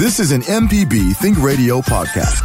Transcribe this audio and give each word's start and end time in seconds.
This 0.00 0.18
is 0.18 0.32
an 0.32 0.40
MPB 0.40 1.14
Think 1.16 1.38
Radio 1.42 1.82
podcast. 1.82 2.40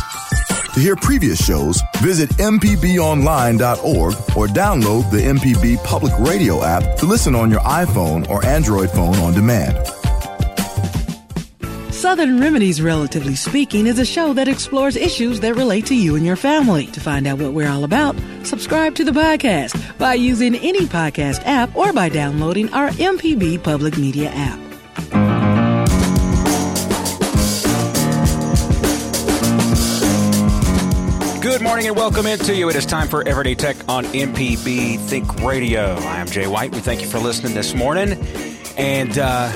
To 0.73 0.80
hear 0.81 0.98
previous 0.98 1.42
shows, 1.42 1.81
visit 2.00 2.30
MPBOnline.org 2.31 4.13
or 4.36 4.47
download 4.47 5.09
the 5.09 5.20
MPB 5.20 5.81
Public 5.86 6.12
Radio 6.20 6.65
app 6.65 6.97
to 6.97 7.05
listen 7.05 7.33
on 7.33 7.49
your 7.49 7.62
iPhone 7.62 8.29
or 8.29 8.46
Android 8.46 8.91
phone 8.91 9.15
on 9.20 9.33
demand. 9.33 9.78
Southern 11.94 12.41
Remedies, 12.41 12.81
Relatively 12.81 13.36
Speaking, 13.36 13.87
is 13.87 13.99
a 13.99 14.05
show 14.05 14.33
that 14.33 14.49
explores 14.49 14.97
issues 14.97 15.39
that 15.39 15.53
relate 15.53 15.85
to 15.85 15.95
you 15.95 16.17
and 16.17 16.25
your 16.25 16.35
family. 16.35 16.87
To 16.87 16.99
find 16.99 17.25
out 17.25 17.39
what 17.39 17.53
we're 17.53 17.69
all 17.69 17.85
about, 17.85 18.17
subscribe 18.43 18.95
to 18.95 19.05
the 19.05 19.11
podcast 19.11 19.97
by 19.97 20.15
using 20.15 20.55
any 20.55 20.87
podcast 20.87 21.41
app 21.45 21.73
or 21.73 21.93
by 21.93 22.09
downloading 22.09 22.67
our 22.73 22.89
MPB 22.89 23.63
Public 23.63 23.97
Media 23.97 24.29
app. 24.33 24.59
Good 31.55 31.64
morning 31.64 31.87
and 31.87 31.95
welcome 31.95 32.26
into 32.26 32.54
you. 32.54 32.68
It 32.68 32.76
is 32.76 32.86
time 32.86 33.08
for 33.08 33.26
Everyday 33.26 33.55
Tech 33.55 33.77
on 33.88 34.04
MPB 34.04 35.00
Think 35.00 35.41
Radio. 35.41 35.96
I 35.96 36.20
am 36.20 36.27
Jay 36.27 36.48
White. 36.48 36.76
We 36.76 36.82
thank 36.82 37.00
you 37.00 37.08
for 37.08 37.18
listening 37.18 37.54
this 37.54 37.73
morning. 37.73 38.22
And 38.77 39.18
uh, 39.18 39.54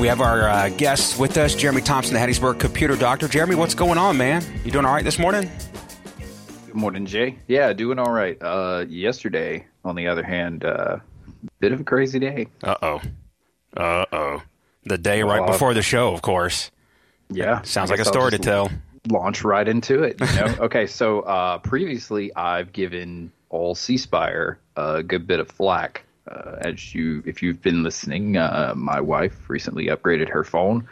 we 0.00 0.06
have 0.06 0.22
our 0.22 0.48
uh, 0.48 0.70
guests 0.70 1.18
with 1.18 1.36
us, 1.36 1.54
Jeremy 1.54 1.82
Thompson, 1.82 2.14
the 2.14 2.20
Hattiesburg 2.20 2.58
computer 2.58 2.96
doctor. 2.96 3.28
Jeremy, 3.28 3.54
what's 3.54 3.74
going 3.74 3.98
on, 3.98 4.16
man? 4.16 4.42
You 4.64 4.70
doing 4.70 4.86
all 4.86 4.94
right 4.94 5.04
this 5.04 5.18
morning? 5.18 5.50
Good 6.68 6.74
morning, 6.74 7.04
Jay. 7.04 7.38
Yeah, 7.48 7.74
doing 7.74 7.98
all 7.98 8.12
right. 8.12 8.38
Uh, 8.40 8.86
yesterday, 8.88 9.66
on 9.84 9.94
the 9.94 10.08
other 10.08 10.22
hand, 10.22 10.64
uh, 10.64 11.00
bit 11.60 11.70
of 11.70 11.80
a 11.80 11.84
crazy 11.84 12.18
day. 12.18 12.46
Uh 12.62 12.76
oh. 12.80 13.02
Uh 13.76 14.06
oh. 14.10 14.42
The 14.84 14.96
day 14.96 15.22
right 15.22 15.46
before 15.46 15.74
the 15.74 15.82
show, 15.82 16.14
of 16.14 16.22
course. 16.22 16.70
Yeah. 17.28 17.60
Sounds 17.60 17.90
like 17.90 18.00
a 18.00 18.06
story 18.06 18.30
to 18.30 18.38
just 18.38 18.48
tell. 18.48 18.70
Launch 19.10 19.44
right 19.44 19.66
into 19.66 20.02
it. 20.02 20.20
You 20.20 20.26
know? 20.26 20.56
okay, 20.60 20.86
so 20.86 21.20
uh, 21.20 21.58
previously 21.58 22.34
I've 22.34 22.72
given 22.72 23.32
all 23.48 23.74
C 23.74 23.96
Spire 23.96 24.58
a 24.76 25.02
good 25.02 25.26
bit 25.26 25.40
of 25.40 25.48
flack. 25.48 26.04
Uh, 26.28 26.56
as 26.60 26.94
you, 26.94 27.22
if 27.24 27.42
you've 27.42 27.62
been 27.62 27.84
listening, 27.84 28.36
uh, 28.36 28.74
my 28.76 29.00
wife 29.00 29.48
recently 29.48 29.86
upgraded 29.86 30.28
her 30.28 30.42
phone, 30.42 30.88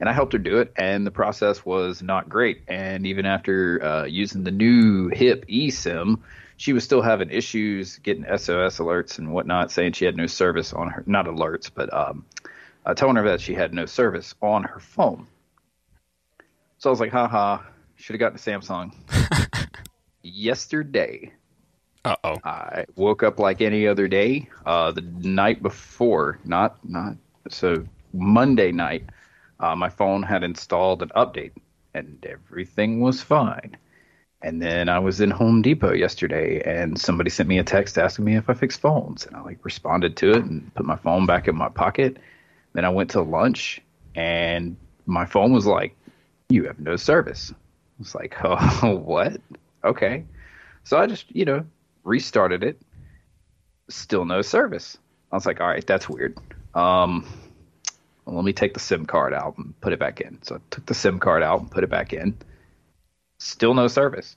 and 0.00 0.08
I 0.08 0.14
helped 0.14 0.32
her 0.32 0.38
do 0.38 0.58
it, 0.58 0.72
and 0.76 1.06
the 1.06 1.10
process 1.10 1.64
was 1.64 2.02
not 2.02 2.28
great. 2.28 2.62
And 2.68 3.06
even 3.06 3.26
after 3.26 3.84
uh, 3.84 4.04
using 4.04 4.44
the 4.44 4.50
new 4.50 5.08
hip 5.08 5.46
eSIM, 5.46 6.20
she 6.56 6.72
was 6.72 6.84
still 6.84 7.02
having 7.02 7.30
issues 7.30 7.98
getting 7.98 8.24
SOS 8.24 8.78
alerts 8.78 9.18
and 9.18 9.32
whatnot, 9.32 9.70
saying 9.70 9.92
she 9.92 10.06
had 10.06 10.16
no 10.16 10.26
service 10.26 10.72
on 10.72 10.88
her, 10.88 11.04
not 11.06 11.26
alerts, 11.26 11.70
but 11.72 11.92
um, 11.92 12.24
uh, 12.86 12.94
telling 12.94 13.16
her 13.16 13.28
that 13.28 13.40
she 13.40 13.54
had 13.54 13.74
no 13.74 13.86
service 13.86 14.34
on 14.40 14.64
her 14.64 14.80
phone. 14.80 15.26
So 16.78 16.90
I 16.90 16.92
was 16.92 17.00
like, 17.00 17.12
haha, 17.12 17.62
should 17.96 18.14
have 18.14 18.20
gotten 18.20 18.36
a 18.36 18.40
Samsung. 18.40 18.94
Yesterday, 20.22 21.32
Uh 22.04 22.16
oh. 22.24 22.42
I 22.44 22.86
woke 22.96 23.22
up 23.22 23.38
like 23.38 23.60
any 23.60 23.86
other 23.86 24.08
day. 24.08 24.48
Uh, 24.64 24.92
the 24.92 25.02
night 25.02 25.62
before, 25.62 26.38
not 26.44 26.78
not 26.84 27.16
so 27.50 27.86
Monday 28.12 28.72
night, 28.72 29.10
uh, 29.60 29.76
my 29.76 29.88
phone 29.90 30.22
had 30.22 30.44
installed 30.44 31.02
an 31.02 31.10
update, 31.16 31.52
and 31.94 32.24
everything 32.26 33.00
was 33.00 33.22
fine. 33.22 33.76
And 34.42 34.62
then 34.62 34.88
I 34.88 35.00
was 35.00 35.20
in 35.20 35.30
Home 35.32 35.62
Depot 35.62 35.94
yesterday, 35.94 36.62
and 36.62 37.00
somebody 37.00 37.30
sent 37.30 37.48
me 37.50 37.58
a 37.58 37.64
text 37.64 37.98
asking 37.98 38.26
me 38.26 38.36
if 38.36 38.50
I 38.50 38.54
fixed 38.54 38.80
phones, 38.80 39.26
and 39.26 39.36
I 39.36 39.42
like 39.42 39.64
responded 39.64 40.16
to 40.18 40.32
it 40.36 40.44
and 40.44 40.74
put 40.74 40.86
my 40.86 40.96
phone 40.96 41.26
back 41.26 41.48
in 41.48 41.56
my 41.56 41.70
pocket. 41.70 42.18
Then 42.74 42.86
I 42.86 42.90
went 42.90 43.10
to 43.12 43.22
lunch, 43.22 43.82
and 44.16 44.78
my 45.06 45.26
phone 45.26 45.52
was 45.52 45.66
like, 45.66 45.96
"You 46.48 46.64
have 46.64 46.78
no 46.78 46.96
service." 46.96 47.52
I 47.52 47.54
was 47.98 48.14
like, 48.14 48.36
"Oh, 48.44 48.96
what?" 48.96 49.40
Okay. 49.84 50.24
So 50.84 50.96
I 50.96 51.06
just, 51.06 51.26
you 51.34 51.44
know, 51.44 51.66
restarted 52.04 52.62
it. 52.64 52.80
Still 53.90 54.24
no 54.24 54.42
service. 54.42 54.96
I 55.30 55.36
was 55.36 55.46
like, 55.46 55.60
all 55.60 55.68
right, 55.68 55.86
that's 55.86 56.08
weird. 56.08 56.38
Um, 56.74 57.26
let 58.26 58.44
me 58.44 58.52
take 58.52 58.74
the 58.74 58.80
SIM 58.80 59.06
card 59.06 59.34
out 59.34 59.56
and 59.58 59.78
put 59.80 59.92
it 59.92 59.98
back 59.98 60.20
in. 60.20 60.42
So 60.42 60.56
I 60.56 60.58
took 60.70 60.86
the 60.86 60.94
SIM 60.94 61.18
card 61.18 61.42
out 61.42 61.60
and 61.60 61.70
put 61.70 61.84
it 61.84 61.90
back 61.90 62.12
in. 62.12 62.36
Still 63.38 63.74
no 63.74 63.88
service. 63.88 64.36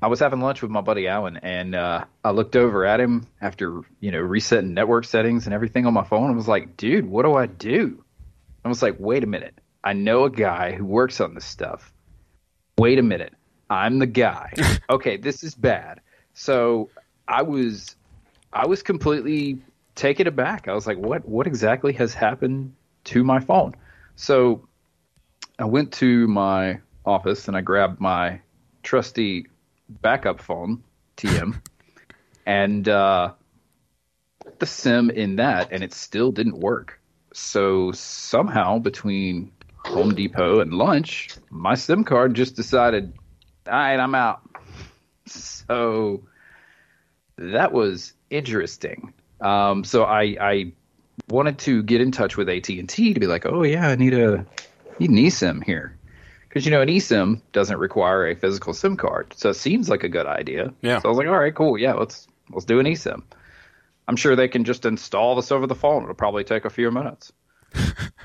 I 0.00 0.06
was 0.06 0.20
having 0.20 0.40
lunch 0.40 0.62
with 0.62 0.70
my 0.70 0.80
buddy 0.80 1.08
Alan, 1.08 1.38
and 1.38 1.74
uh, 1.74 2.04
I 2.22 2.30
looked 2.30 2.54
over 2.54 2.84
at 2.84 3.00
him 3.00 3.26
after 3.40 3.80
you 3.98 4.12
know 4.12 4.20
resetting 4.20 4.74
network 4.74 5.04
settings 5.04 5.46
and 5.46 5.54
everything 5.54 5.86
on 5.86 5.92
my 5.94 6.04
phone. 6.04 6.26
and 6.28 6.36
was 6.36 6.46
like, 6.46 6.76
dude, 6.76 7.06
what 7.06 7.24
do 7.24 7.34
I 7.34 7.46
do? 7.46 8.04
I 8.64 8.68
was 8.68 8.82
like, 8.82 8.96
wait 8.98 9.24
a 9.24 9.26
minute. 9.26 9.58
I 9.82 9.92
know 9.92 10.24
a 10.24 10.30
guy 10.30 10.72
who 10.72 10.84
works 10.84 11.20
on 11.20 11.34
this 11.34 11.44
stuff. 11.44 11.92
Wait 12.78 12.98
a 12.98 13.02
minute. 13.02 13.34
I'm 13.70 13.98
the 13.98 14.06
guy. 14.06 14.52
okay, 14.90 15.16
this 15.16 15.42
is 15.42 15.54
bad. 15.54 16.00
So 16.34 16.90
I 17.26 17.42
was 17.42 17.96
I 18.52 18.66
was 18.66 18.82
completely 18.82 19.58
taken 19.94 20.26
aback. 20.26 20.68
I 20.68 20.74
was 20.74 20.86
like, 20.86 20.98
what 20.98 21.28
what 21.28 21.46
exactly 21.46 21.92
has 21.94 22.14
happened 22.14 22.74
to 23.04 23.24
my 23.24 23.40
phone? 23.40 23.74
So 24.16 24.66
I 25.58 25.64
went 25.64 25.92
to 25.94 26.26
my 26.28 26.80
office 27.04 27.48
and 27.48 27.56
I 27.56 27.60
grabbed 27.60 28.00
my 28.00 28.40
trusty 28.82 29.46
backup 29.88 30.40
phone, 30.40 30.82
TM, 31.16 31.60
and 32.46 32.88
uh, 32.88 33.32
put 34.40 34.58
the 34.60 34.66
SIM 34.66 35.10
in 35.10 35.36
that, 35.36 35.72
and 35.72 35.82
it 35.82 35.92
still 35.92 36.32
didn't 36.32 36.58
work. 36.58 37.00
So 37.32 37.92
somehow 37.92 38.78
between 38.78 39.52
Home 39.88 40.14
Depot 40.14 40.60
and 40.60 40.72
lunch, 40.72 41.30
my 41.50 41.74
SIM 41.74 42.04
card 42.04 42.34
just 42.34 42.56
decided, 42.56 43.12
all 43.66 43.72
right, 43.72 43.98
I'm 43.98 44.14
out. 44.14 44.42
So 45.26 46.22
that 47.36 47.72
was 47.72 48.12
interesting. 48.30 49.12
Um, 49.40 49.84
so 49.84 50.04
I, 50.04 50.36
I 50.40 50.72
wanted 51.28 51.58
to 51.60 51.82
get 51.82 52.00
in 52.00 52.12
touch 52.12 52.36
with 52.36 52.48
AT 52.48 52.68
and 52.68 52.88
T 52.88 53.14
to 53.14 53.20
be 53.20 53.26
like, 53.26 53.46
oh 53.46 53.62
yeah, 53.62 53.88
I 53.88 53.96
need 53.96 54.14
a 54.14 54.44
need 54.98 55.10
an 55.10 55.16
eSIM 55.16 55.62
here, 55.62 55.96
because 56.48 56.64
you 56.64 56.70
know 56.70 56.82
an 56.82 56.88
eSIM 56.88 57.40
doesn't 57.52 57.78
require 57.78 58.28
a 58.28 58.34
physical 58.34 58.74
SIM 58.74 58.96
card, 58.96 59.32
so 59.36 59.50
it 59.50 59.54
seems 59.54 59.88
like 59.88 60.04
a 60.04 60.08
good 60.08 60.26
idea. 60.26 60.72
Yeah. 60.82 61.00
So 61.00 61.08
I 61.08 61.10
was 61.10 61.18
like, 61.18 61.28
all 61.28 61.38
right, 61.38 61.54
cool, 61.54 61.78
yeah, 61.78 61.94
let's 61.94 62.26
let's 62.50 62.64
do 62.64 62.80
an 62.80 62.86
eSIM. 62.86 63.22
I'm 64.06 64.16
sure 64.16 64.36
they 64.36 64.48
can 64.48 64.64
just 64.64 64.86
install 64.86 65.36
this 65.36 65.52
over 65.52 65.66
the 65.66 65.74
phone. 65.74 66.02
It'll 66.02 66.14
probably 66.14 66.44
take 66.44 66.64
a 66.64 66.70
few 66.70 66.90
minutes. 66.90 67.32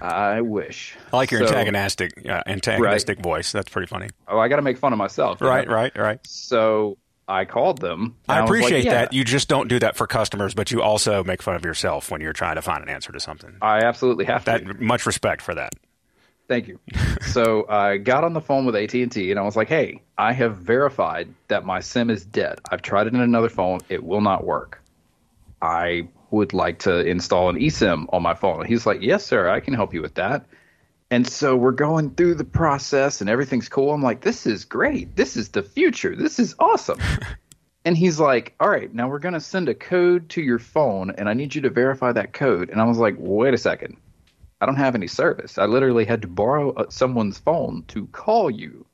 I 0.01 0.41
wish. 0.41 0.95
I 1.11 1.17
like 1.17 1.31
your 1.31 1.41
So- 1.41 1.53
antagonistic, 1.53 2.27
uh, 2.27 2.43
antagonistic 2.45 3.19
voice. 3.19 3.51
That's 3.51 3.69
pretty 3.69 3.87
funny. 3.87 4.09
Oh, 4.27 4.39
I 4.39 4.47
got 4.47 4.57
to 4.57 4.61
make 4.61 4.77
fun 4.77 4.93
of 4.93 4.99
myself. 4.99 5.41
Right, 5.41 5.67
know? 5.67 5.73
right, 5.73 5.97
right. 5.97 6.19
So 6.27 6.97
I 7.27 7.45
called 7.45 7.79
them. 7.79 8.15
I 8.27 8.41
was 8.41 8.49
like, 8.49 8.59
appreciate 8.59 8.85
yeah. 8.85 8.93
that. 8.93 9.13
You 9.13 9.23
just 9.23 9.47
don't 9.47 9.67
do 9.67 9.79
that 9.79 9.95
for 9.95 10.07
customers, 10.07 10.53
but 10.53 10.71
you 10.71 10.81
also 10.81 11.23
make 11.23 11.41
fun 11.41 11.55
of 11.55 11.63
yourself 11.63 12.11
when 12.11 12.21
you're 12.21 12.33
trying 12.33 12.55
to 12.55 12.61
find 12.61 12.83
an 12.83 12.89
answer 12.89 13.11
to 13.11 13.19
something. 13.19 13.55
I 13.61 13.79
absolutely 13.79 14.25
have 14.25 14.43
to. 14.45 14.51
That 14.51 14.81
much 14.81 15.05
respect 15.05 15.41
for 15.41 15.55
that. 15.55 15.73
Thank 16.49 16.67
you. 16.67 16.79
so 17.27 17.65
I 17.69 17.97
got 17.97 18.25
on 18.25 18.33
the 18.33 18.41
phone 18.41 18.65
with 18.65 18.75
AT 18.75 18.93
and 18.93 19.11
T, 19.11 19.31
and 19.31 19.39
I 19.39 19.43
was 19.43 19.55
like, 19.55 19.69
"Hey, 19.69 20.01
I 20.17 20.33
have 20.33 20.57
verified 20.57 21.33
that 21.47 21.65
my 21.65 21.79
SIM 21.79 22.09
is 22.09 22.25
dead. 22.25 22.59
I've 22.69 22.81
tried 22.81 23.07
it 23.07 23.13
in 23.13 23.21
another 23.21 23.49
phone; 23.49 23.79
it 23.87 24.03
will 24.03 24.21
not 24.21 24.43
work. 24.43 24.83
I 25.61 26.09
would 26.33 26.53
like 26.53 26.79
to 26.79 26.99
install 27.05 27.49
an 27.49 27.57
eSIM 27.57 28.05
on 28.11 28.21
my 28.21 28.33
phone." 28.33 28.65
He's 28.65 28.85
like, 28.85 29.01
"Yes, 29.01 29.25
sir, 29.25 29.49
I 29.49 29.59
can 29.59 29.73
help 29.73 29.93
you 29.93 30.01
with 30.01 30.15
that." 30.15 30.45
And 31.11 31.27
so 31.27 31.55
we're 31.55 31.71
going 31.71 32.15
through 32.15 32.35
the 32.35 32.43
process, 32.43 33.21
and 33.21 33.29
everything's 33.29 33.69
cool. 33.69 33.91
I'm 33.91 34.01
like, 34.01 34.21
"This 34.21 34.45
is 34.45 34.65
great. 34.65 35.15
This 35.15 35.37
is 35.37 35.49
the 35.49 35.63
future. 35.63 36.15
This 36.15 36.39
is 36.39 36.55
awesome." 36.59 36.99
And 37.85 37.97
he's 37.97 38.17
like, 38.17 38.55
"All 38.61 38.69
right, 38.69 38.93
now 38.93 39.09
we're 39.09 39.19
going 39.19 39.33
to 39.33 39.41
send 39.41 39.67
a 39.67 39.73
code 39.73 40.29
to 40.29 40.41
your 40.41 40.57
phone, 40.57 41.11
and 41.11 41.27
I 41.27 41.33
need 41.33 41.53
you 41.53 41.63
to 41.63 41.69
verify 41.69 42.13
that 42.13 42.31
code." 42.31 42.69
And 42.69 42.79
I 42.79 42.85
was 42.85 42.97
like, 42.97 43.15
"Wait 43.17 43.53
a 43.53 43.57
second. 43.57 43.97
I 44.63 44.65
don't 44.65 44.77
have 44.77 44.95
any 44.95 45.07
service. 45.07 45.57
I 45.57 45.65
literally 45.65 46.05
had 46.05 46.21
to 46.21 46.29
borrow 46.29 46.71
uh, 46.71 46.85
someone's 46.89 47.37
phone 47.37 47.83
to 47.89 48.07
call 48.07 48.49
you 48.49 48.85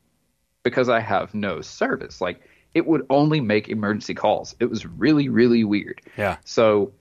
because 0.63 0.89
I 0.89 0.99
have 0.99 1.35
no 1.35 1.61
service. 1.61 2.19
Like 2.19 2.41
it 2.73 2.87
would 2.87 3.05
only 3.11 3.39
make 3.39 3.69
emergency 3.69 4.15
calls. 4.15 4.55
It 4.59 4.65
was 4.65 4.87
really, 4.87 5.29
really 5.29 5.63
weird. 5.63 6.01
Yeah. 6.17 6.37
So 6.43 6.91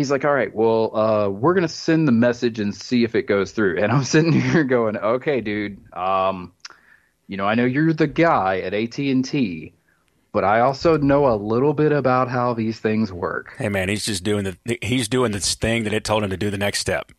he's 0.00 0.10
like, 0.10 0.24
"All 0.24 0.34
right, 0.34 0.54
well, 0.54 0.96
uh, 0.96 1.28
we're 1.28 1.54
gonna 1.54 1.68
send 1.68 2.08
the 2.08 2.12
message 2.12 2.58
and 2.58 2.74
see 2.74 3.04
if 3.04 3.14
it 3.14 3.26
goes 3.26 3.52
through." 3.52 3.82
And 3.82 3.92
I'm 3.92 4.04
sitting 4.14 4.32
here 4.32 4.64
going, 4.64 4.96
"Okay, 4.96 5.40
dude. 5.40 5.78
Um, 5.92 6.52
you 7.28 7.36
know, 7.36 7.46
I 7.46 7.54
know 7.54 7.64
you're 7.64 7.92
the 7.92 8.06
guy 8.06 8.60
at 8.60 8.74
AT 8.74 8.98
and 8.98 9.24
T." 9.24 9.74
But 10.32 10.44
I 10.44 10.60
also 10.60 10.96
know 10.96 11.26
a 11.26 11.34
little 11.34 11.74
bit 11.74 11.90
about 11.90 12.28
how 12.28 12.54
these 12.54 12.78
things 12.78 13.12
work. 13.12 13.54
Hey 13.58 13.68
man, 13.68 13.88
he's 13.88 14.06
just 14.06 14.22
doing 14.22 14.44
the 14.44 14.78
he's 14.80 15.08
doing 15.08 15.32
this 15.32 15.54
thing 15.56 15.82
that 15.84 15.92
it 15.92 16.04
told 16.04 16.22
him 16.22 16.30
to 16.30 16.36
do 16.36 16.50
the 16.50 16.58
next 16.58 16.78
step. 16.78 17.10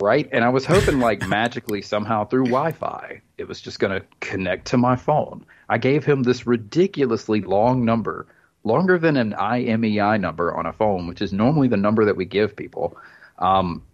right? 0.00 0.26
And 0.32 0.42
I 0.42 0.48
was 0.48 0.64
hoping 0.64 0.98
like 0.98 1.26
magically 1.28 1.82
somehow 1.82 2.24
through 2.24 2.44
Wi-Fi, 2.44 3.20
it 3.36 3.46
was 3.46 3.60
just 3.60 3.78
going 3.78 4.00
to 4.00 4.06
connect 4.20 4.68
to 4.68 4.78
my 4.78 4.96
phone. 4.96 5.44
I 5.68 5.76
gave 5.78 6.04
him 6.04 6.22
this 6.22 6.46
ridiculously 6.46 7.42
long 7.42 7.84
number, 7.84 8.26
longer 8.66 8.98
than 8.98 9.16
an 9.16 9.32
IMEI 9.32 10.20
number 10.20 10.54
on 10.54 10.66
a 10.66 10.72
phone, 10.72 11.06
which 11.06 11.22
is 11.22 11.32
normally 11.32 11.68
the 11.68 11.76
number 11.76 12.06
that 12.06 12.16
we 12.16 12.24
give 12.24 12.56
people. 12.56 12.98
Um, 13.38 13.84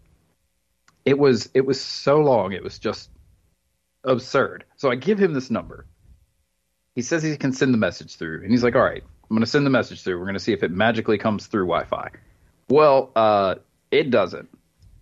it 1.04 1.19
was 1.19 1.50
it 1.54 1.66
was 1.66 1.80
so 1.80 2.20
long. 2.20 2.52
It 2.52 2.64
was 2.64 2.78
just 2.78 3.10
absurd. 4.02 4.64
So 4.76 4.90
I 4.90 4.94
give 4.94 5.19
him 5.19 5.34
this 5.34 5.50
number. 5.50 5.86
He 6.94 7.02
says 7.02 7.22
he 7.22 7.36
can 7.36 7.52
send 7.52 7.72
the 7.72 7.78
message 7.78 8.16
through, 8.16 8.42
and 8.42 8.50
he's 8.50 8.64
like, 8.64 8.74
"All 8.74 8.82
right, 8.82 9.02
I'm 9.02 9.28
going 9.28 9.40
to 9.40 9.46
send 9.46 9.66
the 9.66 9.70
message 9.70 10.02
through. 10.02 10.19
We're 10.19 10.24
going 10.24 10.34
to 10.34 10.40
see 10.40 10.52
if 10.52 10.62
it 10.62 10.70
magically 10.70 11.19
comes 11.19 11.46
through 11.46 11.66
Wi-Fi." 11.66 12.10
Well, 12.69 13.12
uh, 13.14 13.56
it 13.90 14.10
doesn't. 14.10 14.48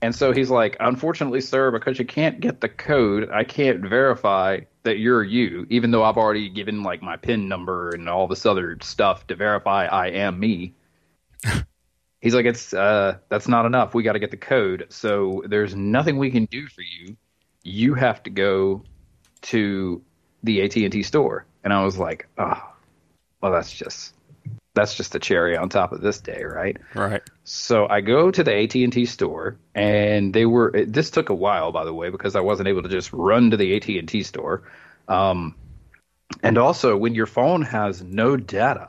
And 0.03 0.15
so 0.15 0.33
he's 0.33 0.51
like, 0.51 0.77
"Unfortunately, 0.81 1.41
sir, 1.41 1.71
because 1.71 1.99
you 1.99 2.05
can't 2.05 2.41
get 2.41 2.61
the 2.61 2.69
code, 2.69 3.31
I 3.31 3.45
can't 3.45 3.81
verify 3.81 4.61
that 4.83 4.99
you're 4.99 5.23
you, 5.23 5.67
even 5.69 5.91
though 5.91 6.03
I've 6.03 6.17
already 6.17 6.49
given 6.49 6.83
like 6.83 7.03
my 7.03 7.17
PIN 7.17 7.49
number 7.49 7.91
and 7.91 8.09
all 8.09 8.27
this 8.27 8.47
other 8.47 8.79
stuff 8.81 9.27
to 9.29 9.35
verify 9.35 9.87
I 9.87 10.09
am 10.09 10.41
me." 10.41 10.75
he's 12.21 12.35
like, 12.35 12.47
"It's 12.47 12.73
uh, 12.73 13.19
that's 13.29 13.49
not 13.49 13.67
enough. 13.67 13.95
We 13.95 14.03
got 14.03 14.13
to 14.15 14.19
get 14.19 14.31
the 14.31 14.37
code. 14.37 14.87
So 14.89 15.43
there's 15.47 15.75
nothing 15.75 16.17
we 16.19 16.31
can 16.31 16.47
do 16.47 16.67
for 16.67 16.83
you. 16.83 17.17
You 17.63 17.95
have 17.95 18.23
to 18.23 18.31
go 18.31 18.85
to 19.43 20.03
the 20.43 20.63
AT&T 20.63 21.03
store." 21.03 21.47
And 21.63 21.73
I 21.73 21.85
was 21.85 21.99
like, 21.99 22.27
"Oh, 22.39 22.73
well, 23.43 23.53
that's 23.53 23.73
just 23.73 24.15
that's 24.75 24.95
just 24.95 25.15
a 25.15 25.19
cherry 25.19 25.57
on 25.57 25.69
top 25.69 25.93
of 25.93 26.01
this 26.01 26.21
day, 26.21 26.43
right?" 26.45 26.77
Right. 26.95 27.23
So 27.45 27.87
I 27.89 28.01
go 28.01 28.31
to 28.31 28.45
the 28.45 28.55
AT&T 28.55 29.07
store, 29.07 29.57
and 29.75 30.33
they 30.35 30.47
were. 30.47 30.75
It, 30.77 30.93
this 30.93 31.11
took 31.11 31.29
a 31.29 31.35
while, 31.35 31.73
by 31.73 31.85
the 31.85 31.95
way, 31.95 32.11
because 32.11 32.37
I 32.37 32.41
wasn't 32.41 32.69
able 32.69 32.83
to 32.83 32.89
just 32.89 33.13
run 33.13 33.51
to 33.51 33.57
the 33.57 33.77
AT&T 33.77 34.23
store. 34.23 34.63
Um, 35.09 35.55
and 36.43 36.57
also, 36.59 36.97
when 36.97 37.15
your 37.15 37.27
phone 37.27 37.63
has 37.63 38.03
no 38.03 38.37
data, 38.37 38.89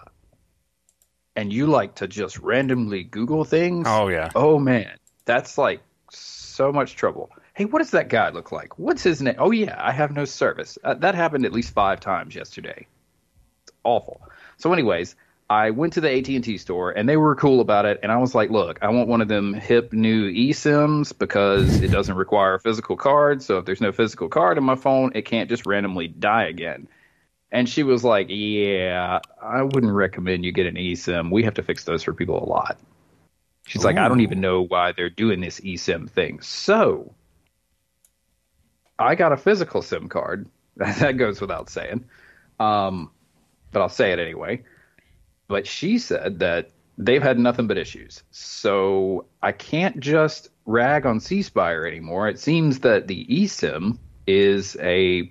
and 1.35 1.51
you 1.51 1.65
like 1.67 1.95
to 1.95 2.07
just 2.07 2.37
randomly 2.39 3.03
Google 3.03 3.43
things, 3.45 3.87
Oh 3.89 4.07
yeah. 4.09 4.29
oh 4.35 4.59
man, 4.59 4.97
that's 5.25 5.57
like 5.57 5.81
so 6.09 6.71
much 6.71 6.95
trouble. 6.95 7.29
Hey, 7.53 7.65
what 7.65 7.79
does 7.79 7.91
that 7.91 8.09
guy 8.09 8.29
look 8.29 8.51
like? 8.51 8.77
What's 8.77 9.01
his 9.03 9.21
name? 9.21 9.35
Oh 9.37 9.51
yeah, 9.51 9.75
I 9.79 9.91
have 9.91 10.11
no 10.11 10.25
service. 10.25 10.77
Uh, 10.83 10.93
that 10.95 11.15
happened 11.15 11.45
at 11.45 11.51
least 11.53 11.73
five 11.73 11.99
times 11.99 12.35
yesterday. 12.35 12.85
It's 13.63 13.73
awful. 13.83 14.21
So, 14.57 14.71
anyways, 14.71 15.15
I 15.51 15.71
went 15.71 15.91
to 15.93 16.01
the 16.01 16.09
AT 16.09 16.29
and 16.29 16.41
T 16.41 16.57
store 16.57 16.91
and 16.91 17.09
they 17.09 17.17
were 17.17 17.35
cool 17.35 17.59
about 17.59 17.83
it. 17.83 17.99
And 18.01 18.09
I 18.09 18.15
was 18.15 18.33
like, 18.33 18.49
look, 18.51 18.79
I 18.81 18.87
want 18.87 19.09
one 19.09 19.19
of 19.19 19.27
them 19.27 19.53
hip 19.53 19.91
new 19.91 20.31
eSIMs 20.31 21.11
because 21.17 21.81
it 21.81 21.89
doesn't 21.91 22.15
require 22.15 22.53
a 22.53 22.59
physical 22.61 22.95
card. 22.95 23.43
So 23.43 23.57
if 23.57 23.65
there's 23.65 23.81
no 23.81 23.91
physical 23.91 24.29
card 24.29 24.57
in 24.57 24.63
my 24.63 24.77
phone, 24.77 25.11
it 25.13 25.23
can't 25.23 25.49
just 25.49 25.65
randomly 25.65 26.07
die 26.07 26.45
again. 26.45 26.87
And 27.51 27.67
she 27.67 27.83
was 27.83 28.01
like, 28.01 28.27
yeah, 28.29 29.19
I 29.41 29.63
wouldn't 29.63 29.91
recommend 29.91 30.45
you 30.45 30.53
get 30.53 30.67
an 30.67 30.75
eSIM. 30.75 31.29
We 31.31 31.43
have 31.43 31.55
to 31.55 31.63
fix 31.63 31.83
those 31.83 32.01
for 32.01 32.13
people 32.13 32.41
a 32.41 32.47
lot. 32.47 32.77
She's 33.67 33.83
like, 33.83 33.97
I 33.97 34.07
don't 34.07 34.21
even 34.21 34.39
know 34.39 34.61
why 34.61 34.93
they're 34.93 35.09
doing 35.09 35.41
this 35.41 35.59
eSIM 35.59 36.09
thing. 36.09 36.39
So 36.39 37.13
I 38.97 39.15
got 39.15 39.33
a 39.33 39.37
physical 39.37 39.81
SIM 39.81 40.07
card. 40.07 40.47
that 40.77 41.17
goes 41.17 41.41
without 41.41 41.69
saying. 41.69 42.05
Um, 42.57 43.11
but 43.73 43.81
I'll 43.81 43.89
say 43.89 44.13
it 44.13 44.19
anyway. 44.19 44.63
But 45.51 45.67
she 45.67 45.99
said 45.99 46.39
that 46.39 46.71
they've 46.97 47.21
had 47.21 47.37
nothing 47.37 47.67
but 47.67 47.77
issues. 47.77 48.23
So 48.31 49.25
I 49.43 49.51
can't 49.51 49.99
just 49.99 50.49
rag 50.65 51.05
on 51.05 51.19
C 51.19 51.43
anymore. 51.55 52.29
It 52.29 52.39
seems 52.39 52.79
that 52.79 53.07
the 53.07 53.25
eSIM 53.25 53.97
is 54.25 54.77
a 54.79 55.29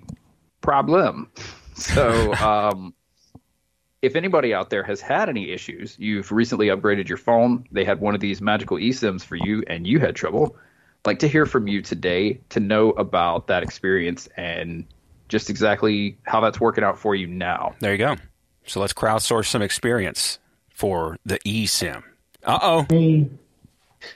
problem. 0.61 1.29
So 1.73 2.33
um, 2.33 2.93
if 4.03 4.15
anybody 4.15 4.53
out 4.53 4.69
there 4.69 4.83
has 4.83 5.01
had 5.01 5.29
any 5.29 5.49
issues, 5.49 5.97
you've 5.97 6.31
recently 6.31 6.67
upgraded 6.67 7.07
your 7.07 7.17
phone, 7.17 7.65
they 7.71 7.85
had 7.85 7.99
one 7.99 8.13
of 8.13 8.21
these 8.21 8.39
magical 8.39 8.77
eSIMs 8.77 9.23
for 9.23 9.35
you, 9.35 9.63
and 9.65 9.87
you 9.87 9.99
had 9.99 10.15
trouble. 10.15 10.57
I'd 10.57 11.07
like 11.07 11.19
to 11.19 11.27
hear 11.27 11.47
from 11.47 11.67
you 11.67 11.81
today 11.81 12.41
to 12.49 12.59
know 12.59 12.91
about 12.91 13.47
that 13.47 13.63
experience 13.63 14.27
and 14.37 14.85
just 15.27 15.49
exactly 15.49 16.19
how 16.23 16.41
that's 16.41 16.59
working 16.59 16.83
out 16.83 16.99
for 16.99 17.15
you 17.15 17.25
now. 17.25 17.73
There 17.79 17.93
you 17.93 17.97
go. 17.97 18.15
So 18.65 18.79
let's 18.79 18.93
crowdsource 18.93 19.47
some 19.47 19.61
experience 19.61 20.39
for 20.69 21.17
the 21.25 21.39
eSIM. 21.39 22.03
Uh 22.43 22.59
oh. 22.61 22.85
Hey, 22.89 23.29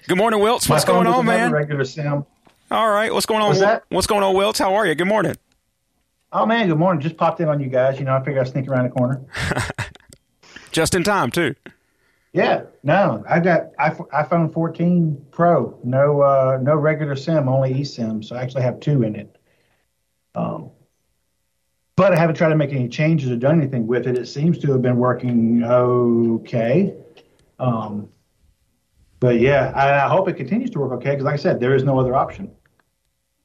Good 0.08 0.18
morning, 0.18 0.40
Wilts. 0.40 0.68
What's 0.68 0.86
going 0.86 1.06
on, 1.08 1.14
doesn't 1.14 1.26
have 1.28 1.36
a 1.36 1.40
man? 1.44 1.52
Regular 1.52 1.84
sim. 1.84 2.26
All 2.72 2.90
right. 2.90 3.14
What's 3.14 3.26
going 3.26 3.42
on? 3.42 3.50
What's 3.50 3.60
that? 3.60 3.84
What's 3.90 4.08
going 4.08 4.24
on, 4.24 4.36
Wilts? 4.36 4.60
How 4.60 4.74
are 4.76 4.86
you? 4.86 4.96
Good 4.96 5.08
morning. 5.08 5.36
Oh 6.32 6.46
man, 6.46 6.68
good 6.68 6.78
morning. 6.78 7.02
Just 7.02 7.18
popped 7.18 7.40
in 7.40 7.48
on 7.48 7.60
you 7.60 7.68
guys. 7.70 8.00
You 8.00 8.06
know, 8.06 8.16
I 8.16 8.20
figured 8.24 8.46
I'd 8.46 8.52
sneak 8.52 8.68
around 8.68 8.86
the 8.86 8.90
corner. 8.90 9.22
Just 10.72 10.96
in 10.96 11.04
time, 11.04 11.32
too. 11.32 11.56
Yeah, 12.34 12.64
no, 12.84 13.24
I 13.30 13.40
got 13.40 13.74
iPhone 13.78 14.10
iPhone 14.10 14.54
14 14.54 15.28
Pro. 15.32 15.80
No, 15.86 16.22
uh, 16.22 16.60
no 16.62 16.76
regular 16.76 17.16
SIM, 17.16 17.48
only 17.48 17.74
eSIM. 17.76 18.26
So 18.26 18.36
I 18.36 18.42
actually 18.42 18.64
have 18.64 18.82
two 18.82 19.04
in 19.04 19.16
it. 19.16 19.38
Um, 20.34 20.72
but 21.96 22.14
I 22.14 22.18
haven't 22.18 22.36
tried 22.36 22.50
to 22.50 22.56
make 22.56 22.72
any 22.72 22.88
changes 22.90 23.30
or 23.32 23.36
done 23.38 23.60
anything 23.62 23.88
with 23.88 24.08
it. 24.08 24.18
It 24.18 24.28
seems 24.28 24.58
to 24.60 24.72
have 24.74 24.82
been 24.82 24.98
working 24.98 25.64
okay. 25.64 26.94
Um, 27.60 28.10
but 29.20 29.40
yeah, 29.40 29.72
I, 29.76 30.06
I 30.06 30.10
hope 30.10 30.28
it 30.28 30.34
continues 30.34 30.70
to 30.72 30.80
work 30.80 30.92
okay 30.94 31.12
because, 31.12 31.24
like 31.26 31.34
I 31.36 31.38
said, 31.38 31.60
there 31.60 31.74
is 31.76 31.84
no 31.84 32.00
other 32.00 32.14
option. 32.16 32.52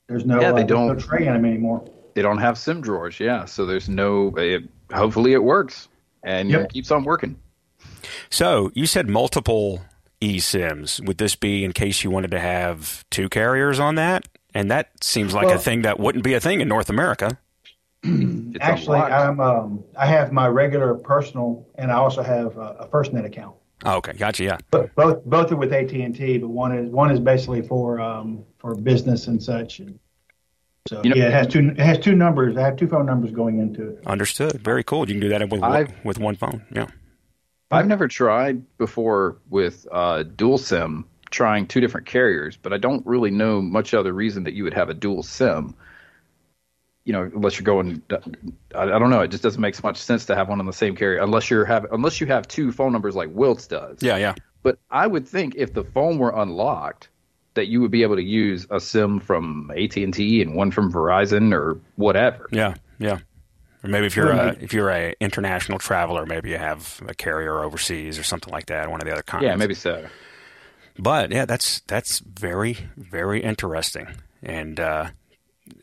There's 0.08 0.26
no, 0.26 0.40
Yeah, 0.40 0.52
they 0.52 0.62
uh, 0.62 0.66
there's 0.66 0.70
no 0.70 0.88
don't- 0.88 0.98
tray 1.00 1.26
in 1.26 1.32
them 1.32 1.44
anymore. 1.44 1.84
They 2.14 2.22
don't 2.22 2.38
have 2.38 2.58
SIM 2.58 2.80
drawers, 2.80 3.20
yeah. 3.20 3.44
So 3.44 3.64
there's 3.66 3.88
no. 3.88 4.34
It, 4.36 4.64
hopefully 4.92 5.32
it 5.32 5.42
works 5.44 5.86
and 6.24 6.50
Yep. 6.50 6.60
it 6.62 6.72
keeps 6.72 6.90
on 6.90 7.04
working. 7.04 7.38
So 8.30 8.72
you 8.74 8.86
said 8.86 9.08
multiple 9.08 9.82
eSIMs. 10.20 11.06
Would 11.06 11.18
this 11.18 11.36
be 11.36 11.64
in 11.64 11.72
case 11.72 12.02
you 12.02 12.10
wanted 12.10 12.32
to 12.32 12.40
have 12.40 13.04
two 13.10 13.28
carriers 13.28 13.78
on 13.78 13.94
that? 13.94 14.26
And 14.52 14.68
that 14.72 14.90
seems 15.04 15.32
like 15.32 15.46
a 15.54 15.58
thing 15.58 15.82
that 15.82 16.00
wouldn't 16.00 16.24
be 16.24 16.34
a 16.34 16.40
thing 16.40 16.60
in 16.60 16.66
North 16.66 16.90
America. 16.90 17.38
It's 18.02 18.58
Actually, 18.60 18.98
unlocked. 18.98 19.12
I'm 19.12 19.40
um, 19.40 19.84
I 19.96 20.06
have 20.06 20.32
my 20.32 20.48
regular 20.48 20.94
personal, 20.94 21.66
and 21.76 21.90
I 21.90 21.96
also 21.96 22.22
have 22.22 22.56
a, 22.56 22.76
a 22.80 22.88
FirstNet 22.88 23.24
account. 23.26 23.56
Oh, 23.84 23.96
okay, 23.96 24.12
gotcha. 24.12 24.44
Yeah. 24.44 24.58
But 24.70 24.94
both 24.94 25.24
both 25.24 25.52
are 25.52 25.56
with 25.56 25.72
AT 25.72 25.92
and 25.92 26.14
T, 26.14 26.38
but 26.38 26.48
one 26.48 26.76
is 26.76 26.90
one 26.90 27.10
is 27.10 27.20
basically 27.20 27.62
for 27.62 28.00
um, 28.00 28.44
for 28.58 28.74
business 28.74 29.26
and 29.26 29.42
such. 29.42 29.80
And 29.80 29.98
so 30.88 31.02
You 31.02 31.10
know- 31.10 31.16
yeah, 31.16 31.26
it 31.26 31.32
has 31.32 31.46
two 31.46 31.68
it 31.70 31.78
has 31.78 31.98
two 31.98 32.14
numbers. 32.14 32.56
I 32.56 32.62
have 32.62 32.76
two 32.76 32.88
phone 32.88 33.06
numbers 33.06 33.32
going 33.32 33.58
into 33.58 33.88
it. 33.88 34.06
Understood. 34.06 34.60
Very 34.62 34.82
cool. 34.84 35.08
You 35.08 35.14
can 35.14 35.20
do 35.20 35.28
that 35.28 35.48
with 35.48 35.60
one, 35.60 35.72
I've- 35.72 35.94
with 36.04 36.18
one 36.18 36.36
phone. 36.36 36.64
Yeah. 36.74 36.86
I've 37.70 37.86
never 37.86 38.08
tried 38.08 38.62
before 38.78 39.38
with 39.48 39.86
uh, 39.92 40.24
dual 40.24 40.58
SIM 40.58 41.04
trying 41.30 41.68
two 41.68 41.80
different 41.80 42.04
carriers, 42.04 42.56
but 42.56 42.72
I 42.72 42.78
don't 42.78 43.06
really 43.06 43.30
know 43.30 43.62
much 43.62 43.94
other 43.94 44.12
reason 44.12 44.42
that 44.42 44.54
you 44.54 44.64
would 44.64 44.74
have 44.74 44.88
a 44.88 44.94
dual 44.94 45.22
SIM. 45.22 45.76
You 47.10 47.16
know, 47.16 47.30
unless 47.34 47.58
you're 47.58 47.64
going, 47.64 48.00
I, 48.72 48.82
I 48.82 48.98
don't 49.00 49.10
know. 49.10 49.20
It 49.20 49.32
just 49.32 49.42
doesn't 49.42 49.60
make 49.60 49.74
so 49.74 49.80
much 49.82 49.96
sense 49.96 50.26
to 50.26 50.36
have 50.36 50.48
one 50.48 50.60
on 50.60 50.66
the 50.66 50.72
same 50.72 50.94
carrier 50.94 51.20
unless 51.20 51.50
you're 51.50 51.64
have 51.64 51.86
unless 51.90 52.20
you 52.20 52.28
have 52.28 52.46
two 52.46 52.70
phone 52.70 52.92
numbers 52.92 53.16
like 53.16 53.30
Wilts 53.32 53.66
does. 53.66 53.98
Yeah. 54.00 54.16
Yeah. 54.16 54.36
But 54.62 54.78
I 54.92 55.08
would 55.08 55.26
think 55.26 55.54
if 55.56 55.74
the 55.74 55.82
phone 55.82 56.18
were 56.18 56.30
unlocked, 56.30 57.08
that 57.54 57.66
you 57.66 57.80
would 57.80 57.90
be 57.90 58.04
able 58.04 58.14
to 58.14 58.22
use 58.22 58.64
a 58.70 58.78
SIM 58.78 59.18
from 59.18 59.72
AT 59.76 59.96
and 59.96 60.14
T 60.14 60.40
and 60.40 60.54
one 60.54 60.70
from 60.70 60.92
Verizon 60.92 61.52
or 61.52 61.80
whatever. 61.96 62.48
Yeah. 62.52 62.74
Yeah. 63.00 63.18
Or 63.82 63.90
maybe 63.90 64.06
if 64.06 64.14
you're 64.14 64.30
a, 64.30 64.56
if 64.60 64.72
you're 64.72 64.90
a 64.90 65.14
international 65.20 65.80
traveler, 65.80 66.26
maybe 66.26 66.50
you 66.50 66.58
have 66.58 67.02
a 67.08 67.14
carrier 67.14 67.64
overseas 67.64 68.20
or 68.20 68.22
something 68.22 68.52
like 68.52 68.66
that. 68.66 68.88
One 68.88 69.00
of 69.00 69.06
the 69.06 69.12
other 69.12 69.22
continents. 69.22 69.52
Yeah, 69.52 69.56
maybe 69.56 69.74
so. 69.74 70.06
But 70.98 71.32
yeah, 71.32 71.46
that's 71.46 71.80
that's 71.86 72.20
very 72.20 72.76
very 72.96 73.42
interesting, 73.42 74.06
and 74.42 74.78
uh, 74.78 75.10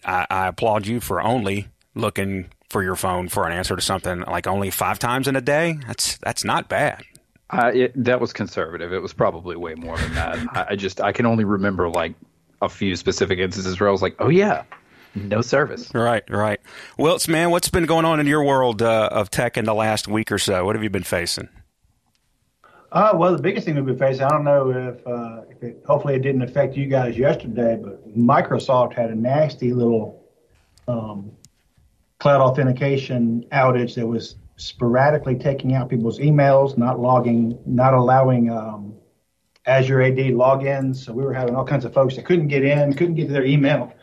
I, 0.05 0.27
I 0.29 0.47
applaud 0.47 0.87
you 0.87 0.99
for 0.99 1.21
only 1.21 1.67
looking 1.95 2.49
for 2.69 2.83
your 2.83 2.95
phone 2.95 3.29
for 3.29 3.47
an 3.47 3.53
answer 3.53 3.75
to 3.75 3.81
something 3.81 4.21
like 4.21 4.47
only 4.47 4.69
five 4.69 4.99
times 4.99 5.27
in 5.27 5.35
a 5.35 5.41
day. 5.41 5.79
That's 5.87 6.17
that's 6.17 6.43
not 6.43 6.69
bad. 6.69 7.03
I, 7.49 7.71
it, 7.71 8.03
that 8.03 8.19
was 8.19 8.33
conservative. 8.33 8.91
It 8.91 9.01
was 9.01 9.13
probably 9.13 9.55
way 9.55 9.73
more 9.75 9.97
than 9.97 10.13
that. 10.15 10.37
I, 10.53 10.65
I 10.71 10.75
just 10.75 10.99
I 11.01 11.11
can 11.11 11.25
only 11.25 11.45
remember 11.45 11.89
like 11.89 12.13
a 12.61 12.69
few 12.69 12.95
specific 12.95 13.39
instances 13.39 13.79
where 13.79 13.87
I 13.87 13.91
was 13.91 14.01
like, 14.01 14.15
oh 14.19 14.29
yeah, 14.29 14.63
no 15.15 15.41
service. 15.41 15.93
Right, 15.93 16.29
right. 16.29 16.59
Wilts, 16.97 17.27
man, 17.27 17.49
what's 17.51 17.69
been 17.69 17.85
going 17.85 18.05
on 18.05 18.19
in 18.19 18.27
your 18.27 18.43
world 18.43 18.81
uh, 18.81 19.09
of 19.11 19.29
tech 19.29 19.57
in 19.57 19.65
the 19.65 19.73
last 19.73 20.07
week 20.07 20.31
or 20.31 20.37
so? 20.37 20.65
What 20.65 20.75
have 20.75 20.83
you 20.83 20.89
been 20.89 21.03
facing? 21.03 21.49
Uh, 22.91 23.11
well, 23.15 23.35
the 23.35 23.41
biggest 23.41 23.65
thing 23.65 23.75
we've 23.75 23.85
been 23.85 23.97
facing, 23.97 24.23
I 24.23 24.29
don't 24.29 24.45
know 24.45 24.71
if, 24.71 25.05
uh, 25.05 25.41
if 25.49 25.61
it, 25.61 25.83
hopefully 25.85 26.15
it 26.15 26.21
didn't 26.21 26.41
affect 26.41 26.77
you 26.77 26.87
guys 26.87 27.17
yesterday, 27.17 27.77
but 27.81 28.17
Microsoft 28.17 28.93
had 28.93 29.09
a 29.09 29.15
nasty 29.15 29.73
little 29.73 30.23
um, 30.87 31.31
cloud 32.19 32.39
authentication 32.39 33.45
outage 33.51 33.95
that 33.95 34.07
was 34.07 34.37
sporadically 34.55 35.35
taking 35.35 35.75
out 35.75 35.89
people's 35.89 36.19
emails, 36.19 36.77
not 36.77 36.99
logging, 36.99 37.59
not 37.65 37.93
allowing 37.93 38.49
um, 38.49 38.95
Azure 39.65 40.01
AD 40.01 40.17
logins. 40.17 40.95
So 40.95 41.11
we 41.11 41.23
were 41.23 41.33
having 41.33 41.55
all 41.55 41.65
kinds 41.65 41.83
of 41.83 41.93
folks 41.93 42.15
that 42.15 42.25
couldn't 42.25 42.47
get 42.47 42.63
in, 42.63 42.93
couldn't 42.93 43.15
get 43.15 43.27
to 43.27 43.33
their 43.33 43.45
email. 43.45 43.93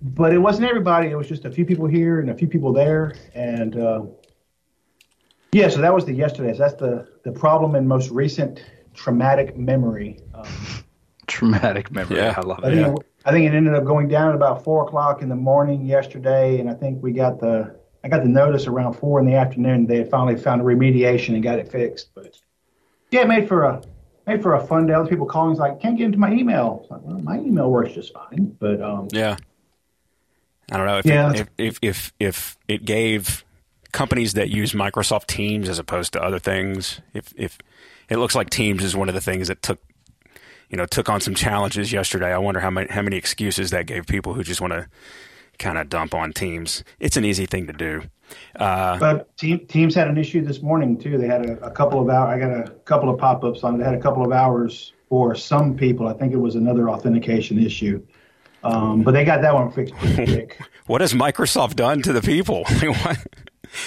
But 0.00 0.32
it 0.32 0.38
wasn't 0.38 0.68
everybody. 0.68 1.08
It 1.08 1.16
was 1.16 1.28
just 1.28 1.44
a 1.44 1.50
few 1.50 1.66
people 1.66 1.86
here 1.86 2.20
and 2.20 2.30
a 2.30 2.34
few 2.34 2.48
people 2.48 2.72
there. 2.72 3.14
And 3.34 3.78
uh, 3.78 4.02
yeah, 5.54 5.68
so 5.68 5.80
that 5.80 5.94
was 5.94 6.04
the 6.04 6.12
yesterday's. 6.12 6.58
That's 6.58 6.74
the, 6.74 7.06
the 7.22 7.30
problem 7.30 7.76
in 7.76 7.86
most 7.86 8.10
recent 8.10 8.62
traumatic 8.92 9.56
memory. 9.56 10.18
Um, 10.34 10.46
Traumatic 11.26 11.90
memory. 11.90 12.18
Yeah. 12.18 12.34
I 12.36 12.40
love 12.42 12.58
but 12.60 12.74
it. 12.74 12.82
anyway, 12.82 13.02
I 13.24 13.30
think 13.30 13.46
it 13.46 13.54
ended 13.54 13.74
up 13.74 13.84
going 13.84 14.08
down 14.08 14.28
at 14.28 14.34
about 14.34 14.62
four 14.62 14.84
o'clock 14.84 15.22
in 15.22 15.30
the 15.30 15.36
morning 15.36 15.86
yesterday, 15.86 16.60
and 16.60 16.68
I 16.68 16.74
think 16.74 17.02
we 17.02 17.12
got 17.12 17.40
the 17.40 17.78
I 18.02 18.08
got 18.08 18.22
the 18.22 18.28
notice 18.28 18.66
around 18.66 18.92
four 18.94 19.20
in 19.20 19.26
the 19.26 19.34
afternoon. 19.34 19.86
They 19.86 19.96
had 19.98 20.10
finally 20.10 20.36
found 20.36 20.60
a 20.60 20.64
remediation 20.64 21.32
and 21.32 21.42
got 21.42 21.58
it 21.58 21.72
fixed. 21.72 22.14
But 22.14 22.36
yeah, 23.10 23.22
it 23.22 23.28
made 23.28 23.48
for 23.48 23.62
a 23.62 23.82
made 24.26 24.42
for 24.42 24.54
a 24.56 24.66
fun 24.66 24.86
day. 24.86 24.92
Other 24.92 25.08
people 25.08 25.24
calling 25.24 25.56
like, 25.56 25.80
can't 25.80 25.96
get 25.96 26.04
into 26.04 26.18
my 26.18 26.30
email. 26.30 26.86
Like, 26.90 27.00
well, 27.02 27.18
my 27.20 27.38
email 27.38 27.70
works 27.70 27.92
just 27.92 28.12
fine. 28.12 28.54
But 28.60 28.82
um, 28.82 29.08
yeah, 29.12 29.36
I 30.70 30.76
don't 30.76 30.86
know 30.86 30.98
if, 30.98 31.06
yeah. 31.06 31.32
it, 31.32 31.40
if, 31.40 31.48
if 31.56 31.78
if 31.80 32.12
if 32.20 32.58
it 32.68 32.84
gave 32.84 33.43
companies 33.94 34.34
that 34.34 34.50
use 34.50 34.72
Microsoft 34.72 35.26
Teams 35.26 35.68
as 35.70 35.78
opposed 35.78 36.12
to 36.12 36.22
other 36.22 36.38
things, 36.38 37.00
if 37.14 37.32
if 37.36 37.56
it 38.10 38.18
looks 38.18 38.34
like 38.34 38.50
Teams 38.50 38.84
is 38.84 38.94
one 38.94 39.08
of 39.08 39.14
the 39.14 39.20
things 39.22 39.48
that 39.48 39.62
took 39.62 39.80
you 40.68 40.76
know 40.76 40.84
took 40.84 41.08
on 41.08 41.22
some 41.22 41.34
challenges 41.34 41.92
yesterday. 41.92 42.34
I 42.34 42.38
wonder 42.38 42.60
how 42.60 42.70
many 42.70 42.90
how 42.90 43.00
many 43.00 43.16
excuses 43.16 43.70
that 43.70 43.86
gave 43.86 44.06
people 44.06 44.34
who 44.34 44.42
just 44.42 44.60
want 44.60 44.74
to 44.74 44.88
kind 45.58 45.78
of 45.78 45.88
dump 45.88 46.14
on 46.14 46.32
teams. 46.32 46.82
It's 46.98 47.16
an 47.16 47.24
easy 47.24 47.46
thing 47.46 47.68
to 47.68 47.72
do. 47.72 48.02
Uh, 48.56 48.98
but 48.98 49.36
team, 49.36 49.64
teams 49.66 49.94
had 49.94 50.08
an 50.08 50.18
issue 50.18 50.44
this 50.44 50.62
morning 50.62 50.98
too. 50.98 51.16
They 51.16 51.28
had 51.28 51.46
a, 51.46 51.64
a 51.64 51.70
couple 51.70 52.00
of 52.00 52.08
hours. 52.08 52.34
I 52.34 52.38
got 52.38 52.66
a 52.66 52.70
couple 52.80 53.08
of 53.08 53.18
pop 53.18 53.44
ups 53.44 53.62
on. 53.62 53.76
It. 53.76 53.78
They 53.78 53.84
had 53.84 53.94
a 53.94 54.00
couple 54.00 54.24
of 54.24 54.32
hours 54.32 54.92
for 55.08 55.34
some 55.34 55.76
people. 55.76 56.08
I 56.08 56.14
think 56.14 56.32
it 56.32 56.38
was 56.38 56.56
another 56.56 56.90
authentication 56.90 57.64
issue. 57.64 58.04
Um, 58.64 59.02
but 59.02 59.12
they 59.12 59.24
got 59.24 59.42
that 59.42 59.54
one 59.54 59.70
fixed 59.70 59.94
quick. 59.98 60.58
what 60.86 61.02
has 61.02 61.12
Microsoft 61.12 61.76
done 61.76 62.02
to 62.02 62.12
the 62.12 62.22
people? 62.22 62.64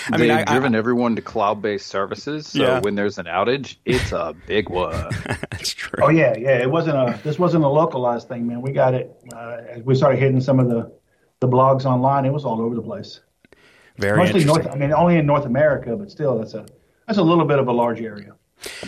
I 0.08 0.18
mean, 0.18 0.30
They've 0.30 0.38
I, 0.38 0.44
driven 0.44 0.76
I, 0.76 0.78
everyone 0.78 1.16
to 1.16 1.22
cloud-based 1.22 1.88
services. 1.88 2.48
So 2.48 2.62
yeah. 2.62 2.80
when 2.80 2.96
there's 2.96 3.18
an 3.18 3.26
outage, 3.26 3.78
it's 3.86 4.12
a 4.12 4.36
big 4.46 4.70
one. 4.70 4.94
That's 5.52 5.74
true. 5.74 6.04
Oh 6.04 6.10
yeah, 6.10 6.36
yeah. 6.38 6.58
It 6.58 6.70
wasn't 6.70 6.98
a. 6.98 7.20
This 7.24 7.40
wasn't 7.40 7.64
a 7.64 7.70
localized 7.70 8.28
thing, 8.28 8.48
man. 8.48 8.62
We 8.62 8.72
got 8.72 8.94
it. 8.94 9.16
Uh, 9.34 9.58
as 9.70 9.84
we 9.84 9.96
started 9.96 10.20
hitting 10.20 10.42
some 10.42 10.60
of 10.60 10.70
the 10.70 10.92
the 11.40 11.48
blogs 11.48 11.86
online, 11.86 12.26
it 12.26 12.34
was 12.34 12.46
all 12.46 12.62
over 12.62 12.76
the 12.76 12.82
place. 12.82 13.20
Very 13.98 14.18
Mostly 14.18 14.46
North. 14.46 14.68
I 14.68 14.76
mean, 14.76 14.94
only 14.94 15.18
in 15.18 15.26
North 15.26 15.46
America, 15.46 15.96
but 15.96 16.12
still, 16.12 16.38
that's 16.38 16.54
a 16.54 16.66
that's 17.08 17.20
a 17.20 17.24
little 17.24 17.46
bit 17.46 17.60
of 17.60 17.68
a 17.68 17.74
large 17.74 18.02
area. 18.02 18.34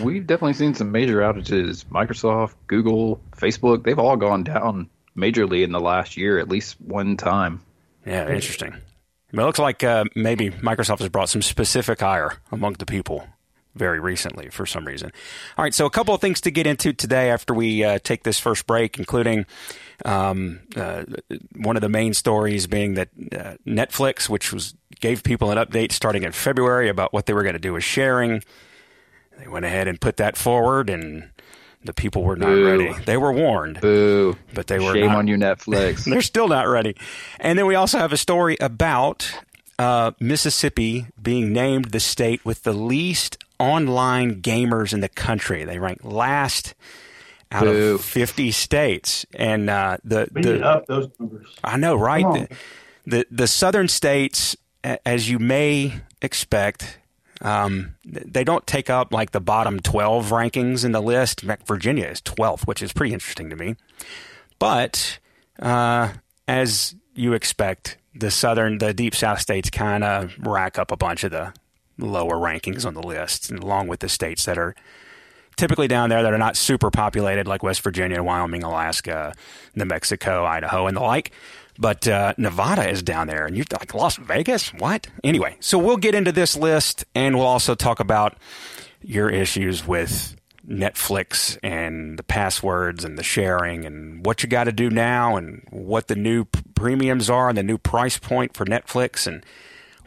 We've 0.01 0.25
definitely 0.25 0.53
seen 0.53 0.74
some 0.74 0.91
major 0.91 1.20
outages. 1.20 1.86
Microsoft, 1.86 2.56
Google, 2.68 3.22
Facebook, 3.36 3.84
they've 3.84 4.00
all 4.00 4.18
gone 4.18 4.44
down 4.44 4.89
majorly 5.15 5.63
in 5.63 5.72
the 5.72 5.79
last 5.79 6.18
year, 6.18 6.39
at 6.39 6.50
least 6.50 6.79
one 6.82 7.18
time. 7.18 7.62
Yeah, 8.06 8.24
interesting. 8.24 8.75
It 9.31 9.38
looks 9.38 9.59
like 9.59 9.83
uh, 9.83 10.05
maybe 10.15 10.50
Microsoft 10.50 11.00
has 11.00 11.09
brought 11.09 11.29
some 11.29 11.41
specific 11.41 12.01
ire 12.01 12.38
among 12.51 12.74
the 12.74 12.86
people 12.86 13.27
very 13.75 14.00
recently 14.00 14.50
for 14.50 14.65
some 14.65 14.86
reason. 14.86 15.12
All 15.57 15.63
right, 15.63 15.74
so 15.74 15.86
a 15.86 15.89
couple 15.89 16.13
of 16.13 16.21
things 16.21 16.41
to 16.41 16.51
get 16.51 16.65
into 16.65 16.91
today 16.93 17.29
after 17.29 17.53
we 17.53 17.83
uh, 17.83 18.00
take 18.00 18.24
this 18.24 18.39
first 18.39 18.65
break, 18.65 18.98
including 18.98 19.45
um, 20.05 20.62
uh, 20.75 21.03
one 21.55 21.75
of 21.75 21.81
the 21.81 21.89
main 21.89 22.13
stories 22.13 22.67
being 22.67 22.95
that 22.95 23.09
uh, 23.31 23.55
Netflix, 23.65 24.27
which 24.27 24.51
was 24.51 24.74
gave 25.00 25.24
people 25.24 25.51
an 25.51 25.57
update 25.57 25.91
starting 25.91 26.24
in 26.24 26.31
February 26.31 26.89
about 26.89 27.13
what 27.13 27.25
they 27.25 27.33
were 27.33 27.43
going 27.43 27.53
to 27.53 27.59
do 27.59 27.74
with 27.74 27.83
sharing, 27.83 28.43
they 29.38 29.48
went 29.48 29.65
ahead 29.65 29.88
and 29.88 30.01
put 30.01 30.17
that 30.17 30.36
forward, 30.36 30.89
and 30.89 31.29
the 31.83 31.93
people 31.93 32.24
were 32.24 32.36
not 32.36 32.48
Boo. 32.48 32.65
ready. 32.65 33.03
They 33.05 33.17
were 33.17 33.31
warned. 33.31 33.81
Boo. 33.81 34.38
But 34.53 34.67
they 34.67 34.79
were 34.79 34.93
Shame 34.93 35.07
not, 35.07 35.17
on 35.17 35.27
you, 35.27 35.38
Netflix. 35.38 36.03
they're 36.09 36.21
still 36.21 36.48
not 36.48 36.67
ready. 36.67 36.95
And 37.39 37.57
then 37.57 37.65
we 37.65 37.75
also 37.75 37.98
have 37.98 38.12
a 38.12 38.17
story 38.17 38.57
about 38.59 39.31
uh, 39.77 40.12
Mississippi 40.19 41.07
being 41.21 41.53
named 41.53 41.86
the 41.86 42.00
state 42.00 42.43
with 42.43 42.63
the 42.63 42.74
least 42.74 43.38
online 43.59 44.41
gamers 44.41 44.93
in 44.93 45.00
the 45.00 45.09
country. 45.09 45.63
They 45.63 45.79
rank 45.79 46.00
last 46.03 46.75
out 47.51 47.63
Boo. 47.63 47.95
of 47.95 48.01
50 48.01 48.51
states. 48.51 49.25
And 49.33 49.69
uh, 49.69 49.98
the, 50.03 50.27
the 50.31 50.63
up 50.63 50.86
those 50.88 51.09
numbers. 51.17 51.48
I 51.63 51.77
know, 51.77 51.95
right? 51.95 52.25
The, 52.25 52.57
the, 53.05 53.27
the 53.31 53.48
southern 53.48 53.88
states, 53.88 54.55
as 54.83 55.29
you 55.29 55.39
may 55.39 55.93
expect, 56.21 56.99
um, 57.41 57.96
they 58.03 58.43
don't 58.43 58.65
take 58.67 58.89
up 58.89 59.13
like 59.13 59.31
the 59.31 59.39
bottom 59.39 59.79
12 59.79 60.29
rankings 60.29 60.84
in 60.84 60.91
the 60.91 61.01
list. 61.01 61.41
Virginia 61.65 62.08
is 62.08 62.22
12th, 62.22 62.67
which 62.67 62.81
is 62.81 62.91
pretty 62.91 63.13
interesting 63.13 63.50
to 63.50 63.55
me. 63.55 63.75
But 64.58 65.19
uh, 65.60 66.13
as 66.48 66.96
you 67.15 67.34
expect, 67.34 67.98
the 68.13 68.31
southern, 68.31 68.79
the 68.79 68.93
deep 68.93 69.15
south 69.15 69.39
states 69.39 69.69
kind 69.69 70.03
of 70.03 70.36
rack 70.39 70.77
up 70.77 70.91
a 70.91 70.98
bunch 70.98 71.24
of 71.24 71.31
the 71.31 71.53
lower 71.98 72.36
rankings 72.36 72.86
on 72.86 72.93
the 72.93 73.03
list, 73.03 73.51
along 73.51 73.88
with 73.88 74.00
the 74.00 74.10
states 74.10 74.46
that 74.46 74.58
are 74.58 74.75
typically 75.55 75.88
down 75.88 76.10
there 76.10 76.24
that 76.24 76.34
are 76.34 76.38
not 76.38 76.58
super 76.58 76.89
populated, 76.89 77.48
like 77.48 77.63
West 77.63 77.81
Virginia, 77.81 78.24
Wyoming, 78.24 78.63
Alaska, 78.63 79.34
New 79.75 79.86
Mexico, 79.86 80.46
Idaho, 80.46 80.88
and 80.88 80.96
the 80.96 81.01
like. 81.01 81.31
But 81.79 82.07
uh, 82.09 82.33
Nevada 82.38 82.89
is 82.89 83.01
down 83.01 83.27
there, 83.27 83.45
and 83.45 83.55
you're 83.55 83.65
like 83.71 83.93
Las 83.93 84.17
Vegas? 84.17 84.74
What? 84.74 85.07
Anyway, 85.24 85.55
so 85.62 85.77
we'll 85.77 85.98
get 85.98 86.13
into 86.13 86.33
this 86.33 86.57
list, 86.57 87.05
and 87.15 87.38
we'll 87.38 87.48
also 87.48 87.74
talk 87.74 88.01
about 88.01 88.38
your 89.01 89.29
issues 89.29 89.88
with 89.88 90.36
Netflix 90.67 91.57
and 91.63 92.19
the 92.19 92.24
passwords 92.24 93.05
and 93.05 93.17
the 93.17 93.24
sharing 93.24 93.86
and 93.86 94.25
what 94.25 94.43
you 94.43 94.50
got 94.50 94.65
to 94.65 94.74
do 94.74 94.89
now 94.89 95.38
and 95.38 95.65
what 95.71 96.07
the 96.07 96.15
new 96.15 96.45
premiums 96.75 97.29
are 97.29 97.48
and 97.48 97.57
the 97.57 97.63
new 97.63 97.77
price 97.77 98.17
point 98.17 98.55
for 98.55 98.65
Netflix 98.65 99.25
and 99.25 99.43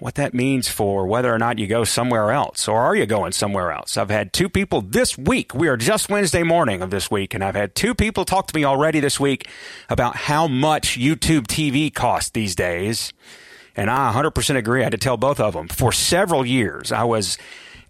what 0.03 0.17
that 0.17 0.35
means 0.35 0.67
for 0.67 1.07
whether 1.07 1.33
or 1.33 1.39
not 1.39 1.61
you 1.61 1.69
go 1.69 1.85
somewhere 1.85 2.33
else 2.33 2.67
or 2.67 2.81
are 2.81 2.97
you 2.97 3.07
going 3.07 3.31
somewhere 3.31 3.71
else. 3.71 3.97
I've 3.97 4.11
had 4.11 4.33
two 4.33 4.49
people 4.49 4.81
this 4.81 5.17
week. 5.17 5.55
We 5.55 5.69
are 5.69 5.77
just 5.77 6.09
Wednesday 6.09 6.43
morning 6.43 6.83
of 6.83 6.91
this 6.91 7.09
week, 7.09 7.35
and 7.35 7.45
I've 7.45 7.55
had 7.55 7.77
two 7.77 7.95
people 7.95 8.25
talk 8.25 8.49
to 8.49 8.57
me 8.59 8.65
already 8.65 8.99
this 8.99 9.21
week 9.21 9.49
about 9.89 10.17
how 10.17 10.49
much 10.49 10.99
YouTube 10.99 11.47
TV 11.47 11.95
costs 11.95 12.31
these 12.31 12.57
days. 12.57 13.13
And 13.77 13.89
I 13.89 14.13
100% 14.13 14.57
agree. 14.57 14.81
I 14.81 14.85
had 14.85 14.91
to 14.91 14.99
tell 14.99 15.17
both 15.17 15.39
of 15.39 15.55
them. 15.55 15.69
For 15.69 15.93
several 15.93 16.45
years, 16.45 16.91
I 16.91 17.05
was 17.05 17.39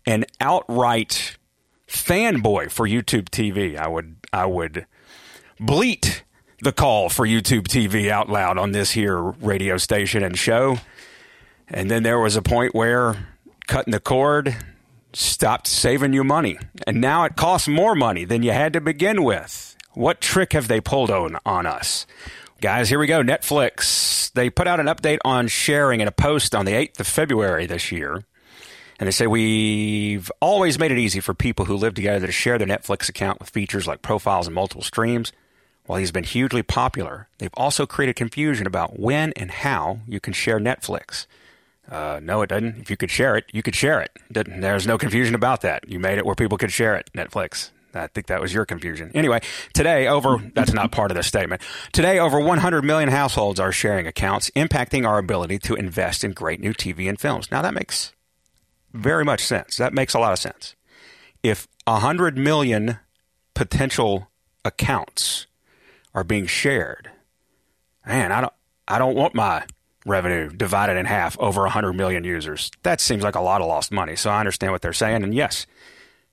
an 0.04 0.26
outright 0.38 1.38
fanboy 1.88 2.70
for 2.70 2.86
YouTube 2.86 3.30
TV. 3.30 3.78
I 3.78 3.88
would, 3.88 4.16
I 4.34 4.44
would 4.44 4.86
bleat 5.58 6.24
the 6.60 6.72
call 6.72 7.08
for 7.08 7.26
YouTube 7.26 7.68
TV 7.68 8.10
out 8.10 8.28
loud 8.28 8.58
on 8.58 8.72
this 8.72 8.90
here 8.90 9.18
radio 9.18 9.78
station 9.78 10.22
and 10.22 10.38
show. 10.38 10.76
And 11.72 11.90
then 11.90 12.02
there 12.02 12.20
was 12.20 12.36
a 12.36 12.42
point 12.42 12.74
where 12.74 13.28
cutting 13.66 13.92
the 13.92 14.00
cord 14.00 14.54
stopped 15.14 15.66
saving 15.66 16.12
you 16.12 16.22
money. 16.22 16.58
And 16.86 17.00
now 17.00 17.24
it 17.24 17.36
costs 17.36 17.66
more 17.66 17.94
money 17.94 18.24
than 18.24 18.42
you 18.42 18.52
had 18.52 18.74
to 18.74 18.80
begin 18.80 19.24
with. 19.24 19.76
What 19.94 20.20
trick 20.20 20.52
have 20.52 20.68
they 20.68 20.80
pulled 20.80 21.10
on, 21.10 21.38
on 21.46 21.66
us? 21.66 22.06
Guys, 22.60 22.88
here 22.88 22.98
we 22.98 23.06
go. 23.06 23.22
Netflix. 23.22 24.30
They 24.32 24.50
put 24.50 24.66
out 24.66 24.80
an 24.80 24.86
update 24.86 25.18
on 25.24 25.48
sharing 25.48 26.00
in 26.00 26.08
a 26.08 26.12
post 26.12 26.54
on 26.54 26.64
the 26.64 26.72
8th 26.72 27.00
of 27.00 27.06
February 27.06 27.66
this 27.66 27.90
year. 27.90 28.22
And 28.98 29.06
they 29.06 29.10
say 29.10 29.26
we've 29.26 30.30
always 30.40 30.78
made 30.78 30.92
it 30.92 30.98
easy 30.98 31.20
for 31.20 31.34
people 31.34 31.64
who 31.64 31.76
live 31.76 31.94
together 31.94 32.26
to 32.26 32.32
share 32.32 32.58
their 32.58 32.68
Netflix 32.68 33.08
account 33.08 33.40
with 33.40 33.50
features 33.50 33.86
like 33.86 34.00
profiles 34.00 34.46
and 34.46 34.54
multiple 34.54 34.84
streams. 34.84 35.32
While 35.86 35.98
he's 35.98 36.12
been 36.12 36.24
hugely 36.24 36.62
popular, 36.62 37.28
they've 37.38 37.50
also 37.54 37.86
created 37.86 38.14
confusion 38.14 38.66
about 38.66 39.00
when 39.00 39.32
and 39.32 39.50
how 39.50 40.00
you 40.06 40.20
can 40.20 40.32
share 40.32 40.60
Netflix. 40.60 41.26
Uh, 41.90 42.20
no, 42.22 42.42
it 42.42 42.48
doesn't. 42.48 42.78
If 42.78 42.90
you 42.90 42.96
could 42.96 43.10
share 43.10 43.36
it, 43.36 43.44
you 43.52 43.62
could 43.62 43.74
share 43.74 44.00
it. 44.00 44.10
There's 44.30 44.86
no 44.86 44.98
confusion 44.98 45.34
about 45.34 45.62
that. 45.62 45.88
You 45.88 45.98
made 45.98 46.18
it 46.18 46.24
where 46.24 46.34
people 46.34 46.56
could 46.56 46.72
share 46.72 46.96
it. 46.96 47.10
Netflix. 47.14 47.70
I 47.94 48.06
think 48.06 48.26
that 48.28 48.40
was 48.40 48.54
your 48.54 48.64
confusion. 48.64 49.10
Anyway, 49.14 49.40
today 49.74 50.06
over, 50.06 50.38
that's 50.54 50.72
not 50.72 50.92
part 50.92 51.10
of 51.10 51.16
the 51.16 51.22
statement. 51.22 51.60
Today, 51.92 52.18
over 52.18 52.40
100 52.40 52.82
million 52.82 53.10
households 53.10 53.60
are 53.60 53.72
sharing 53.72 54.06
accounts, 54.06 54.50
impacting 54.50 55.06
our 55.06 55.18
ability 55.18 55.58
to 55.60 55.74
invest 55.74 56.24
in 56.24 56.32
great 56.32 56.60
new 56.60 56.72
TV 56.72 57.08
and 57.08 57.20
films. 57.20 57.50
Now, 57.50 57.60
that 57.62 57.74
makes 57.74 58.12
very 58.92 59.24
much 59.24 59.44
sense. 59.44 59.76
That 59.76 59.92
makes 59.92 60.14
a 60.14 60.18
lot 60.18 60.32
of 60.32 60.38
sense. 60.38 60.74
If 61.42 61.68
100 61.86 62.38
million 62.38 62.98
potential 63.54 64.28
accounts 64.64 65.46
are 66.14 66.24
being 66.24 66.46
shared, 66.46 67.10
man, 68.06 68.32
I 68.32 68.40
don't, 68.40 68.52
I 68.88 68.98
don't 68.98 69.16
want 69.16 69.34
my 69.34 69.64
revenue 70.04 70.50
divided 70.50 70.96
in 70.96 71.06
half 71.06 71.38
over 71.38 71.62
100 71.62 71.92
million 71.92 72.24
users. 72.24 72.70
That 72.82 73.00
seems 73.00 73.22
like 73.22 73.34
a 73.34 73.40
lot 73.40 73.60
of 73.60 73.68
lost 73.68 73.92
money. 73.92 74.16
So 74.16 74.30
I 74.30 74.40
understand 74.40 74.72
what 74.72 74.82
they're 74.82 74.92
saying. 74.92 75.22
And 75.22 75.34
yes, 75.34 75.66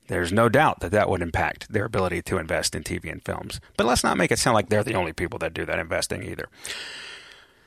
there's 0.07 0.33
no 0.33 0.49
doubt 0.49 0.79
that 0.79 0.91
that 0.91 1.09
would 1.09 1.21
impact 1.21 1.71
their 1.71 1.85
ability 1.85 2.21
to 2.23 2.37
invest 2.37 2.75
in 2.75 2.83
TV 2.83 3.11
and 3.11 3.23
films. 3.23 3.59
But 3.77 3.85
let's 3.85 4.03
not 4.03 4.17
make 4.17 4.31
it 4.31 4.39
sound 4.39 4.55
like 4.55 4.69
they're 4.69 4.83
the 4.83 4.95
only 4.95 5.13
people 5.13 5.39
that 5.39 5.53
do 5.53 5.65
that 5.65 5.79
investing 5.79 6.23
either. 6.23 6.49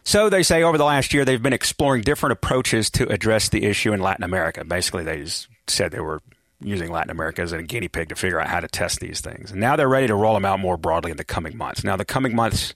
So 0.05 0.29
they 0.29 0.43
say 0.43 0.65
over 0.65 0.77
the 0.77 0.85
last 0.85 1.15
year, 1.15 1.25
they've 1.25 1.43
been 1.43 1.53
exploring 1.53 2.03
different 2.03 2.33
approaches 2.33 2.91
to 2.91 3.09
address 3.09 3.49
the 3.49 3.65
issue 3.65 3.93
in 3.93 4.01
Latin 4.01 4.25
America. 4.25 4.65
Basically, 4.65 5.05
they 5.05 5.25
said 5.69 5.93
they 5.93 6.01
were 6.01 6.21
using 6.61 6.91
Latin 6.91 7.11
America 7.11 7.43
as 7.43 7.53
a 7.53 7.63
guinea 7.63 7.89
pig 7.89 8.09
to 8.09 8.17
figure 8.17 8.41
out 8.41 8.49
how 8.49 8.61
to 8.61 8.69
test 8.69 9.01
these 9.01 9.21
things. 9.21 9.53
And 9.53 9.61
now 9.61 9.77
they're 9.77 9.89
ready 9.89 10.09
to 10.09 10.15
roll 10.15 10.35
them 10.35 10.45
out 10.45 10.59
more 10.59 10.77
broadly 10.77 11.11
in 11.11 11.17
the 11.17 11.25
coming 11.25 11.57
months. 11.57 11.85
Now, 11.85 11.97
the 11.97 12.05
coming 12.05 12.35
months 12.35 12.75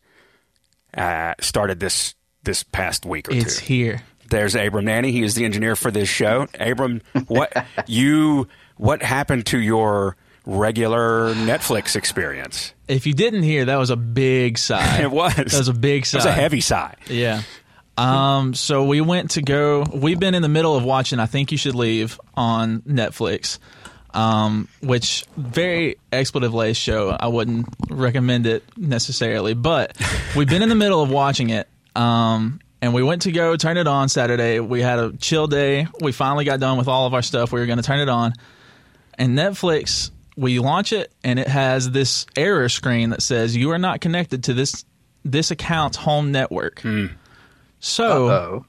uh, 0.96 1.34
started 1.40 1.80
this 1.80 2.14
this 2.46 2.62
past 2.62 3.04
week 3.04 3.28
or 3.28 3.32
it's 3.32 3.42
two. 3.42 3.48
It's 3.48 3.58
here. 3.58 4.02
There's 4.30 4.54
Abram 4.54 4.86
Nanny. 4.86 5.12
He 5.12 5.22
is 5.22 5.34
the 5.34 5.44
engineer 5.44 5.76
for 5.76 5.90
this 5.90 6.08
show. 6.08 6.48
Abram, 6.58 7.02
what 7.26 7.52
you 7.86 8.48
what 8.78 9.02
happened 9.02 9.44
to 9.46 9.58
your 9.58 10.16
regular 10.46 11.34
Netflix 11.34 11.96
experience. 11.96 12.72
If 12.88 13.06
you 13.06 13.12
didn't 13.12 13.42
hear, 13.42 13.66
that 13.66 13.76
was 13.76 13.90
a 13.90 13.96
big 13.96 14.58
sigh. 14.58 15.00
It 15.02 15.10
was. 15.10 15.34
That 15.34 15.52
was 15.58 15.68
a 15.68 15.74
big 15.74 16.06
sigh. 16.06 16.18
It 16.18 16.20
was 16.20 16.26
a 16.26 16.32
heavy 16.32 16.60
sigh. 16.60 16.94
Yeah. 17.08 17.42
Um, 17.98 18.54
so 18.54 18.84
we 18.84 19.00
went 19.00 19.32
to 19.32 19.42
go. 19.42 19.84
We've 19.92 20.20
been 20.20 20.34
in 20.34 20.42
the 20.42 20.48
middle 20.48 20.76
of 20.76 20.84
watching. 20.84 21.18
I 21.18 21.26
think 21.26 21.50
you 21.50 21.58
should 21.58 21.74
leave 21.74 22.20
on 22.34 22.82
Netflix, 22.82 23.58
um, 24.12 24.68
which 24.82 25.24
very 25.36 25.96
expletive 26.12 26.52
laced 26.52 26.80
show. 26.80 27.10
I 27.18 27.28
wouldn't 27.28 27.66
recommend 27.88 28.46
it 28.46 28.64
necessarily, 28.76 29.54
but 29.54 29.96
we've 30.36 30.48
been 30.48 30.62
in 30.62 30.68
the 30.68 30.74
middle 30.74 31.02
of 31.02 31.10
watching 31.10 31.50
it. 31.50 31.68
Um, 31.96 32.60
and 32.82 32.92
we 32.94 33.02
went 33.02 33.22
to 33.22 33.32
go 33.32 33.56
turn 33.56 33.78
it 33.78 33.86
on 33.86 34.08
Saturday. 34.08 34.60
We 34.60 34.82
had 34.82 34.98
a 34.98 35.16
chill 35.16 35.46
day. 35.46 35.86
We 36.00 36.12
finally 36.12 36.44
got 36.44 36.60
done 36.60 36.76
with 36.78 36.88
all 36.88 37.06
of 37.06 37.14
our 37.14 37.22
stuff. 37.22 37.52
We 37.52 37.60
were 37.60 37.66
going 37.66 37.78
to 37.78 37.82
turn 37.84 38.00
it 38.00 38.08
on, 38.08 38.34
and 39.18 39.36
Netflix. 39.36 40.10
We 40.36 40.58
launch 40.58 40.92
it, 40.92 41.10
and 41.24 41.38
it 41.38 41.48
has 41.48 41.90
this 41.90 42.26
error 42.36 42.68
screen 42.68 43.10
that 43.10 43.22
says 43.22 43.56
you 43.56 43.70
are 43.70 43.78
not 43.78 44.02
connected 44.02 44.44
to 44.44 44.54
this 44.54 44.84
this 45.24 45.50
account's 45.50 45.96
home 45.96 46.30
network. 46.30 46.82
So, 47.80 48.28
Oh, 48.30 48.64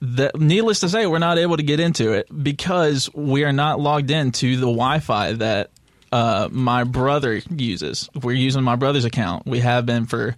that, 0.00 0.40
needless 0.40 0.80
to 0.80 0.88
say, 0.88 1.06
we're 1.06 1.18
not 1.18 1.38
able 1.38 1.56
to 1.58 1.62
get 1.62 1.78
into 1.80 2.12
it 2.12 2.26
because 2.42 3.12
we 3.14 3.44
are 3.44 3.52
not 3.52 3.80
logged 3.80 4.10
into 4.10 4.56
the 4.56 4.62
Wi-Fi 4.66 5.32
that 5.34 5.70
uh, 6.10 6.48
my 6.50 6.84
brother 6.84 7.40
uses. 7.50 8.08
We're 8.20 8.32
using 8.32 8.62
my 8.62 8.76
brother's 8.76 9.04
account. 9.04 9.46
We 9.46 9.58
have 9.60 9.84
been 9.86 10.06
for 10.06 10.34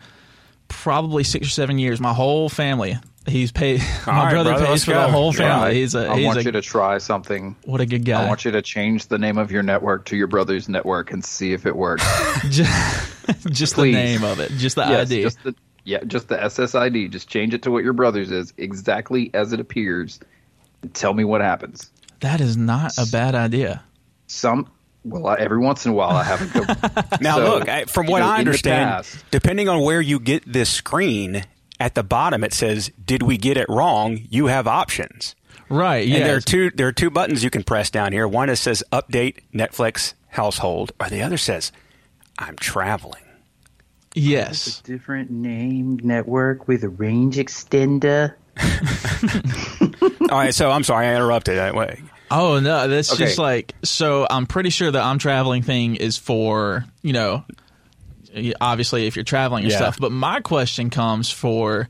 probably 0.73 1.25
six 1.25 1.47
or 1.47 1.51
seven 1.51 1.79
years. 1.79 2.01
My 2.01 2.13
whole 2.13 2.49
family. 2.49 2.97
He's 3.27 3.53
paid. 3.53 3.81
All 4.07 4.13
my 4.15 4.25
right, 4.25 4.31
brother 4.33 4.51
brother, 4.51 4.65
pays 4.65 4.71
let's 4.71 4.85
for 4.85 4.91
the 4.95 5.07
go. 5.07 5.11
whole 5.13 5.33
Yeah, 5.33 5.39
family. 5.61 5.75
he's 5.77 5.95
a. 5.95 6.09
I 6.11 6.17
he's 6.17 6.27
want 6.27 6.39
a 6.39 6.43
you 6.43 6.51
to 6.53 6.61
try 6.61 6.99
something. 6.99 7.55
what 7.65 7.81
a 7.81 7.87
good 7.87 8.05
guy. 8.05 8.25
I 8.25 8.29
want 8.29 8.45
you 8.45 8.51
to 8.51 8.63
change 8.63 9.07
the 9.07 9.19
name 9.19 9.39
of 9.39 9.53
your 9.53 9.63
network 9.63 10.07
to 10.07 10.17
your 10.17 10.27
brother's 10.27 10.69
network 10.69 11.13
and 11.13 11.25
see 11.25 11.53
if 11.53 11.65
it 11.65 11.77
works. 11.77 12.03
just, 12.51 13.27
just 13.51 13.77
the 13.77 13.93
name 13.93 14.25
of 14.25 14.41
it. 14.41 14.51
Just 14.53 14.75
the 14.75 14.83
yes, 14.83 15.09
ID. 15.13 15.23
just 15.23 15.45
the 15.45 15.55
yeah, 15.85 16.03
just 16.05 16.29
the 16.29 16.37
SSID. 16.37 17.11
Just 17.11 17.29
change 17.29 17.55
it 17.55 17.63
to 17.63 17.71
what 17.71 17.85
your 17.85 17.93
brother's 17.93 18.33
is 18.33 18.53
exactly 18.57 19.31
as 19.35 19.53
it 19.53 19.61
appears. 19.61 20.19
And 20.83 20.93
tell 20.93 21.15
me 21.15 21.23
what 21.23 21.41
happens. 21.43 21.91
that 22.21 22.41
is 22.41 22.57
not 22.57 22.91
a 22.99 23.07
bad 23.13 23.37
idea. 23.37 23.85
Some 24.27 24.69
well, 25.05 25.27
I, 25.27 25.35
every 25.37 25.59
once 25.59 25.85
in 25.85 25.93
a 25.93 25.95
while 25.95 26.11
I 26.17 26.23
have 26.25 26.41
a 26.43 26.59
go. 26.59 27.13
Now, 27.21 27.37
So, 27.37 27.45
look, 27.59 27.69
I, 27.69 27.85
from 27.85 28.07
you 28.07 28.13
what 28.13 28.21
know, 28.21 28.29
I 28.29 28.39
understand, 28.39 28.91
past- 28.91 29.25
depending 29.31 29.69
on 29.69 29.83
where 29.83 30.01
you 30.01 30.19
get 30.21 30.51
this 30.51 30.71
screen, 30.71 31.45
at 31.81 31.95
the 31.95 32.03
bottom 32.05 32.45
it 32.45 32.53
says, 32.55 32.91
"Did 33.05 33.23
we 33.23 33.37
get 33.37 33.57
it 33.57 33.67
wrong?" 33.69 34.21
You 34.31 34.47
have 34.47 34.67
options, 34.69 35.35
Right. 35.69 36.07
Yeah. 36.07 36.17
and 36.19 36.27
there 36.27 36.37
are 36.37 36.41
two 36.41 36.71
there 36.71 36.87
are 36.87 36.93
two 36.93 37.11
buttons 37.11 37.43
you 37.43 37.51
can 37.51 37.63
press 37.65 37.91
down 37.91 38.13
here. 38.13 38.29
One 38.29 38.49
that 38.49 38.57
says 38.57 38.85
"Update 38.93 39.39
Netflix 39.53 40.15
Household," 40.29 40.93
or 41.01 41.09
the 41.09 41.23
other 41.23 41.37
says, 41.39 41.73
"I'm 42.39 42.57
traveling." 42.57 43.23
yes. 44.15 44.81
different 44.83 45.31
name 45.31 45.99
network 46.03 46.69
with 46.69 46.85
a 46.85 46.89
range 46.91 47.37
extender. 47.37 48.35
All 50.31 50.39
right, 50.39 50.55
so 50.55 50.71
I'm 50.71 50.85
sorry 50.85 51.07
I 51.07 51.15
interrupted. 51.15 51.59
Wait. 52.33 52.39
Oh 52.43 52.61
no, 52.61 52.89
that's 52.89 53.13
Okay. 53.13 53.25
just 53.25 53.39
like 53.39 53.75
so. 53.83 54.27
I'm 54.29 54.47
pretty 54.47 54.71
sure 54.71 54.91
the 54.91 55.01
I'm 55.01 55.19
traveling 55.19 55.63
thing 55.63 55.97
is 55.97 56.17
for 56.19 56.85
you 57.03 57.13
know, 57.13 57.45
obviously 58.61 59.07
if 59.07 59.17
you're 59.17 59.25
traveling 59.25 59.65
and 59.65 59.71
Yeah. 59.73 59.79
stuff. 59.79 59.99
But 59.99 60.13
my 60.13 60.41
question 60.41 60.91
comes 60.91 61.31
for 61.31 61.89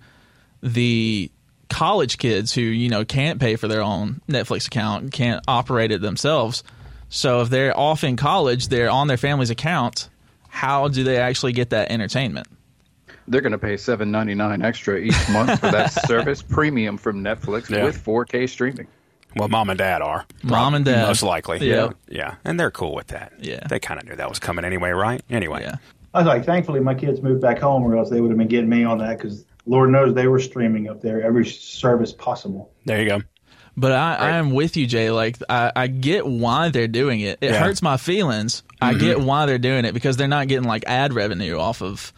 the 0.62 1.30
college 1.68 2.18
kids 2.18 2.52
who 2.52 2.60
you 2.60 2.88
know 2.88 3.04
can't 3.04 3.40
pay 3.40 3.56
for 3.56 3.68
their 3.68 3.82
own 3.82 4.20
Netflix 4.28 4.66
account, 4.66 5.12
can't 5.12 5.42
operate 5.48 5.90
it 5.90 6.00
themselves. 6.00 6.62
So 7.08 7.42
if 7.42 7.50
they're 7.50 7.76
off 7.78 8.04
in 8.04 8.16
college, 8.16 8.68
they're 8.68 8.90
on 8.90 9.06
their 9.06 9.16
family's 9.18 9.50
account. 9.50 10.08
How 10.48 10.88
do 10.88 11.04
they 11.04 11.16
actually 11.18 11.52
get 11.52 11.70
that 11.70 11.90
entertainment? 11.90 12.46
They're 13.28 13.40
going 13.40 13.52
to 13.52 13.58
pay 13.58 13.76
seven 13.76 14.10
ninety 14.10 14.34
nine 14.34 14.62
extra 14.62 14.98
each 14.98 15.28
month 15.30 15.60
for 15.60 15.70
that 15.70 15.86
service 16.06 16.42
premium 16.42 16.98
from 16.98 17.22
Netflix 17.22 17.70
Yeah. 17.70 17.84
with 17.84 18.02
4K 18.04 18.48
streaming. 18.48 18.86
Well, 19.36 19.48
mom 19.48 19.70
and 19.70 19.78
dad 19.78 20.02
are. 20.02 20.26
Mom 20.42 20.74
and 20.74 20.84
dad. 20.84 21.06
most 21.06 21.22
likely. 21.22 21.58
Yeah. 21.68 21.90
yeah, 22.08 22.36
and 22.44 22.58
they're 22.58 22.70
cool 22.70 22.94
with 22.94 23.08
that. 23.08 23.32
Yeah. 23.38 23.66
they 23.68 23.78
kind 23.80 24.00
of 24.00 24.06
knew 24.06 24.16
that 24.16 24.28
was 24.28 24.38
coming 24.38 24.64
anyway, 24.64 24.90
right? 24.90 25.22
Anyway, 25.30 25.62
Yeah. 25.62 25.76
I 26.14 26.18
was 26.18 26.26
like, 26.26 26.44
thankfully 26.44 26.80
my 26.80 26.94
kids 26.94 27.22
moved 27.22 27.40
back 27.40 27.58
home, 27.58 27.82
or 27.84 27.96
else 27.96 28.10
they 28.10 28.20
would 28.20 28.30
have 28.30 28.36
been 28.38 28.48
getting 28.48 28.68
me 28.68 28.84
on 28.84 28.98
that 28.98 29.16
because 29.16 29.44
Lord 29.64 29.90
knows 29.90 30.12
they 30.14 30.26
were 30.26 30.40
streaming 30.40 30.88
up 30.90 31.00
there 31.00 31.22
every 31.22 31.46
service 31.46 32.12
possible. 32.12 32.70
there 32.84 33.00
you 33.00 33.08
go. 33.08 33.22
But 33.74 33.92
I, 33.92 34.14
I 34.16 34.30
am 34.32 34.50
with 34.50 34.76
you, 34.76 34.86
Jay. 34.86 35.10
Like 35.10 35.38
I, 35.48 35.72
I 35.74 35.86
get 35.86 36.26
why 36.26 36.68
they're 36.68 36.86
doing 36.88 37.20
it. 37.20 37.38
It 37.40 37.52
Yeah. 37.52 37.60
hurts 37.64 37.80
my 37.80 37.96
feelings. 37.96 38.62
I 38.82 38.90
mm-hmm. 38.92 39.00
get 39.00 39.20
why 39.20 39.46
they're 39.46 39.56
doing 39.58 39.86
it 39.86 39.94
because 39.94 40.18
they're 40.18 40.28
not 40.28 40.48
getting 40.48 40.68
like 40.68 40.84
ad 40.86 41.14
revenue 41.14 41.56
off 41.58 41.80
of, 41.80 42.12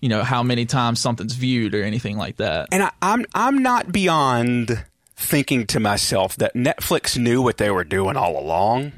you 0.00 0.08
know, 0.08 0.22
how 0.22 0.44
many 0.44 0.64
times 0.64 1.00
something's 1.00 1.34
viewed 1.34 1.74
or 1.74 1.82
anything 1.82 2.18
like 2.18 2.36
that. 2.36 2.68
And 2.70 2.84
I, 2.84 2.92
I'm 3.02 3.24
I'm 3.34 3.64
not 3.64 3.90
beyond 3.90 4.80
thinking 5.22 5.66
to 5.68 5.80
myself 5.80 6.36
that 6.36 6.54
Netflix 6.54 7.16
knew 7.16 7.40
what 7.40 7.56
they 7.56 7.70
were 7.70 7.84
doing 7.84 8.16
all 8.16 8.38
along, 8.38 8.92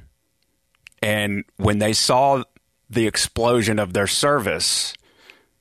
and 1.02 1.44
when 1.56 1.78
they 1.78 1.92
saw 1.92 2.42
the 2.90 3.06
explosion 3.06 3.78
of 3.78 3.92
their 3.92 4.06
service, 4.06 4.94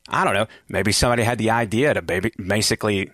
I 0.08 0.24
don't 0.24 0.34
know, 0.34 0.48
maybe 0.68 0.92
somebody 0.92 1.24
had 1.24 1.38
the 1.38 1.50
idea 1.50 1.94
to 1.94 2.02
basically 2.02 3.10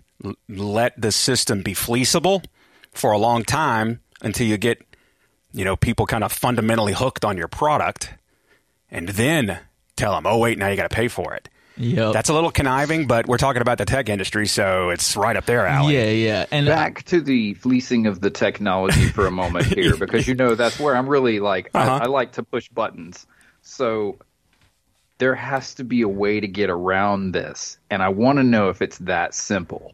let 0.48 1.00
the 1.00 1.12
system 1.12 1.62
be 1.62 1.74
fleeceable 1.74 2.44
for 2.92 3.12
a 3.12 3.18
long 3.18 3.44
time 3.44 4.02
until 4.22 4.48
you 4.48 4.58
get, 4.58 4.86
you 5.52 5.64
know, 5.64 5.76
people 5.76 6.06
kind 6.06 6.24
of 6.24 6.32
fundamentally 6.32 6.94
hooked 6.94 7.24
on 7.24 7.38
your 7.38 7.48
product, 7.48 8.14
and 8.92 9.10
then 9.10 9.60
tell 9.96 10.14
them, 10.14 10.26
oh 10.26 10.38
wait, 10.38 10.58
now 10.58 10.68
you 10.68 10.76
got 10.76 10.90
to 10.90 10.96
pay 10.96 11.08
for 11.08 11.34
it. 11.34 11.50
Yep. 11.80 12.14
That's 12.14 12.30
a 12.30 12.34
little 12.34 12.52
conniving, 12.52 13.08
but 13.08 13.26
we're 13.26 13.38
talking 13.38 13.62
about 13.62 13.78
the 13.78 13.86
tech 13.86 14.10
industry, 14.10 14.48
so 14.48 14.90
it's 14.90 15.16
right 15.16 15.36
up 15.38 15.46
there, 15.46 15.66
alley. 15.66 15.96
yeah, 15.96 16.10
yeah. 16.10 16.46
And 16.52 16.66
Back 16.68 17.04
to 17.04 17.22
the 17.22 17.54
fleecing 17.56 18.06
of 18.06 18.20
the 18.20 18.30
technology 18.30 19.08
for 19.08 19.26
a 19.26 19.32
moment 19.32 19.66
here, 19.74 19.96
because 19.96 20.28
you 20.28 20.36
know 20.36 20.56
that's 20.56 20.78
where 20.80 20.96
I'm 20.96 21.08
really 21.08 21.40
like 21.40 21.70
Uh-huh. 21.74 21.90
I, 21.90 22.04
I 22.04 22.06
like 22.08 22.34
to 22.34 22.44
push 22.44 22.68
buttons. 22.68 23.26
So 23.62 24.18
there 25.20 25.36
has 25.36 25.76
to 25.76 25.84
be 25.86 26.02
a 26.02 26.08
way 26.10 26.40
to 26.42 26.48
get 26.48 26.70
around 26.70 27.32
this, 27.32 27.78
and 27.90 28.04
I 28.04 28.10
want 28.10 28.38
to 28.40 28.44
know 28.44 28.70
if 28.70 28.82
it's 28.82 28.98
that 29.00 29.34
simple. 29.34 29.94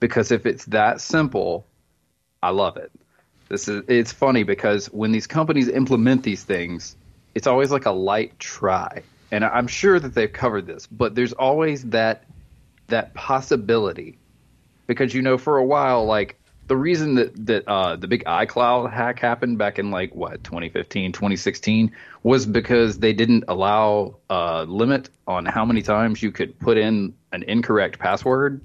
Because 0.00 0.32
if 0.32 0.46
it's 0.46 0.64
that 0.66 1.00
simple, 1.00 1.64
I 2.42 2.50
love 2.50 2.76
it. 2.76 2.90
This 3.48 3.68
is 3.68 3.84
it's 3.88 4.12
funny 4.12 4.42
because 4.42 4.86
when 4.86 5.12
these 5.12 5.26
companies 5.26 5.68
implement 5.68 6.24
these 6.24 6.42
things, 6.42 6.96
it's 7.34 7.46
always 7.46 7.70
like 7.70 7.86
a 7.86 7.90
light 7.92 8.38
try. 8.38 9.02
And 9.32 9.44
I'm 9.44 9.66
sure 9.66 9.98
that 9.98 10.14
they've 10.14 10.32
covered 10.32 10.66
this, 10.66 10.86
but 10.86 11.14
there's 11.16 11.32
always 11.32 11.82
that 11.86 12.24
that 12.88 13.14
possibility 13.14 14.18
because 14.86 15.14
you 15.14 15.22
know 15.22 15.38
for 15.38 15.56
a 15.56 15.64
while 15.64 16.04
like 16.04 16.38
the 16.66 16.76
reason 16.76 17.14
that 17.14 17.46
that 17.46 17.66
uh, 17.66 17.96
the 17.96 18.06
big 18.06 18.22
iCloud 18.24 18.92
hack 18.92 19.18
happened 19.18 19.56
back 19.56 19.78
in 19.78 19.90
like 19.90 20.14
what 20.14 20.44
2015 20.44 21.12
2016 21.12 21.90
was 22.22 22.44
because 22.44 22.98
they 22.98 23.14
didn't 23.14 23.44
allow 23.48 24.16
a 24.28 24.64
limit 24.68 25.08
on 25.26 25.46
how 25.46 25.64
many 25.64 25.80
times 25.80 26.22
you 26.22 26.30
could 26.30 26.58
put 26.58 26.76
in 26.76 27.14
an 27.32 27.42
incorrect 27.44 27.98
password 27.98 28.60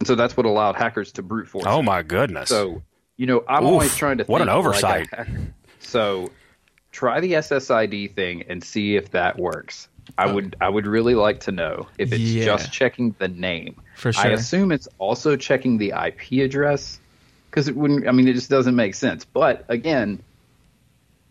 and 0.00 0.06
so 0.06 0.14
that's 0.14 0.36
what 0.36 0.44
allowed 0.44 0.76
hackers 0.76 1.12
to 1.12 1.22
brute 1.22 1.48
force 1.48 1.64
Oh 1.66 1.80
my 1.80 2.02
goodness. 2.02 2.50
so 2.50 2.82
you 3.16 3.24
know 3.26 3.42
i'm 3.48 3.64
Oof, 3.64 3.70
always 3.70 3.96
trying 3.96 4.18
to 4.18 4.24
what 4.24 4.42
an 4.42 4.48
like 4.48 4.56
oversight. 4.56 5.06
hacker. 5.10 5.54
so 5.78 6.30
try 6.92 7.20
the 7.20 7.32
ssid 7.32 8.14
thing 8.14 8.44
and 8.48 8.62
see 8.64 8.96
if 8.96 9.10
that 9.12 9.38
works 9.38 9.88
I 10.16 10.32
would 10.32 10.56
I 10.60 10.70
would 10.70 10.86
really 10.86 11.14
like 11.14 11.40
to 11.40 11.52
know 11.52 11.86
if 11.98 12.12
it's 12.12 12.22
Yeah. 12.22 12.44
just 12.46 12.72
checking 12.72 13.14
the 13.18 13.28
name. 13.28 13.76
For 13.94 14.10
sure. 14.10 14.24
I 14.24 14.28
assume 14.30 14.72
it's 14.72 14.88
also 14.98 15.36
checking 15.36 15.76
the 15.76 15.92
IP 15.92 16.40
address 16.42 16.98
because 17.50 17.68
it 17.68 17.76
wouldn't. 17.76 18.08
I 18.08 18.12
mean, 18.12 18.26
it 18.26 18.32
just 18.32 18.48
doesn't 18.48 18.74
make 18.74 18.94
sense. 18.94 19.26
But 19.26 19.66
again, 19.68 20.22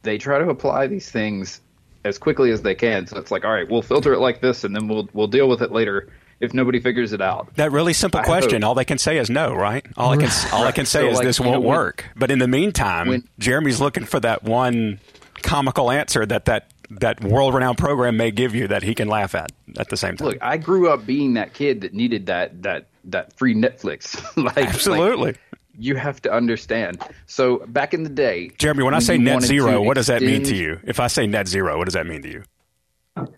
they 0.04 0.20
try 0.20 0.38
to 0.40 0.50
apply 0.50 0.86
these 0.88 1.10
things 1.10 1.60
as 2.06 2.20
quickly 2.20 2.52
as 2.52 2.62
they 2.62 2.76
can. 2.76 3.08
So 3.08 3.18
it's 3.18 3.32
like, 3.32 3.44
all 3.46 3.52
right, 3.52 3.68
we'll 3.68 3.82
filter 3.82 4.14
it 4.14 4.20
like 4.20 4.42
this, 4.42 4.64
and 4.64 4.76
then 4.76 4.88
we'll 4.88 5.10
we'll 5.14 5.28
deal 5.28 5.50
with 5.50 5.64
it 5.64 5.72
later 5.72 6.10
if 6.40 6.54
nobody 6.54 6.80
figures 6.80 7.14
it 7.14 7.22
out. 7.22 7.52
that 7.56 7.72
really 7.72 7.94
simple 7.94 8.20
I 8.20 8.24
question. 8.26 8.62
hope. 8.62 8.70
All 8.70 8.76
they 8.76 8.86
can 8.86 9.00
say 9.00 9.18
is 9.18 9.28
no, 9.28 9.56
right? 9.56 9.84
All 9.98 10.12
I 10.12 10.18
can 10.18 10.30
all 10.54 10.66
I 10.66 10.72
can 10.72 10.86
say 10.86 11.00
So, 11.02 11.08
is 11.10 11.18
like, 11.18 11.26
this 11.26 11.40
won't 11.40 11.62
when- 11.64 11.68
work. 11.70 12.06
But 12.16 12.30
in 12.30 12.38
the 12.38 12.48
meantime, 12.48 13.08
when- 13.08 13.24
Jeremy's 13.40 13.82
looking 13.82 14.06
for 14.06 14.20
that 14.20 14.44
one 14.44 15.00
comical 15.44 15.92
answer 15.92 16.26
that 16.26 16.46
that 16.46 16.72
that 16.90 17.22
world 17.24 17.54
renowned 17.54 17.78
program 17.78 18.16
may 18.18 18.32
give 18.32 18.56
you 18.56 18.68
that 18.70 18.82
he 18.84 18.96
can 18.96 19.08
laugh 19.08 19.36
at 19.36 19.52
at 19.78 19.90
the 19.90 19.98
same 19.98 20.16
time. 20.18 20.28
Look, 20.30 20.38
I 20.42 20.58
grew 20.58 20.90
up 20.90 21.06
being 21.06 21.34
that 21.34 21.54
kid 21.54 21.82
that 21.82 21.94
needed 21.94 22.28
that 22.28 22.64
that 22.64 22.88
that 23.06 23.34
free 23.34 23.56
Netflix. 23.56 24.16
like 24.38 24.56
like, 24.56 24.68
Absolutely. 24.68 25.36
you 25.78 25.96
have 25.96 26.22
to 26.24 26.32
understand. 26.32 27.02
So 27.26 27.58
back 27.68 27.94
in 27.94 28.04
the 28.04 28.10
day, 28.10 28.50
Jeremy, 28.58 28.84
when 28.84 28.94
I 28.94 29.00
say 29.00 29.18
NetZero, 29.18 29.84
what 29.86 29.96
does 29.96 30.08
that 30.08 30.22
mean 30.22 30.44
to 30.44 30.56
you? 30.56 30.80
If 30.84 31.00
I 31.00 31.08
say 31.08 31.28
NetZero, 31.28 31.78
what 31.78 31.86
does 31.86 31.94
that 31.96 32.08
mean 32.08 32.22
to 32.24 32.30
you? 32.30 32.44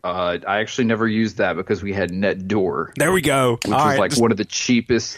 Uh, 0.04 0.38
I 0.46 0.60
actually 0.60 0.86
never 0.86 1.08
used 1.08 1.38
that 1.38 1.56
because 1.56 1.82
we 1.82 1.94
had 1.94 2.12
NetDoor. 2.12 2.94
There 2.98 3.14
we 3.14 3.22
go. 3.22 3.54
which 3.64 3.66
All 3.68 3.72
was 3.72 3.86
right, 3.86 4.00
like 4.00 4.12
just- 4.12 4.22
one 4.22 4.32
of 4.32 4.38
the 4.38 4.46
cheapest 4.46 5.18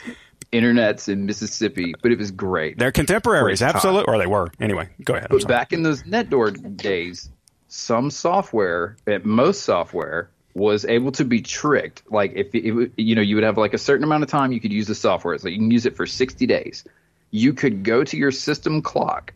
internets 0.51 1.07
in 1.07 1.25
Mississippi, 1.25 1.93
but 2.01 2.11
it 2.11 2.17
was 2.17 2.31
great. 2.31 2.77
they're 2.77 2.91
contemporaries, 2.91 3.59
for 3.59 3.65
its 3.65 3.71
time. 3.71 3.75
absolutely, 3.75 4.13
or 4.13 4.17
they 4.17 4.27
were. 4.27 4.51
Anyway, 4.59 4.89
go 5.03 5.13
ahead. 5.13 5.27
I'm 5.29 5.37
But 5.37 5.41
sorry. 5.43 5.53
back 5.53 5.73
in 5.73 5.83
those 5.83 6.03
NetDoor 6.03 6.75
days, 6.77 7.29
some 7.69 8.11
software, 8.11 8.97
eh, 9.07 9.19
most 9.23 9.63
software, 9.63 10.29
was 10.53 10.83
able 10.85 11.13
to 11.13 11.23
be 11.23 11.41
tricked. 11.41 12.03
Like 12.11 12.33
if 12.35 12.53
it, 12.53 12.91
you 12.97 13.15
know, 13.15 13.21
you 13.21 13.35
would 13.35 13.45
have 13.45 13.57
like 13.57 13.73
a 13.73 13.77
certain 13.77 14.03
amount 14.03 14.23
of 14.23 14.29
time 14.29 14.51
you 14.51 14.59
could 14.59 14.73
use 14.73 14.87
the 14.87 14.95
software. 14.95 15.37
So 15.37 15.47
you 15.47 15.57
can 15.57 15.71
use 15.71 15.85
it 15.85 15.95
for 15.95 16.05
60 16.05 16.45
days. 16.45 16.83
You 17.31 17.53
could 17.53 17.83
go 17.83 18.03
to 18.03 18.17
your 18.17 18.31
system 18.31 18.81
clock 18.81 19.33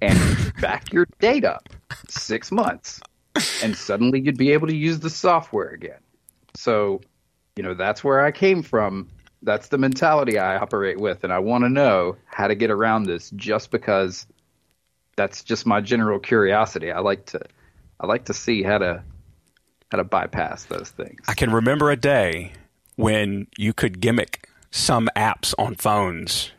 and 0.00 0.18
back 0.62 0.90
your 0.92 1.06
date 1.20 1.44
up 1.44 1.68
six 2.08 2.50
months, 2.50 3.00
and 3.62 3.76
suddenly 3.76 4.20
you'd 4.20 4.38
be 4.38 4.52
able 4.52 4.68
to 4.68 4.74
use 4.76 5.00
the 5.00 5.10
software 5.10 5.68
again. 5.68 5.98
So, 6.54 7.02
you 7.56 7.62
know, 7.62 7.74
that's 7.74 8.02
where 8.02 8.24
I 8.24 8.30
came 8.32 8.62
from. 8.62 9.08
That's 9.42 9.68
the 9.68 9.78
mentality 9.78 10.38
I 10.38 10.56
operate 10.56 10.98
with, 10.98 11.24
and 11.24 11.32
I 11.32 11.38
want 11.38 11.64
to 11.64 11.68
know 11.68 12.16
how 12.26 12.48
to 12.48 12.54
get 12.54 12.70
around 12.70 13.04
this 13.04 13.30
just 13.30 13.70
because 13.70 14.26
that's 15.16 15.42
just 15.42 15.66
my 15.66 15.80
general 15.80 16.18
curiosity. 16.18 16.90
I 16.90 17.00
like 17.00 17.26
to 17.26 17.40
I 18.00 18.06
like 18.06 18.26
to 18.26 18.34
see 18.34 18.62
how 18.62 18.78
to 18.78 19.02
how 19.90 19.98
to 19.98 20.04
bypass 20.04 20.64
those 20.64 20.90
things. 20.90 21.20
I 21.28 21.34
can 21.34 21.52
remember 21.52 21.90
a 21.90 21.96
day 21.96 22.52
when 22.96 23.46
you 23.56 23.72
could 23.72 24.00
gimmick 24.00 24.48
some 24.70 25.08
apps 25.16 25.54
on 25.58 25.74
phones 25.74 26.50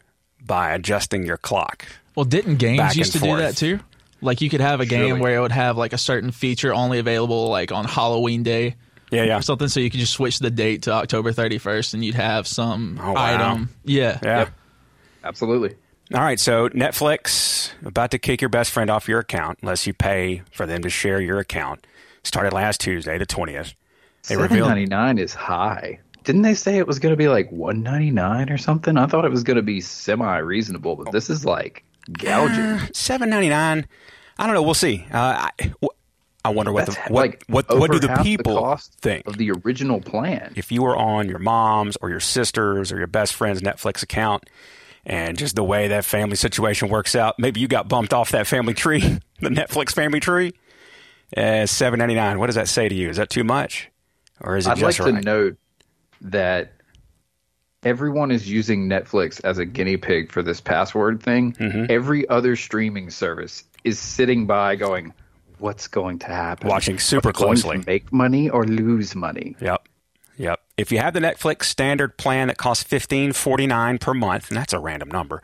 by 0.41 0.71
adjusting 0.71 1.25
your 1.25 1.37
clock. 1.37 1.85
Well, 2.15 2.25
didn't 2.25 2.57
games 2.57 2.95
used 2.95 3.13
to 3.13 3.19
and 3.19 3.27
do 3.27 3.37
that 3.37 3.57
too? 3.57 3.79
Like 4.21 4.41
you 4.41 4.49
could 4.49 4.61
have 4.61 4.79
a 4.79 4.85
game 4.85 5.09
Surely. 5.09 5.21
where 5.21 5.37
it 5.37 5.41
would 5.41 5.51
have 5.51 5.77
like 5.77 5.93
a 5.93 5.97
certain 5.97 6.31
feature 6.31 6.73
only 6.73 6.99
available 6.99 7.49
like 7.49 7.71
on 7.71 7.85
Halloween 7.85 8.43
day 8.43 8.75
Yeah, 9.11 9.23
yeah. 9.23 9.37
or 9.37 9.41
something, 9.41 9.67
so 9.69 9.79
you 9.79 9.89
could 9.89 9.99
just 10.01 10.13
switch 10.13 10.39
the 10.39 10.49
date 10.51 10.83
to 10.83 10.91
October 10.91 11.31
31st 11.31 11.93
and 11.93 12.03
you'd 12.03 12.15
have 12.15 12.45
some 12.47 12.99
Oh, 13.01 13.13
wow. 13.13 13.35
item. 13.51 13.69
Yeah. 13.85 14.19
Yeah. 14.21 14.37
Yep. 14.39 14.53
Absolutely. 15.23 15.75
All 16.13 16.21
right, 16.21 16.39
so 16.39 16.69
Netflix 16.69 17.71
about 17.85 18.11
to 18.11 18.17
kick 18.19 18.41
your 18.41 18.49
best 18.49 18.71
friend 18.71 18.89
off 18.89 19.07
your 19.09 19.19
account 19.19 19.59
unless 19.61 19.85
you 19.85 19.93
pay 19.93 20.41
for 20.51 20.65
them 20.65 20.81
to 20.83 20.89
share 20.89 21.19
your 21.19 21.39
account. 21.39 21.85
Started 22.23 22.53
last 22.53 22.79
Tuesday, 22.81 23.17
the 23.17 23.25
twentieth. 23.25 23.73
They 24.27 24.35
Seven 24.35 24.43
revealed 24.43 24.69
ninety 24.69 24.85
nine 24.85 25.17
is 25.17 25.33
high. 25.33 25.99
Didn't 26.23 26.41
they 26.43 26.53
say 26.53 26.77
it 26.77 26.87
was 26.87 26.99
going 26.99 27.11
to 27.13 27.17
be 27.17 27.27
like 27.27 27.51
one 27.51 27.83
ninety 27.83 28.11
nine 28.11 28.49
or 28.49 28.57
something? 28.57 28.97
I 28.97 29.05
thought 29.07 29.25
it 29.25 29.31
was 29.31 29.43
going 29.43 29.55
to 29.57 29.61
be 29.63 29.81
semi 29.81 30.37
reasonable, 30.37 30.95
but 30.95 31.11
this 31.11 31.29
is 31.29 31.43
like 31.45 31.83
gouging. 32.13 32.79
seven 32.93 33.29
ninety 33.29 33.49
nine. 33.49 33.85
I 34.37 34.45
don't 34.45 34.53
know. 34.55 34.61
We'll 34.63 34.73
see. 34.75 35.05
Uh, 35.11 35.49
I, 35.49 35.71
I 36.45 36.49
wonder 36.49 36.71
what 36.71 36.85
That's 36.85 36.97
the 36.97 37.13
what 37.13 37.21
like 37.29 37.43
what, 37.47 37.77
what 37.77 37.91
do 37.91 37.99
the 37.99 38.19
people 38.23 38.57
cost 38.57 38.93
think? 39.01 39.27
of 39.27 39.37
the 39.37 39.51
original 39.51 39.99
plan? 39.99 40.53
if 40.55 40.71
you 40.71 40.81
were 40.83 40.95
on 40.95 41.27
your 41.27 41.39
mom's 41.39 41.97
or 42.01 42.09
your 42.09 42.19
sister's 42.19 42.91
or 42.91 42.97
your 42.97 43.07
best 43.07 43.33
friend's 43.33 43.61
Netflix 43.61 44.01
account, 44.01 44.45
and 45.05 45.37
just 45.37 45.55
the 45.55 45.63
way 45.63 45.89
that 45.89 46.05
family 46.05 46.35
situation 46.35 46.89
works 46.89 47.15
out, 47.15 47.35
maybe 47.37 47.59
you 47.59 47.67
got 47.67 47.89
bumped 47.89 48.13
off 48.13 48.31
that 48.31 48.47
family 48.47 48.73
tree, 48.73 49.01
the 49.41 49.49
Netflix 49.49 49.91
family 49.91 50.19
tree. 50.19 50.53
Uh, 51.35 51.65
seven 51.65 51.99
ninety 51.99 52.15
nine. 52.15 52.39
What 52.39 52.45
does 52.45 52.55
that 52.55 52.69
say 52.69 52.87
to 52.87 52.95
you? 52.95 53.09
Is 53.09 53.17
that 53.17 53.29
too 53.29 53.43
much, 53.43 53.89
or 54.39 54.55
is 54.55 54.67
it 54.67 54.71
I'd 54.71 54.77
like 54.79 54.95
just 54.95 55.07
to 55.07 55.13
right? 55.13 55.23
note 55.23 55.57
that 56.21 56.71
everyone 57.83 58.31
is 58.31 58.49
using 58.49 58.87
Netflix 58.89 59.41
as 59.43 59.57
a 59.57 59.65
guinea 59.65 59.97
pig 59.97 60.31
for 60.31 60.41
this 60.41 60.61
password 60.61 61.21
thing. 61.21 61.53
Mm-hmm. 61.53 61.85
Every 61.89 62.27
other 62.29 62.55
streaming 62.55 63.09
service 63.09 63.63
is 63.83 63.99
sitting 63.99 64.45
by 64.45 64.75
going, 64.75 65.13
"What's 65.59 65.87
going 65.87 66.19
to 66.19 66.27
happen?" 66.27 66.67
Watching 66.67 66.99
super 66.99 67.29
Are 67.29 67.31
we 67.31 67.33
going 67.33 67.55
to 67.57 67.61
closely. 67.61 67.83
make 67.85 68.11
money 68.11 68.49
or 68.49 68.65
lose 68.65 69.15
money. 69.15 69.55
Yep. 69.61 69.87
Yep. 70.37 70.59
If 70.77 70.91
you 70.91 70.99
have 70.99 71.13
the 71.13 71.19
Netflix 71.19 71.63
standard 71.63 72.17
plan 72.17 72.47
that 72.47 72.57
costs 72.57 72.83
fifteen 72.83 73.33
forty 73.33 73.65
nine 73.67 73.97
per 73.97 74.13
month, 74.13 74.49
and 74.49 74.57
that's 74.57 74.73
a 74.73 74.79
random 74.79 75.09
number, 75.09 75.41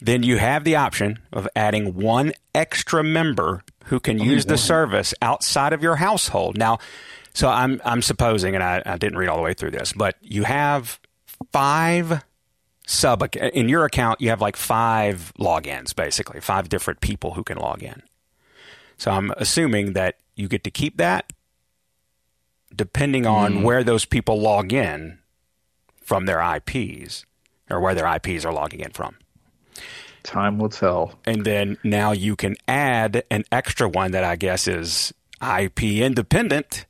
then 0.00 0.22
you 0.22 0.38
have 0.38 0.64
the 0.64 0.76
option 0.76 1.18
of 1.32 1.46
adding 1.54 1.94
one 1.94 2.32
extra 2.54 3.02
member 3.02 3.62
who 3.86 4.00
can 4.00 4.18
use 4.18 4.46
the 4.46 4.58
service 4.58 5.14
outside 5.22 5.72
of 5.72 5.82
your 5.82 5.96
household. 5.96 6.56
Now, 6.56 6.78
so 7.34 7.48
I'm 7.48 7.80
I'm 7.84 8.02
supposing, 8.02 8.54
and 8.54 8.64
I, 8.64 8.82
I 8.86 8.96
didn't 8.96 9.18
read 9.18 9.28
all 9.28 9.36
the 9.36 9.42
way 9.42 9.54
through 9.54 9.72
this, 9.72 9.92
but 9.92 10.16
you 10.22 10.44
have 10.44 10.98
five 11.52 12.24
sub 12.86 13.22
in 13.36 13.68
your 13.68 13.84
account. 13.84 14.20
You 14.22 14.30
have 14.30 14.40
like 14.40 14.56
five 14.56 15.32
logins, 15.38 15.94
basically 15.94 16.40
five 16.40 16.68
different 16.70 17.00
people 17.00 17.34
who 17.34 17.44
can 17.44 17.58
log 17.58 17.82
in. 17.82 18.02
So 18.96 19.10
I'm 19.10 19.30
assuming 19.36 19.92
that 19.92 20.16
you 20.34 20.48
get 20.48 20.64
to 20.64 20.70
keep 20.70 20.96
that 20.98 21.32
depending 22.74 23.26
on 23.26 23.54
mm-hmm. 23.54 23.62
where 23.62 23.84
those 23.84 24.04
people 24.04 24.40
log 24.40 24.72
in 24.72 25.18
from 26.02 26.26
their 26.26 26.40
IPs 26.40 27.24
or 27.70 27.80
where 27.80 27.94
their 27.94 28.06
IPs 28.16 28.44
are 28.44 28.52
logging 28.52 28.80
in 28.80 28.90
from. 28.90 29.16
Time 30.22 30.58
will 30.58 30.68
tell. 30.68 31.18
And 31.24 31.44
then 31.44 31.78
now 31.84 32.12
you 32.12 32.36
can 32.36 32.56
add 32.66 33.22
an 33.30 33.44
extra 33.52 33.88
one 33.88 34.10
that 34.12 34.24
I 34.24 34.36
guess 34.36 34.66
is 34.66 35.14
IP 35.40 35.82
independent 35.84 36.86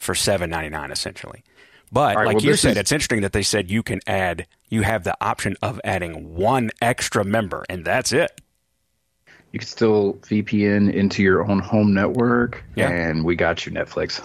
for 0.00 0.14
seven 0.14 0.50
ninety 0.50 0.70
nine 0.70 0.90
essentially. 0.90 1.44
But 1.92 2.16
right, 2.16 2.26
like 2.26 2.36
well, 2.36 2.44
you 2.44 2.56
said, 2.56 2.72
is- 2.72 2.78
it's 2.78 2.92
interesting 2.92 3.20
that 3.20 3.32
they 3.32 3.42
said 3.42 3.70
you 3.70 3.82
can 3.82 4.00
add 4.06 4.46
you 4.68 4.82
have 4.82 5.04
the 5.04 5.16
option 5.20 5.56
of 5.62 5.80
adding 5.84 6.34
one 6.34 6.70
extra 6.82 7.24
member 7.24 7.64
and 7.68 7.84
that's 7.84 8.12
it. 8.12 8.40
You 9.56 9.60
can 9.60 9.68
still 9.68 10.18
VPN 10.24 10.92
into 10.92 11.22
your 11.22 11.50
own 11.50 11.60
home 11.60 11.94
network, 11.94 12.62
Yeah. 12.74 12.90
and 12.90 13.24
we 13.24 13.36
got 13.36 13.64
you, 13.64 13.72
Netflix. 13.72 14.20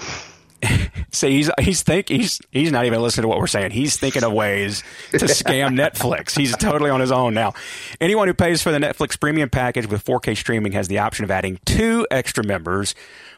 See, 1.14 1.30
he's 1.38 1.50
he's 1.62 1.84
think 1.84 2.10
he's 2.10 2.42
he's 2.52 2.70
not 2.70 2.84
even 2.84 3.02
listening 3.02 3.22
to 3.22 3.28
what 3.30 3.38
we're 3.40 3.48
saying. 3.48 3.72
He's 3.72 3.96
thinking 3.96 4.26
of 4.26 4.34
ways 4.34 4.84
to 5.12 5.20
scam 5.20 5.80
Netflix. 5.80 6.38
He's 6.38 6.54
totally 6.58 6.90
on 6.90 7.00
his 7.00 7.14
own 7.14 7.34
now. 7.34 7.54
Anyone 8.02 8.28
who 8.28 8.34
pays 8.34 8.62
for 8.62 8.74
the 8.74 8.78
Netflix 8.80 9.18
premium 9.18 9.50
package 9.50 9.88
with 9.88 10.04
4K 10.04 10.36
streaming 10.36 10.74
has 10.74 10.90
the 10.90 10.98
option 11.00 11.24
of 11.24 11.32
adding 11.32 11.58
two 11.66 12.06
extra 12.12 12.44
members, 12.44 12.94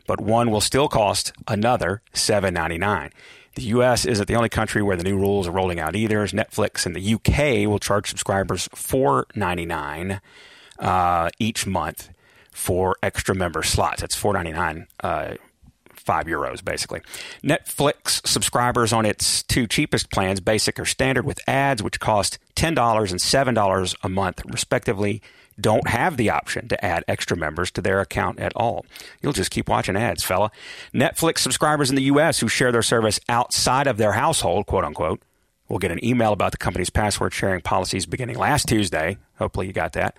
but 0.07 0.19
one 0.19 0.49
will 0.49 0.61
still 0.61 0.87
cost 0.87 1.31
another 1.47 2.01
$7.99. 2.15 3.11
The 3.53 3.61
U.S. 3.65 4.03
isn't 4.07 4.27
the 4.27 4.33
only 4.35 4.49
country 4.49 4.81
where 4.81 4.97
the 4.97 5.03
new 5.03 5.15
rules 5.19 5.47
are 5.47 5.51
rolling 5.51 5.79
out 5.79 5.95
either. 5.95 6.23
As 6.23 6.31
Netflix 6.31 6.87
in 6.87 6.93
the 6.93 6.99
U.K. 7.01 7.67
will 7.67 7.77
charge 7.77 8.09
subscribers 8.09 8.67
$4.99 8.69 10.19
uh, 10.83 11.29
each 11.39 11.65
month 11.65 12.09
for 12.51 12.95
extra 13.01 13.33
member 13.33 13.63
slots. 13.63 14.01
That's 14.01 14.15
$4.99 14.15 14.85
uh, 15.03 15.35
five 15.95 16.25
euros 16.25 16.63
basically. 16.63 17.01
Netflix 17.43 18.25
subscribers 18.27 18.93
on 18.93 19.05
its 19.05 19.41
two 19.43 19.65
cheapest 19.65 20.11
plans, 20.11 20.39
basic 20.39 20.79
or 20.79 20.85
standard, 20.85 21.25
with 21.25 21.39
ads, 21.47 21.81
which 21.81 21.99
cost 21.99 22.37
ten 22.55 22.73
dollars 22.73 23.11
and 23.11 23.21
seven 23.21 23.53
dollars 23.53 23.95
a 24.03 24.09
month 24.09 24.41
respectively, 24.45 25.21
don't 25.59 25.87
have 25.87 26.17
the 26.17 26.29
option 26.29 26.67
to 26.67 26.85
add 26.85 27.03
extra 27.07 27.37
members 27.37 27.71
to 27.71 27.81
their 27.81 28.01
account 28.01 28.39
at 28.39 28.53
all. 28.55 28.85
You'll 29.21 29.33
just 29.33 29.51
keep 29.51 29.69
watching 29.69 29.95
ads, 29.95 30.23
fella. 30.23 30.51
Netflix 30.93 31.39
subscribers 31.39 31.89
in 31.89 31.95
the 31.95 32.03
U.S. 32.03 32.39
who 32.39 32.47
share 32.47 32.71
their 32.71 32.81
service 32.81 33.19
outside 33.29 33.87
of 33.87 33.97
their 33.97 34.13
household, 34.13 34.65
quote 34.65 34.83
unquote, 34.83 35.21
will 35.69 35.79
get 35.79 35.91
an 35.91 36.03
email 36.03 36.33
about 36.33 36.51
the 36.51 36.57
company's 36.57 36.89
password 36.89 37.33
sharing 37.33 37.61
policies 37.61 38.05
beginning 38.05 38.37
last 38.37 38.67
Tuesday. 38.67 39.17
Hopefully, 39.37 39.67
you 39.67 39.73
got 39.73 39.93
that. 39.93 40.15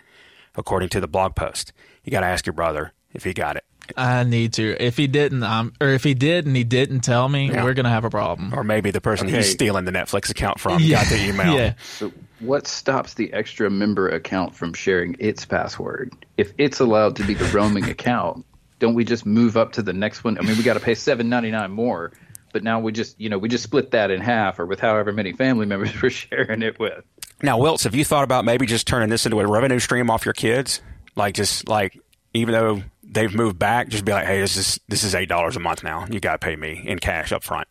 According 0.56 0.90
to 0.90 1.00
the 1.00 1.08
blog 1.08 1.34
post, 1.34 1.72
you 2.04 2.10
got 2.12 2.20
to 2.20 2.26
ask 2.26 2.46
your 2.46 2.52
brother 2.52 2.92
if 3.12 3.24
he 3.24 3.32
got 3.32 3.56
it. 3.56 3.64
I 3.98 4.24
need 4.24 4.54
to. 4.54 4.82
If 4.82 4.96
he 4.96 5.06
didn't, 5.06 5.42
um, 5.42 5.74
or 5.80 5.88
if 5.88 6.04
he 6.04 6.14
did 6.14 6.46
and 6.46 6.56
he 6.56 6.64
didn't 6.64 7.00
tell 7.00 7.28
me, 7.28 7.50
Yeah. 7.50 7.64
we're 7.64 7.74
gonna 7.74 7.90
have 7.90 8.06
a 8.06 8.10
problem. 8.10 8.54
or 8.54 8.64
maybe 8.64 8.90
the 8.90 9.00
person 9.02 9.26
Okay. 9.26 9.36
he's 9.36 9.50
stealing 9.50 9.84
the 9.84 9.92
Netflix 9.92 10.30
account 10.30 10.58
from 10.58 10.78
got 10.88 11.06
the 11.08 11.22
email. 11.28 11.54
Yeah. 11.54 11.74
So, 11.98 12.10
what 12.40 12.66
stops 12.66 13.12
the 13.14 13.30
extra 13.34 13.68
member 13.68 14.08
account 14.08 14.54
from 14.54 14.72
sharing 14.72 15.16
its 15.18 15.44
password? 15.44 16.12
If 16.38 16.52
it's 16.56 16.80
allowed 16.80 17.16
to 17.16 17.24
be 17.24 17.34
the 17.34 17.44
roaming 17.46 17.84
account, 17.90 18.46
don't 18.78 18.94
we 18.94 19.04
just 19.04 19.26
move 19.26 19.56
up 19.58 19.72
to 19.72 19.82
the 19.82 19.92
next 19.92 20.24
one? 20.24 20.38
I 20.38 20.42
mean, 20.42 20.56
we 20.56 20.62
got 20.62 20.74
to 20.74 20.80
pay 20.80 20.94
seven 20.94 21.28
ninety 21.28 21.50
nine 21.50 21.70
more, 21.70 22.10
but 22.54 22.62
now 22.62 22.80
we 22.80 22.92
just 22.92 23.20
you 23.20 23.28
know 23.28 23.36
we 23.36 23.50
just 23.50 23.64
split 23.64 23.90
that 23.90 24.10
in 24.10 24.22
half, 24.22 24.58
or 24.58 24.64
with 24.64 24.80
however 24.80 25.12
many 25.12 25.32
family 25.32 25.66
members 25.66 25.90
we're 26.02 26.08
sharing 26.08 26.62
it 26.62 26.78
with. 26.78 27.04
Now, 27.42 27.58
Wilts, 27.58 27.84
have 27.84 27.94
you 27.94 28.04
thought 28.04 28.24
about 28.24 28.46
maybe 28.46 28.64
just 28.64 28.86
turning 28.86 29.10
this 29.10 29.26
into 29.26 29.38
a 29.40 29.46
revenue 29.46 29.78
stream 29.80 30.08
off 30.08 30.24
your 30.24 30.32
kids? 30.32 30.80
Like, 31.16 31.34
just 31.34 31.68
like 31.68 31.98
even 32.32 32.52
though 32.52 32.82
they've 33.02 33.34
moved 33.34 33.58
back, 33.58 33.88
just 33.88 34.04
be 34.06 34.12
like, 34.12 34.24
hey, 34.24 34.40
this 34.40 34.56
is 34.56 34.80
this 34.88 35.04
is 35.04 35.14
eight 35.14 35.28
dollars 35.28 35.56
a 35.56 35.60
month 35.60 35.84
now. 35.84 36.06
You 36.10 36.20
got 36.20 36.32
to 36.32 36.38
pay 36.38 36.56
me 36.56 36.82
in 36.86 36.98
cash 37.00 37.32
up 37.32 37.44
front. 37.44 37.68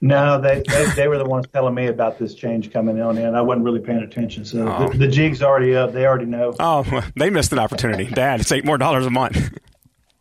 No, 0.00 0.40
they, 0.40 0.62
they 0.66 0.86
they 0.96 1.08
were 1.08 1.18
the 1.18 1.26
ones 1.26 1.44
telling 1.52 1.74
me 1.74 1.86
about 1.88 2.18
this 2.18 2.34
change 2.34 2.72
coming 2.72 3.00
on 3.02 3.18
in. 3.18 3.34
I 3.34 3.42
wasn't 3.42 3.66
really 3.66 3.80
paying 3.80 3.98
attention, 4.02 4.46
so 4.46 4.66
Oh. 4.66 4.88
the, 4.88 4.98
the 4.98 5.08
jig's 5.08 5.42
already 5.42 5.76
up. 5.76 5.92
They 5.92 6.06
already 6.06 6.24
know. 6.24 6.54
Oh, 6.58 7.02
they 7.16 7.28
missed 7.28 7.52
an 7.52 7.58
opportunity. 7.58 8.06
Dad, 8.06 8.40
it's 8.40 8.50
eight 8.50 8.64
more 8.64 8.78
dollars 8.78 9.04
a 9.04 9.10
month. 9.10 9.52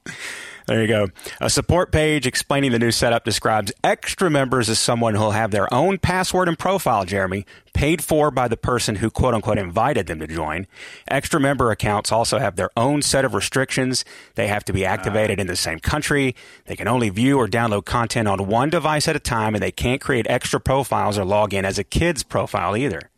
there 0.68 0.82
you 0.82 0.88
go. 0.88 1.08
A 1.42 1.50
support 1.50 1.92
page 1.92 2.26
explaining 2.26 2.72
the 2.72 2.80
new 2.80 2.92
setup 2.92 3.26
describes 3.26 3.72
extra 3.84 4.30
members 4.30 4.70
as 4.70 4.80
someone 4.80 5.16
who'll 5.16 5.32
have 5.32 5.52
their 5.52 5.72
own 5.74 5.98
password 5.98 6.48
and 6.48 6.58
profile, 6.58 7.06
Jeremy, 7.06 7.46
paid 7.74 8.04
for 8.04 8.32
by 8.32 8.48
the 8.48 8.58
person 8.58 8.96
who 8.96 9.10
quote 9.10 9.34
unquote 9.34 9.58
invited 9.58 10.08
them 10.08 10.20
to 10.20 10.28
join. 10.28 10.68
Extra 11.08 11.40
member 11.40 11.72
accounts 11.72 12.12
also 12.12 12.40
have 12.40 12.56
their 12.56 12.70
own 12.78 13.02
set 13.02 13.26
of 13.26 13.34
restrictions. 13.34 14.06
They 14.36 14.48
have 14.48 14.64
to 14.66 14.74
be 14.74 14.86
activated 14.86 15.40
in 15.40 15.48
the 15.48 15.56
same 15.56 15.80
country. 15.80 16.36
They 16.66 16.76
can 16.76 16.88
only 16.88 17.10
view 17.10 17.38
or 17.38 17.48
download 17.48 17.86
content 17.86 18.28
on 18.28 18.48
one 18.48 18.70
device 18.70 19.08
at 19.08 19.16
a 19.16 19.20
time, 19.20 19.56
and 19.56 19.64
they 19.64 19.72
can't 19.72 20.02
create 20.02 20.28
extra 20.30 20.60
profiles 20.60 21.18
or 21.18 21.26
log 21.26 21.54
in 21.54 21.66
as 21.66 21.78
a 21.78 21.84
kid's 21.84 22.24
profile 22.24 22.78
either. 22.78 23.10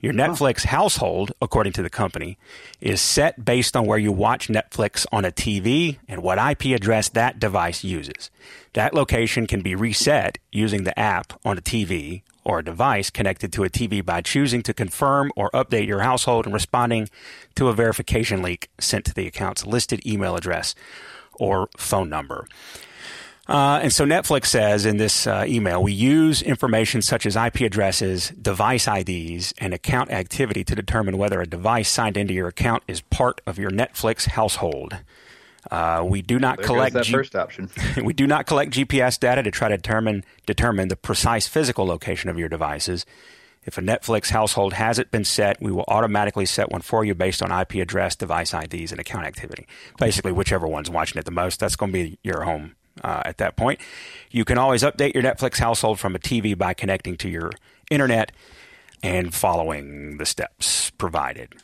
Your 0.00 0.12
Netflix 0.12 0.66
household, 0.66 1.32
according 1.40 1.72
to 1.74 1.82
the 1.82 1.88
company, 1.88 2.36
is 2.80 3.00
set 3.00 3.44
based 3.44 3.76
on 3.76 3.86
where 3.86 3.98
you 3.98 4.12
watch 4.12 4.48
Netflix 4.48 5.06
on 5.10 5.24
a 5.24 5.32
TV 5.32 5.98
and 6.06 6.22
what 6.22 6.38
IP 6.38 6.76
address 6.76 7.08
that 7.10 7.38
device 7.38 7.84
uses. 7.84 8.30
That 8.74 8.92
location 8.92 9.46
can 9.46 9.62
be 9.62 9.74
reset 9.74 10.38
using 10.52 10.84
the 10.84 10.98
app 10.98 11.32
on 11.44 11.56
a 11.56 11.62
TV 11.62 12.22
or 12.44 12.58
a 12.58 12.64
device 12.64 13.08
connected 13.08 13.52
to 13.54 13.64
a 13.64 13.70
TV 13.70 14.04
by 14.04 14.20
choosing 14.20 14.62
to 14.64 14.74
confirm 14.74 15.32
or 15.36 15.50
update 15.52 15.86
your 15.86 16.00
household 16.00 16.44
and 16.44 16.52
responding 16.52 17.08
to 17.54 17.68
a 17.68 17.72
verification 17.72 18.42
link 18.42 18.68
sent 18.78 19.04
to 19.06 19.14
the 19.14 19.26
account's 19.26 19.66
listed 19.66 20.04
email 20.06 20.36
address 20.36 20.74
or 21.34 21.68
phone 21.76 22.08
number. 22.08 22.46
Uh, 23.46 23.80
and 23.82 23.92
so 23.92 24.06
Netflix 24.06 24.46
says 24.46 24.86
in 24.86 24.96
this 24.96 25.26
uh, 25.26 25.44
email, 25.46 25.82
we 25.82 25.92
use 25.92 26.40
information 26.40 27.02
such 27.02 27.26
as 27.26 27.36
IP 27.36 27.60
addresses, 27.60 28.30
device 28.30 28.88
IDs, 28.88 29.52
and 29.58 29.74
account 29.74 30.10
activity 30.10 30.64
to 30.64 30.74
determine 30.74 31.18
whether 31.18 31.40
a 31.42 31.46
device 31.46 31.90
signed 31.90 32.16
into 32.16 32.32
your 32.32 32.48
account 32.48 32.82
is 32.88 33.02
part 33.02 33.42
of 33.46 33.58
your 33.58 33.70
Netflix 33.70 34.28
household. 34.28 34.96
Uh, 35.70 36.02
we 36.06 36.22
do 36.22 36.38
not 36.38 36.58
There 36.58 36.66
collect 36.66 37.02
G- 37.02 37.12
first 37.12 37.36
option. 37.36 37.70
we 38.02 38.14
do 38.14 38.26
not 38.26 38.46
collect 38.46 38.72
GPS 38.72 39.18
data 39.18 39.42
to 39.42 39.50
try 39.50 39.68
to 39.68 39.76
determine 39.76 40.24
determine 40.46 40.88
the 40.88 40.96
precise 40.96 41.46
physical 41.46 41.86
location 41.86 42.30
of 42.30 42.38
your 42.38 42.48
devices. 42.48 43.04
If 43.64 43.78
a 43.78 43.80
Netflix 43.80 44.28
household 44.28 44.74
hasn't 44.74 45.10
been 45.10 45.24
set, 45.24 45.60
we 45.62 45.72
will 45.72 45.86
automatically 45.88 46.44
set 46.44 46.70
one 46.70 46.82
for 46.82 47.02
you 47.02 47.14
based 47.14 47.42
on 47.42 47.50
IP 47.50 47.76
address, 47.76 48.14
device 48.14 48.52
IDs, 48.52 48.92
and 48.92 49.00
account 49.00 49.26
activity. 49.26 49.66
Basically, 49.98 50.32
whichever 50.32 50.66
one's 50.66 50.90
watching 50.90 51.18
it 51.18 51.24
the 51.24 51.30
most, 51.30 51.60
that's 51.60 51.76
going 51.76 51.90
to 51.90 51.98
be 51.98 52.18
your 52.22 52.42
home 52.42 52.74
uh, 53.02 53.22
at 53.24 53.38
that 53.38 53.56
point. 53.56 53.80
You 54.30 54.44
can 54.44 54.58
always 54.58 54.82
update 54.82 55.14
your 55.14 55.22
Netflix 55.22 55.58
household 55.58 55.98
from 55.98 56.14
a 56.14 56.18
TV 56.18 56.56
by 56.56 56.74
connecting 56.74 57.16
to 57.18 57.28
your 57.28 57.50
internet 57.90 58.32
and 59.02 59.34
following 59.34 60.18
the 60.18 60.26
steps 60.26 60.90
provided. 60.90 61.54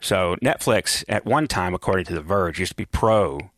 So 0.00 0.36
Netflix, 0.42 1.04
at 1.08 1.24
one 1.24 1.46
time, 1.46 1.74
according 1.74 2.06
to 2.06 2.14
The 2.14 2.22
Verge, 2.22 2.58
used 2.58 2.72
to 2.72 2.76
be 2.76 2.86
pro 2.86 3.50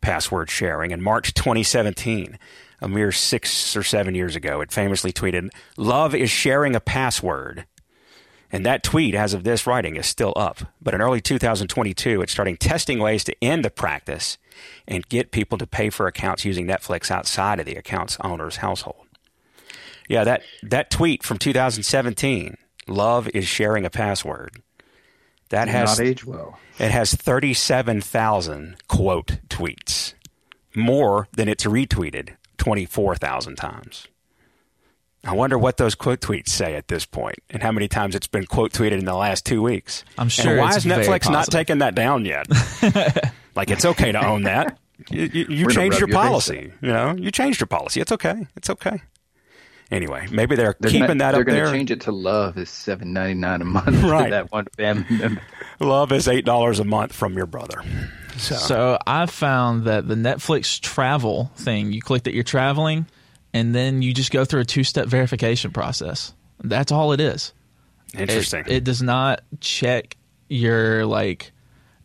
password 0.00 0.50
sharing. 0.50 0.90
In 0.90 1.02
March 1.02 1.32
2017, 1.34 2.38
a 2.80 2.88
mere 2.88 3.10
six 3.12 3.76
or 3.76 3.82
seven 3.82 4.14
years 4.14 4.36
ago, 4.36 4.60
it 4.60 4.70
famously 4.70 5.12
tweeted, 5.12 5.48
"Love 5.76 6.14
is 6.14 6.30
sharing 6.30 6.76
a 6.76 6.80
password." 6.80 7.64
And 8.52 8.64
that 8.64 8.82
tweet, 8.82 9.14
as 9.14 9.34
of 9.34 9.44
this 9.44 9.66
writing, 9.66 9.96
is 9.96 10.06
still 10.06 10.32
up. 10.36 10.58
But 10.80 10.94
in 10.94 11.00
early 11.00 11.20
2022, 11.20 12.22
it's 12.22 12.32
starting 12.32 12.56
testing 12.56 12.98
ways 12.98 13.24
to 13.24 13.34
end 13.42 13.64
the 13.64 13.70
practice 13.70 14.38
and 14.86 15.08
get 15.08 15.32
people 15.32 15.58
to 15.58 15.66
pay 15.66 15.90
for 15.90 16.06
accounts 16.06 16.44
using 16.44 16.66
Netflix 16.66 17.10
outside 17.10 17.58
of 17.60 17.66
the 17.66 17.74
account's 17.74 18.16
owner's 18.22 18.56
household. 18.56 19.06
Yeah, 20.08 20.24
that, 20.24 20.42
that 20.62 20.90
tweet 20.90 21.24
from 21.24 21.38
2017, 21.38 22.56
love 22.86 23.28
is 23.34 23.46
sharing 23.46 23.84
a 23.84 23.90
password. 23.90 24.62
That 25.50 25.68
has 25.68 25.98
Not 25.98 26.06
age 26.06 26.24
well. 26.24 26.58
it 26.78 26.90
has 26.90 27.14
37,000 27.14 28.76
quote 28.88 29.38
tweets, 29.48 30.14
more 30.74 31.28
than 31.32 31.48
it's 31.48 31.64
retweeted 31.64 32.36
24,000 32.58 33.56
times. 33.56 34.08
I 35.24 35.32
wonder 35.32 35.58
what 35.58 35.76
those 35.76 35.94
quote 35.96 36.20
tweets 36.20 36.50
say 36.50 36.74
at 36.76 36.86
this 36.88 37.04
point 37.04 37.36
and 37.50 37.62
how 37.62 37.72
many 37.72 37.88
times 37.88 38.14
it's 38.14 38.28
been 38.28 38.46
quote 38.46 38.72
tweeted 38.72 38.98
in 38.98 39.04
the 39.06 39.14
last 39.14 39.44
two 39.44 39.60
weeks. 39.62 40.04
I'm 40.18 40.28
sure 40.28 40.52
And 40.52 40.60
why 40.60 40.68
it's 40.68 40.78
is 40.78 40.84
Netflix 40.84 41.30
not 41.30 41.46
taking 41.46 41.78
that 41.78 41.94
down 41.96 42.24
yet? 42.24 42.46
like, 43.56 43.70
it's 43.70 43.84
okay 43.84 44.12
to 44.12 44.24
own 44.24 44.44
that. 44.44 44.78
You, 45.10 45.22
you, 45.32 45.46
you 45.48 45.66
changed 45.68 45.98
your 45.98 46.08
your 46.08 46.16
policy. 46.16 46.72
You 46.80 46.88
know, 46.92 47.14
you 47.16 47.30
changed 47.30 47.60
your 47.60 47.66
policy. 47.66 48.00
It's 48.00 48.12
okay. 48.12 48.46
It's 48.56 48.70
okay. 48.70 49.02
Anyway, 49.90 50.26
maybe 50.32 50.56
they're, 50.56 50.74
They're 50.80 50.90
keeping 50.90 51.18
not- 51.18 51.18
that 51.18 51.32
They're 51.32 51.40
up 51.42 51.46
going 51.46 51.64
to 51.64 51.70
change 51.70 51.90
it 51.90 52.00
to 52.02 52.12
love 52.12 52.56
is 52.58 52.70
seven 52.70 53.12
ninety 53.12 53.34
nine 53.34 53.62
a 53.62 53.64
month 53.64 54.02
Right. 54.02 54.24
for 54.24 54.30
that 54.30 54.50
one 54.52 54.66
family 54.76 55.04
member. 55.10 55.42
Love 55.80 56.12
is 56.12 56.26
eight 56.28 56.44
dollars 56.44 56.80
a 56.80 56.84
month 56.84 57.12
from 57.12 57.34
your 57.36 57.46
brother. 57.46 57.82
So, 58.36 58.54
So 58.56 58.98
I 59.06 59.26
found 59.26 59.84
that 59.84 60.08
the 60.08 60.14
Netflix 60.14 60.80
travel 60.80 61.50
thing, 61.56 61.92
you 61.92 62.00
click 62.00 62.24
that 62.24 62.34
you're 62.34 62.42
traveling, 62.44 63.06
and 63.56 63.74
then 63.74 64.02
you 64.02 64.12
just 64.14 64.30
go 64.30 64.44
through 64.44 64.60
a 64.60 64.64
two 64.64 64.84
step 64.84 65.06
verification 65.08 65.70
process. 65.72 66.32
That's 66.62 66.92
all 66.92 67.12
it 67.12 67.20
is. 67.20 67.52
It- 68.14 68.20
interesting. 68.20 68.64
It, 68.66 68.84
does 68.84 69.02
not 69.02 69.40
check 69.60 70.16
your 70.48 71.06
like. 71.06 71.52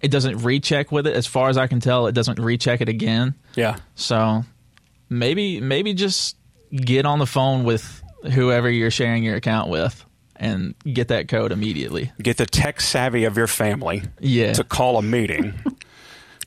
It 0.02 0.10
doesn't 0.12 0.38
recheck 0.44 0.92
with 0.92 1.06
it. 1.08 1.16
As 1.16 1.28
far 1.28 1.50
as 1.50 1.58
I 1.58 1.68
can 1.68 1.80
tell, 1.80 2.08
it 2.08 2.14
doesn't 2.14 2.40
recheck 2.40 2.82
it 2.82 2.90
again. 2.90 3.36
yeah. 3.56 3.78
So 3.96 4.44
maybe 5.10 5.60
maybe 5.62 5.94
just 5.94 6.38
get 6.72 7.06
on 7.06 7.20
the 7.20 7.26
phone 7.28 7.64
with 7.66 8.02
whoever 8.34 8.70
you're 8.70 8.92
sharing 8.92 9.24
your 9.24 9.36
account 9.36 9.70
with 9.70 10.04
and 10.36 10.74
get 10.92 11.10
that 11.10 11.28
code 11.28 11.52
immediately. 11.52 12.12
get 12.22 12.38
the 12.38 12.46
tech 12.48 12.82
savvy 12.82 13.26
of 13.26 13.38
your 13.38 13.48
family 13.48 14.02
Yeah. 14.20 14.54
to 14.54 14.64
call 14.64 14.98
a 14.98 15.02
meeting 15.04 15.54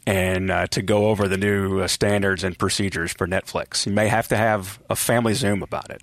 and 0.06 0.50
uh, 0.50 0.66
to 0.68 0.82
go 0.82 1.08
over 1.08 1.28
the 1.28 1.36
new 1.36 1.80
uh, 1.80 1.88
standards 1.88 2.44
and 2.44 2.58
procedures 2.58 3.12
for 3.12 3.26
Netflix. 3.26 3.86
You 3.86 3.92
may 3.92 4.08
have 4.08 4.28
to 4.28 4.36
have 4.36 4.80
a 4.90 4.96
family 4.96 5.34
Zoom 5.34 5.62
about 5.62 5.90
it. 5.90 6.02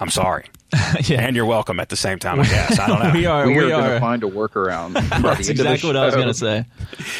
I'm 0.00 0.10
sorry. 0.10 0.46
yeah. 1.04 1.20
And 1.20 1.36
you're 1.36 1.46
welcome 1.46 1.78
at 1.78 1.90
the 1.90 1.96
same 1.96 2.18
time, 2.18 2.40
I 2.40 2.44
guess. 2.44 2.78
I 2.78 2.88
don't 2.88 3.02
know. 3.02 3.12
we 3.12 3.26
are 3.26 3.46
We, 3.46 3.54
we, 3.54 3.64
are 3.64 3.68
going 3.68 3.90
to 3.90 4.00
find 4.00 4.24
a 4.24 4.26
workaround. 4.26 4.94
That's 5.22 5.48
end 5.48 5.58
of 5.60 5.66
the 5.66 5.72
exactly 5.72 5.88
what 5.88 5.96
I 5.96 6.06
was 6.06 6.14
going 6.14 6.28
to 6.28 6.34
say. 6.34 6.64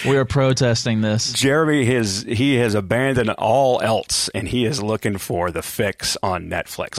We 0.09 0.17
are 0.17 0.25
protesting 0.25 1.03
this. 1.03 1.33
Jeremy 1.33 1.85
has 1.87 2.23
he 2.23 2.55
has 2.57 2.75
abandoned 2.75 3.31
all 3.31 3.81
else 3.83 4.31
and 4.31 4.49
he 4.49 4.65
is 4.65 4.83
looking 4.83 5.19
for 5.19 5.51
the 5.51 5.63
fix 5.63 6.17
on 6.23 6.49
Netflix. 6.49 6.99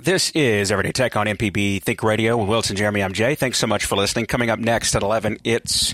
This 0.00 0.30
is 0.30 0.70
Everyday 0.70 0.92
Tech 0.92 1.16
on 1.16 1.26
MPB 1.26 1.82
Think 1.82 2.04
Radio 2.04 2.36
with 2.36 2.48
Wilson 2.48 2.76
Jeremy. 2.76 3.02
I'm 3.02 3.12
Jay. 3.12 3.34
Thanks 3.34 3.58
so 3.58 3.66
much 3.66 3.84
for 3.84 3.96
listening. 3.96 4.26
Coming 4.26 4.48
up 4.48 4.60
next 4.60 4.94
at 4.94 5.02
11, 5.02 5.38
it's 5.42 5.92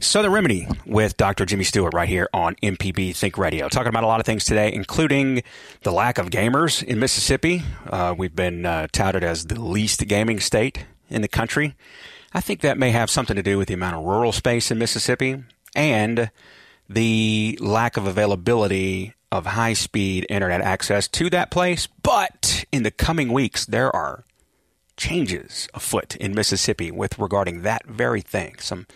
Southern 0.00 0.32
Remedy 0.32 0.66
with 0.84 1.16
Dr. 1.16 1.46
Jimmy 1.46 1.62
Stewart 1.62 1.94
right 1.94 2.08
here 2.08 2.28
on 2.34 2.56
MPB 2.56 3.14
Think 3.14 3.38
Radio. 3.38 3.68
Talking 3.68 3.90
about 3.90 4.02
a 4.02 4.08
lot 4.08 4.18
of 4.18 4.26
things 4.26 4.44
today, 4.44 4.72
including 4.72 5.44
the 5.82 5.92
lack 5.92 6.18
of 6.18 6.30
gamers 6.30 6.82
in 6.82 6.98
Mississippi. 6.98 7.62
Uh, 7.88 8.16
we've 8.18 8.34
been 8.34 8.66
uh, 8.66 8.88
touted 8.90 9.22
as 9.22 9.46
the 9.46 9.60
least 9.60 10.04
gaming 10.08 10.40
state 10.40 10.84
in 11.08 11.22
the 11.22 11.28
country. 11.28 11.76
I 12.34 12.40
think 12.40 12.62
that 12.62 12.78
may 12.78 12.90
have 12.90 13.10
something 13.10 13.36
to 13.36 13.44
do 13.44 13.58
with 13.58 13.68
the 13.68 13.74
amount 13.74 13.94
of 13.94 14.02
rural 14.02 14.32
space 14.32 14.72
in 14.72 14.78
Mississippi 14.78 15.44
and 15.76 16.32
the 16.88 17.56
lack 17.60 17.96
of 17.96 18.08
availability 18.08 19.14
of 19.30 19.46
high 19.46 19.74
speed 19.74 20.26
internet 20.28 20.62
access 20.62 21.06
to 21.08 21.30
that 21.30 21.52
place. 21.52 21.86
But 22.02 22.55
in 22.76 22.82
the 22.82 22.90
coming 22.90 23.32
weeks, 23.32 23.66
there 23.66 23.94
are 23.94 24.24
changes 24.96 25.68
afoot 25.74 26.16
in 26.16 26.34
Mississippi 26.34 26.90
with 26.90 27.18
regarding 27.18 27.62
that 27.62 27.86
very 27.86 28.20
thing. 28.20 28.56
Some 28.58 28.86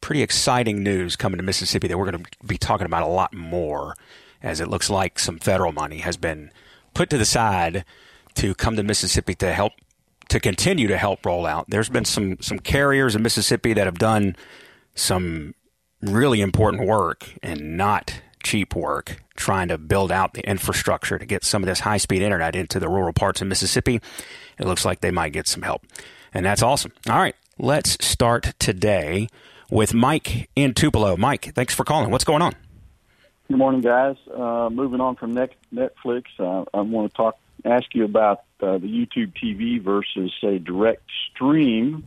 pretty 0.00 0.22
exciting 0.22 0.82
news 0.82 1.16
coming 1.16 1.38
to 1.38 1.42
Mississippi 1.42 1.88
that 1.88 1.98
we're 1.98 2.10
going 2.10 2.24
to 2.24 2.46
be 2.46 2.58
talking 2.58 2.86
about 2.86 3.02
a 3.02 3.08
lot 3.08 3.34
more 3.34 3.96
as 4.42 4.60
it 4.60 4.68
looks 4.68 4.90
like 4.90 5.18
some 5.18 5.38
federal 5.38 5.72
money 5.72 5.98
has 5.98 6.16
been 6.16 6.50
put 6.94 7.10
to 7.10 7.18
the 7.18 7.24
side 7.24 7.84
to 8.34 8.54
come 8.54 8.76
to 8.76 8.82
Mississippi 8.82 9.34
to 9.36 9.52
help 9.52 9.72
to 10.28 10.40
continue 10.40 10.88
to 10.88 10.98
help 10.98 11.24
roll 11.24 11.46
out. 11.46 11.66
There's 11.68 11.88
been 11.88 12.04
some 12.04 12.38
some 12.40 12.58
carriers 12.58 13.14
in 13.14 13.22
Mississippi 13.22 13.72
that 13.72 13.86
have 13.86 13.98
done 13.98 14.36
some 14.94 15.54
really 16.02 16.40
important 16.40 16.86
work 16.86 17.28
and 17.42 17.76
not 17.76 18.20
cheap 18.46 18.76
work 18.76 19.24
trying 19.34 19.66
to 19.66 19.76
build 19.76 20.12
out 20.12 20.34
the 20.34 20.48
infrastructure 20.48 21.18
to 21.18 21.26
get 21.26 21.42
some 21.42 21.64
of 21.64 21.66
this 21.66 21.80
high 21.80 21.96
speed 21.96 22.22
internet 22.22 22.54
into 22.54 22.78
the 22.78 22.88
rural 22.88 23.12
parts 23.12 23.42
of 23.42 23.48
Mississippi. 23.48 24.00
It 24.56 24.66
looks 24.66 24.84
like 24.84 25.00
they 25.00 25.10
might 25.10 25.32
get 25.32 25.48
some 25.48 25.62
help. 25.62 25.82
And 26.32 26.46
that's 26.46 26.62
awesome. 26.62 26.92
All 27.10 27.18
right, 27.18 27.34
let's 27.58 27.96
start 28.06 28.54
today 28.60 29.28
with 29.68 29.94
Mike 29.94 30.48
in 30.54 30.74
Tupelo. 30.74 31.16
Mike, 31.16 31.54
thanks 31.56 31.74
for 31.74 31.82
calling. 31.82 32.12
What's 32.12 32.22
going 32.22 32.40
on? 32.40 32.54
Good 33.48 33.58
morning, 33.58 33.80
guys. 33.80 34.16
Uh, 34.32 34.68
moving 34.70 35.00
on 35.00 35.16
from 35.16 35.34
Netflix, 35.34 36.24
uh, 36.38 36.64
I 36.72 36.82
want 36.82 37.10
to 37.10 37.16
talk, 37.16 37.38
ask 37.64 37.86
you 37.94 38.04
about 38.04 38.44
uh, 38.60 38.78
the 38.78 38.86
YouTube 38.86 39.32
TV 39.42 39.82
versus, 39.82 40.32
say, 40.40 40.58
direct 40.58 41.02
stream. 41.32 42.04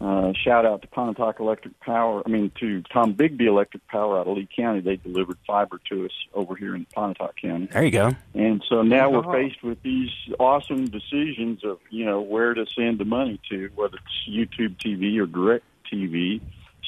Uh, 0.00 0.32
shout 0.32 0.64
out 0.64 0.80
to 0.80 0.88
Pontotoc 0.88 1.40
Electric 1.40 1.78
Power. 1.80 2.22
I 2.24 2.30
mean, 2.30 2.50
to 2.58 2.82
Tombigbee 2.90 3.46
Electric 3.46 3.86
Power 3.86 4.18
out 4.18 4.26
of 4.26 4.36
Lee 4.36 4.48
County. 4.54 4.80
They 4.80 4.96
delivered 4.96 5.36
fiber 5.46 5.78
to 5.90 6.06
us 6.06 6.12
over 6.32 6.56
here 6.56 6.74
in 6.74 6.86
Pontotoc 6.86 7.34
County. 7.36 7.66
There 7.66 7.84
you 7.84 7.90
go. 7.90 8.12
And 8.34 8.64
so 8.66 8.80
now 8.80 9.10
we're 9.10 9.30
faced 9.30 9.62
with 9.62 9.82
these 9.82 10.10
awesome 10.38 10.86
decisions 10.86 11.64
of, 11.64 11.80
you 11.90 12.06
know, 12.06 12.22
where 12.22 12.54
to 12.54 12.64
send 12.74 12.98
the 12.98 13.04
money 13.04 13.38
to, 13.50 13.70
whether 13.74 13.98
it's 13.98 14.28
YouTube 14.28 14.78
TV 14.78 15.20
or 15.20 15.26
Direct 15.26 15.64
TV 15.92 16.40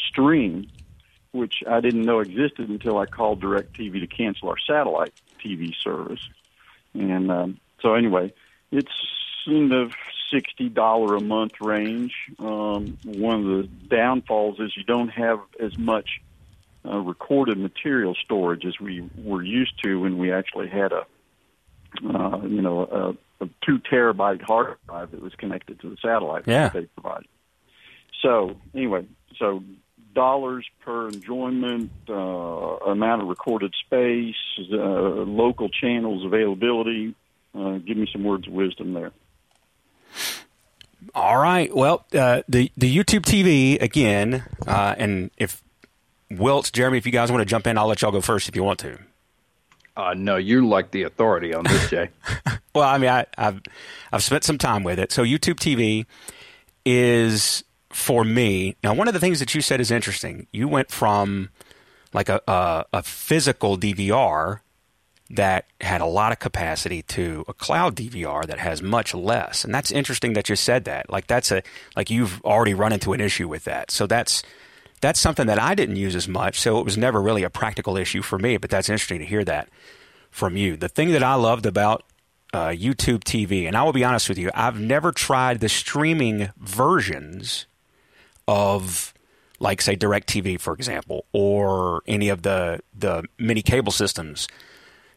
stream, 0.08 0.70
which 1.32 1.62
I 1.68 1.80
didn't 1.80 2.06
know 2.06 2.20
existed 2.20 2.70
until 2.70 2.96
I 2.96 3.04
called 3.04 3.42
DirecTV 3.42 4.00
to 4.00 4.06
cancel 4.06 4.48
our 4.48 4.58
satellite 4.66 5.12
TV 5.44 5.74
service. 5.82 6.26
And 6.94 7.30
um, 7.30 7.60
so 7.82 7.94
anyway, 7.94 8.32
it's 8.70 8.92
in 9.46 9.68
the 9.68 9.92
sixty 10.32 10.68
dollar 10.68 11.16
a 11.16 11.20
month 11.20 11.60
range. 11.60 12.12
Um, 12.38 12.98
one 13.04 13.40
of 13.40 13.44
the 13.44 13.68
downfalls 13.88 14.58
is 14.60 14.72
you 14.76 14.84
don't 14.84 15.08
have 15.08 15.40
as 15.60 15.76
much 15.78 16.20
uh, 16.84 16.98
recorded 16.98 17.58
material 17.58 18.14
storage 18.24 18.64
as 18.64 18.78
we 18.80 19.08
were 19.16 19.42
used 19.42 19.74
to 19.84 20.00
when 20.00 20.18
we 20.18 20.32
actually 20.32 20.68
had 20.68 20.92
a 20.92 21.06
uh, 22.04 22.40
you 22.44 22.62
know 22.62 23.16
a 23.40 23.48
two 23.66 23.78
terabyte 23.78 24.40
hard 24.42 24.76
drive 24.86 25.10
that 25.10 25.20
was 25.20 25.34
connected 25.34 25.80
to 25.80 25.90
the 25.90 25.96
satellite 26.02 26.44
Yeah. 26.46 26.68
that 26.68 26.72
they 26.72 26.86
provided. 26.86 27.28
So 28.22 28.56
anyway, 28.74 29.06
so 29.38 29.62
dollars 30.14 30.66
per 30.84 31.08
enjoyment, 31.08 31.90
uh, 32.08 32.12
amount 32.12 33.22
of 33.22 33.28
recorded 33.28 33.74
space, 33.84 34.36
uh, 34.72 34.76
local 34.76 35.68
channels 35.68 36.24
availability. 36.24 37.14
Uh, 37.54 37.78
give 37.78 37.96
me 37.96 38.08
some 38.12 38.24
words 38.24 38.46
of 38.46 38.52
wisdom 38.52 38.94
there. 38.94 39.12
All 41.14 41.38
right. 41.38 41.74
Well, 41.74 42.06
uh, 42.14 42.42
the 42.48 42.70
the 42.76 42.94
YouTube 42.94 43.22
TV 43.22 43.80
again, 43.80 44.44
uh, 44.66 44.94
and 44.96 45.30
if 45.36 45.62
Wilts, 46.30 46.70
Jeremy, 46.70 46.98
if 46.98 47.06
you 47.06 47.12
guys 47.12 47.30
want 47.30 47.42
to 47.42 47.46
jump 47.46 47.66
in, 47.66 47.76
I'll 47.76 47.86
let 47.86 48.02
y'all 48.02 48.12
go 48.12 48.20
first 48.20 48.48
if 48.48 48.56
you 48.56 48.62
want 48.62 48.78
to. 48.80 48.98
Uh, 49.96 50.14
no, 50.14 50.36
you're 50.36 50.62
like 50.62 50.90
the 50.90 51.02
authority 51.02 51.54
on 51.54 51.64
this, 51.64 51.90
Jay. 51.90 52.08
Well, 52.74 52.88
I 52.88 52.96
mean, 52.96 53.10
I, 53.10 53.26
I've 53.36 53.60
I've 54.12 54.22
spent 54.22 54.44
some 54.44 54.56
time 54.56 54.82
with 54.82 54.98
it. 54.98 55.12
So 55.12 55.22
YouTube 55.24 55.56
TV 55.56 56.06
is 56.86 57.62
for 57.90 58.24
me 58.24 58.76
now. 58.82 58.94
One 58.94 59.08
of 59.08 59.14
the 59.14 59.20
things 59.20 59.40
that 59.40 59.54
you 59.54 59.60
said 59.60 59.78
is 59.78 59.90
interesting. 59.90 60.46
You 60.52 60.68
went 60.68 60.90
from 60.90 61.50
like 62.14 62.30
a 62.30 62.40
a, 62.48 62.86
a 62.94 63.02
physical 63.02 63.76
DVR 63.76 64.60
that 65.32 65.64
had 65.80 66.00
a 66.02 66.06
lot 66.06 66.30
of 66.30 66.38
capacity 66.38 67.02
to 67.02 67.44
a 67.48 67.54
cloud 67.54 67.96
DVR 67.96 68.46
that 68.46 68.58
has 68.58 68.82
much 68.82 69.14
less, 69.14 69.64
and 69.64 69.74
that's 69.74 69.90
interesting 69.90 70.34
that 70.34 70.48
you 70.48 70.56
said 70.56 70.84
that. 70.84 71.10
Like 71.10 71.26
that's 71.26 71.50
a 71.50 71.62
like 71.96 72.10
you've 72.10 72.42
already 72.44 72.74
run 72.74 72.92
into 72.92 73.12
an 73.14 73.20
issue 73.20 73.48
with 73.48 73.64
that. 73.64 73.90
So 73.90 74.06
that's 74.06 74.42
that's 75.00 75.18
something 75.18 75.46
that 75.46 75.60
I 75.60 75.74
didn't 75.74 75.96
use 75.96 76.14
as 76.14 76.28
much. 76.28 76.60
So 76.60 76.78
it 76.78 76.84
was 76.84 76.96
never 76.96 77.20
really 77.20 77.42
a 77.42 77.50
practical 77.50 77.96
issue 77.96 78.22
for 78.22 78.38
me. 78.38 78.56
But 78.56 78.70
that's 78.70 78.88
interesting 78.88 79.18
to 79.18 79.26
hear 79.26 79.44
that 79.44 79.68
from 80.30 80.56
you. 80.56 80.76
The 80.76 80.88
thing 80.88 81.10
that 81.12 81.22
I 81.22 81.34
loved 81.34 81.66
about 81.66 82.04
uh, 82.52 82.68
YouTube 82.68 83.24
TV, 83.24 83.66
and 83.66 83.76
I 83.76 83.82
will 83.82 83.92
be 83.92 84.04
honest 84.04 84.28
with 84.28 84.38
you, 84.38 84.50
I've 84.54 84.78
never 84.78 85.10
tried 85.10 85.60
the 85.60 85.68
streaming 85.68 86.50
versions 86.56 87.66
of, 88.46 89.12
like, 89.58 89.80
say, 89.80 89.96
DirecTV, 89.96 90.60
for 90.60 90.74
example, 90.74 91.24
or 91.32 92.02
any 92.06 92.28
of 92.28 92.42
the 92.42 92.80
the 92.96 93.24
mini 93.38 93.62
cable 93.62 93.92
systems 93.92 94.46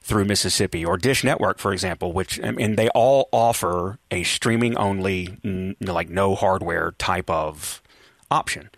through 0.05 0.23
Mississippi, 0.23 0.85
or 0.85 0.97
Dish 0.97 1.23
Network, 1.23 1.57
for 1.57 1.73
example, 1.73 2.13
which 2.13 2.37
and 2.37 2.77
they 2.77 2.89
all 2.89 3.27
offer 3.31 3.97
a 4.11 4.21
streaming 4.21 4.77
only, 4.77 5.35
like 5.81 6.09
no 6.09 6.35
hardware 6.35 6.91
type 6.99 7.27
of 7.27 7.81
option. 8.29 8.69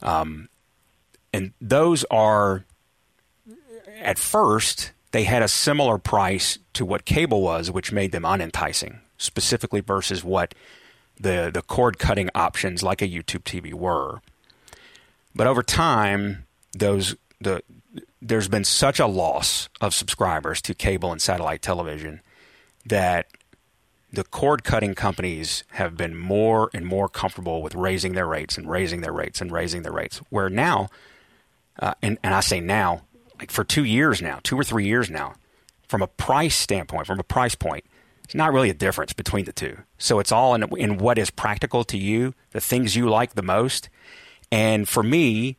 Um, 0.00 0.48
and 1.30 1.52
those 1.60 2.06
are 2.10 2.64
at 4.00 4.18
first 4.18 4.92
they 5.10 5.24
had 5.24 5.42
a 5.42 5.48
similar 5.48 5.98
price 5.98 6.58
to 6.72 6.86
what 6.86 7.04
cable 7.04 7.42
was, 7.42 7.70
which 7.70 7.92
made 7.92 8.12
them 8.12 8.24
unenticing, 8.24 9.00
specifically 9.18 9.80
versus 9.80 10.24
what 10.24 10.54
the 11.20 11.50
the 11.52 11.60
cord 11.60 11.98
cutting 11.98 12.30
options 12.34 12.82
like 12.82 13.02
a 13.02 13.08
YouTube 13.08 13.42
TV 13.42 13.74
were. 13.74 14.22
But 15.34 15.46
over 15.46 15.62
time, 15.62 16.46
those 16.72 17.14
the 17.42 17.62
there's 18.20 18.48
been 18.48 18.64
such 18.64 18.98
a 18.98 19.06
loss 19.06 19.68
of 19.80 19.94
subscribers 19.94 20.62
to 20.62 20.74
cable 20.74 21.12
and 21.12 21.20
satellite 21.20 21.62
television 21.62 22.20
that 22.86 23.26
the 24.12 24.24
cord 24.24 24.62
cutting 24.62 24.94
companies 24.94 25.64
have 25.70 25.96
been 25.96 26.16
more 26.16 26.70
and 26.74 26.84
more 26.84 27.08
comfortable 27.08 27.62
with 27.62 27.74
raising 27.74 28.12
their 28.12 28.26
rates 28.26 28.58
and 28.58 28.70
raising 28.70 29.00
their 29.00 29.12
rates 29.12 29.40
and 29.40 29.50
raising 29.50 29.82
their 29.82 29.92
rates. 29.92 30.18
Where 30.28 30.50
now, 30.50 30.88
uh, 31.78 31.94
and, 32.02 32.18
and 32.22 32.34
I 32.34 32.40
say 32.40 32.60
now, 32.60 33.02
like 33.38 33.50
for 33.50 33.64
two 33.64 33.84
years 33.84 34.20
now, 34.20 34.40
two 34.42 34.58
or 34.58 34.64
three 34.64 34.86
years 34.86 35.10
now, 35.10 35.34
from 35.88 36.02
a 36.02 36.06
price 36.06 36.56
standpoint, 36.56 37.06
from 37.06 37.18
a 37.18 37.24
price 37.24 37.54
point, 37.54 37.84
it's 38.24 38.34
not 38.34 38.52
really 38.52 38.70
a 38.70 38.74
difference 38.74 39.12
between 39.12 39.46
the 39.46 39.52
two. 39.52 39.78
So 39.98 40.18
it's 40.18 40.32
all 40.32 40.54
in, 40.54 40.64
in 40.76 40.98
what 40.98 41.18
is 41.18 41.30
practical 41.30 41.84
to 41.84 41.98
you, 41.98 42.34
the 42.50 42.60
things 42.60 42.94
you 42.94 43.08
like 43.08 43.34
the 43.34 43.42
most. 43.42 43.88
And 44.50 44.88
for 44.88 45.02
me, 45.02 45.56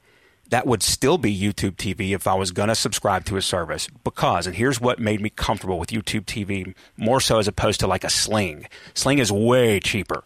that 0.54 0.68
would 0.68 0.84
still 0.84 1.18
be 1.18 1.36
YouTube 1.36 1.78
TV 1.78 2.14
if 2.14 2.28
I 2.28 2.36
was 2.36 2.52
going 2.52 2.68
to 2.68 2.76
subscribe 2.76 3.26
to 3.26 3.38
a 3.38 3.42
service 3.42 3.88
because, 4.04 4.46
and 4.46 4.56
here's 4.56 4.80
what 4.80 5.00
made 5.00 5.20
me 5.20 5.32
comfortable 5.32 5.80
with 5.80 5.90
YouTube 5.90 6.26
TV 6.26 6.76
more 6.96 7.20
so 7.20 7.40
as 7.40 7.48
opposed 7.48 7.80
to 7.80 7.88
like 7.88 8.04
a 8.04 8.10
Sling. 8.12 8.68
Sling 8.94 9.18
is 9.18 9.32
way 9.32 9.80
cheaper 9.80 10.24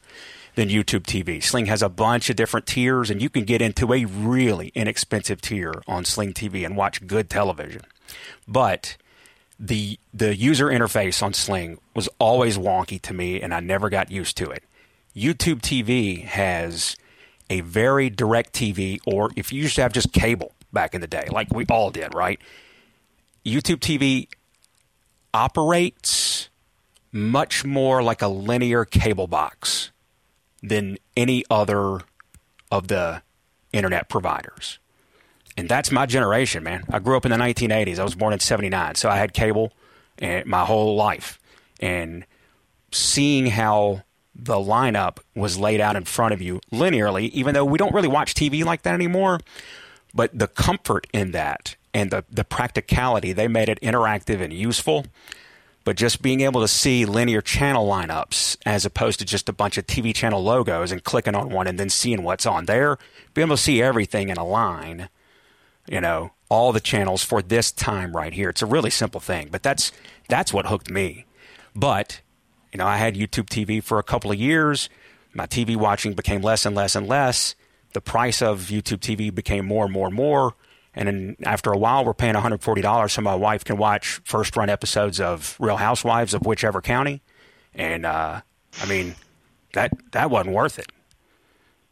than 0.55 0.67
YouTube 0.67 1.03
TV. 1.03 1.41
Sling 1.41 1.67
has 1.67 1.81
a 1.81 1.87
bunch 1.87 2.29
of 2.29 2.35
different 2.35 2.65
tiers, 2.65 3.09
and 3.09 3.21
you 3.21 3.29
can 3.29 3.45
get 3.45 3.61
into 3.61 3.93
a 3.93 4.03
really 4.03 4.73
inexpensive 4.75 5.39
tier 5.39 5.81
on 5.87 6.03
Sling 6.03 6.33
TV 6.33 6.65
and 6.65 6.75
watch 6.75 7.07
good 7.07 7.29
television. 7.29 7.83
But 8.45 8.97
the 9.57 9.97
the 10.13 10.35
user 10.35 10.65
interface 10.65 11.23
on 11.23 11.33
Sling 11.33 11.79
was 11.95 12.09
always 12.19 12.57
wonky 12.57 13.01
to 13.03 13.13
me, 13.13 13.41
and 13.41 13.53
I 13.53 13.61
never 13.61 13.89
got 13.89 14.11
used 14.11 14.35
to 14.37 14.49
it. 14.49 14.65
YouTube 15.15 15.61
TV 15.61 16.25
has 16.25 16.97
a 17.49 17.61
very 17.61 18.09
DirecTV, 18.09 18.99
or 19.05 19.29
if 19.35 19.53
you 19.53 19.61
used 19.61 19.75
to 19.75 19.81
have 19.81 19.93
just 19.93 20.11
cable 20.11 20.53
back 20.73 20.93
in 20.93 21.01
the 21.01 21.07
day, 21.07 21.27
like 21.31 21.53
we 21.53 21.65
all 21.69 21.91
did, 21.91 22.13
right? 22.13 22.39
YouTube 23.45 23.79
TV 23.79 24.27
operates 25.33 26.49
much 27.11 27.63
more 27.63 28.03
like 28.03 28.21
a 28.21 28.27
linear 28.27 28.85
cable 28.85 29.27
box 29.27 29.91
than 30.61 30.97
any 31.15 31.43
other 31.49 32.01
of 32.71 32.87
the 32.87 33.21
internet 33.71 34.09
providers. 34.09 34.79
And 35.55 35.67
that's 35.67 35.91
my 35.91 36.05
generation, 36.05 36.63
man. 36.63 36.83
I 36.89 36.99
grew 36.99 37.17
up 37.17 37.25
in 37.25 37.31
the 37.31 37.37
1980s. 37.37 37.97
I 37.97 38.03
was 38.03 38.15
born 38.15 38.33
in 38.33 38.39
79, 38.39 38.95
so 38.95 39.09
I 39.09 39.17
had 39.17 39.33
cable 39.33 39.73
and 40.19 40.45
my 40.45 40.65
whole 40.65 40.95
life. 40.95 41.39
And 41.79 42.25
seeing 42.91 43.47
how 43.47 44.03
the 44.37 44.55
lineup 44.55 45.17
was 45.35 45.57
laid 45.57 45.81
out 45.81 45.95
in 45.95 46.05
front 46.05 46.33
of 46.33 46.41
you 46.41 46.61
linearly, 46.71 47.29
even 47.31 47.53
though 47.53 47.65
we 47.65 47.77
don't 47.77 47.93
really 47.93 48.07
watch 48.07 48.33
TV 48.33 48.63
like 48.63 48.83
that 48.83 48.93
anymore. 48.93 49.39
But 50.13 50.37
the 50.37 50.47
comfort 50.47 51.07
in 51.11 51.31
that 51.31 51.75
and 51.93 52.11
the, 52.11 52.23
the 52.29 52.43
practicality, 52.43 53.33
they 53.33 53.47
made 53.47 53.67
it 53.67 53.81
interactive 53.81 54.39
and 54.39 54.53
useful. 54.53 55.05
But 55.83 55.95
just 55.95 56.21
being 56.21 56.41
able 56.41 56.61
to 56.61 56.67
see 56.67 57.05
linear 57.05 57.41
channel 57.41 57.87
lineups 57.87 58.57
as 58.65 58.85
opposed 58.85 59.19
to 59.19 59.25
just 59.25 59.49
a 59.49 59.53
bunch 59.53 59.77
of 59.77 59.87
TV 59.87 60.13
channel 60.13 60.43
logos 60.43 60.91
and 60.91 61.03
clicking 61.03 61.33
on 61.33 61.49
one 61.49 61.65
and 61.65 61.79
then 61.79 61.89
seeing 61.89 62.23
what's 62.23 62.45
on 62.45 62.65
there, 62.65 62.97
being 63.33 63.47
able 63.47 63.55
to 63.55 63.61
see 63.61 63.81
everything 63.81 64.29
in 64.29 64.37
a 64.37 64.45
line, 64.45 65.09
you 65.87 66.01
know, 66.01 66.31
all 66.49 66.71
the 66.73 66.79
channels 66.79 67.23
for 67.23 67.41
this 67.41 67.71
time 67.71 68.15
right 68.15 68.33
here. 68.33 68.49
It's 68.49 68.61
a 68.61 68.65
really 68.67 68.89
simple 68.89 69.21
thing, 69.21 69.47
but 69.49 69.63
that's 69.63 69.91
that's 70.27 70.53
what 70.53 70.67
hooked 70.67 70.89
me. 70.89 71.25
But 71.73 72.21
you 72.71 72.77
know, 72.77 72.85
I 72.85 72.97
had 72.97 73.15
YouTube 73.15 73.47
TV 73.47 73.81
for 73.81 73.99
a 73.99 74.03
couple 74.03 74.31
of 74.31 74.37
years. 74.37 74.89
My 75.33 75.45
TV 75.45 75.75
watching 75.75 76.13
became 76.13 76.41
less 76.41 76.65
and 76.65 76.75
less 76.75 76.95
and 76.95 77.07
less. 77.07 77.55
The 77.93 78.01
price 78.01 78.41
of 78.41 78.63
YouTube 78.63 78.99
TV 78.99 79.33
became 79.33 79.65
more 79.65 79.85
and 79.85 79.93
more 79.93 80.07
and 80.07 80.15
more. 80.15 80.53
And 80.93 81.07
then 81.07 81.35
after 81.43 81.71
a 81.71 81.77
while, 81.77 82.03
we're 82.03 82.13
paying 82.13 82.33
$140 82.33 83.11
so 83.11 83.21
my 83.21 83.35
wife 83.35 83.63
can 83.63 83.77
watch 83.77 84.19
first 84.25 84.55
run 84.57 84.69
episodes 84.69 85.21
of 85.21 85.55
Real 85.59 85.77
Housewives 85.77 86.33
of 86.33 86.45
whichever 86.45 86.81
county. 86.81 87.21
And 87.73 88.05
uh, 88.05 88.41
I 88.81 88.85
mean, 88.87 89.15
that 89.73 89.91
that 90.11 90.31
wasn't 90.31 90.55
worth 90.55 90.79
it. 90.79 90.91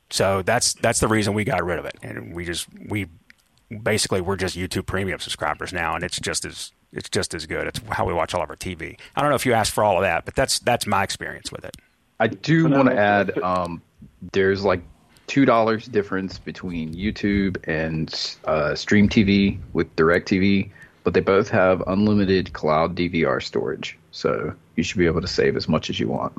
So 0.09 0.41
that's 0.41 0.73
that's 0.73 0.99
the 0.99 1.07
reason 1.07 1.33
we 1.33 1.43
got 1.43 1.63
rid 1.63 1.77
of 1.77 1.85
it. 1.85 1.97
And 2.01 2.33
we 2.33 2.45
just 2.45 2.67
we 2.87 3.07
basically 3.83 4.21
we're 4.21 4.37
just 4.37 4.57
YouTube 4.57 4.87
Premium 4.87 5.19
subscribers 5.19 5.71
now, 5.71 5.93
and 5.93 6.03
it's 6.03 6.19
just 6.19 6.45
as 6.45 6.71
it's 6.95 7.09
just 7.09 7.33
as 7.33 7.45
good. 7.45 7.67
It's 7.67 7.79
how 7.89 8.05
we 8.05 8.13
watch 8.13 8.33
all 8.33 8.41
of 8.41 8.49
our 8.49 8.55
TV. 8.55 8.97
I 9.15 9.21
don't 9.21 9.29
know 9.29 9.35
if 9.35 9.45
you 9.45 9.53
asked 9.53 9.73
for 9.73 9.83
all 9.83 9.97
of 9.97 10.03
that, 10.03 10.25
but 10.25 10.35
that's 10.35 10.59
that's 10.59 10.87
my 10.87 11.03
experience 11.03 11.51
with 11.51 11.65
it. 11.65 11.75
I 12.19 12.27
do 12.27 12.69
want 12.69 12.89
to 12.89 12.97
add, 12.97 13.37
um, 13.39 13.81
there's 14.31 14.63
like 14.63 14.81
two 15.27 15.45
dollars 15.45 15.85
difference 15.85 16.39
between 16.39 16.93
YouTube 16.93 17.57
and 17.67 18.37
uh, 18.45 18.75
Stream 18.75 19.09
TV 19.09 19.59
with 19.73 19.93
DirecTV, 19.95 20.71
but 21.03 21.13
they 21.13 21.19
both 21.19 21.49
have 21.49 21.83
unlimited 21.87 22.53
cloud 22.53 22.95
DVR 22.95 23.43
storage, 23.43 23.97
so 24.11 24.53
you 24.75 24.83
should 24.83 24.97
be 24.97 25.05
able 25.05 25.21
to 25.21 25.27
save 25.27 25.57
as 25.57 25.67
much 25.67 25.89
as 25.89 25.99
you 25.99 26.07
want. 26.07 26.33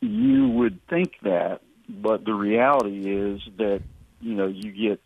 You 0.00 0.48
would 0.48 0.80
think 0.88 1.14
that, 1.22 1.62
but 1.88 2.24
the 2.24 2.34
reality 2.34 3.10
is 3.10 3.40
that 3.56 3.82
you 4.20 4.34
know 4.34 4.46
you 4.46 4.72
get 4.72 5.00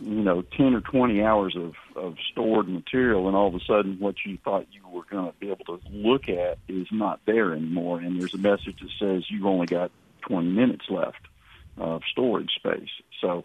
you 0.00 0.22
know 0.22 0.42
10 0.56 0.74
or 0.74 0.80
20 0.80 1.22
hours 1.22 1.56
of, 1.56 1.74
of 1.96 2.16
stored 2.32 2.68
material 2.68 3.26
and 3.26 3.36
all 3.36 3.48
of 3.48 3.54
a 3.54 3.60
sudden 3.66 3.96
what 3.98 4.16
you 4.24 4.38
thought 4.44 4.66
you 4.72 4.86
were 4.88 5.04
going 5.10 5.30
to 5.30 5.38
be 5.38 5.50
able 5.50 5.64
to 5.64 5.80
look 5.90 6.28
at 6.28 6.58
is 6.68 6.86
not 6.90 7.20
there 7.26 7.54
anymore 7.54 8.00
and 8.00 8.18
there's 8.18 8.34
a 8.34 8.38
message 8.38 8.76
that 8.80 8.90
says 8.98 9.24
you've 9.28 9.46
only 9.46 9.66
got 9.66 9.90
20 10.28 10.48
minutes 10.48 10.84
left 10.88 11.20
of 11.78 12.02
storage 12.10 12.50
space 12.56 12.90
so 13.20 13.44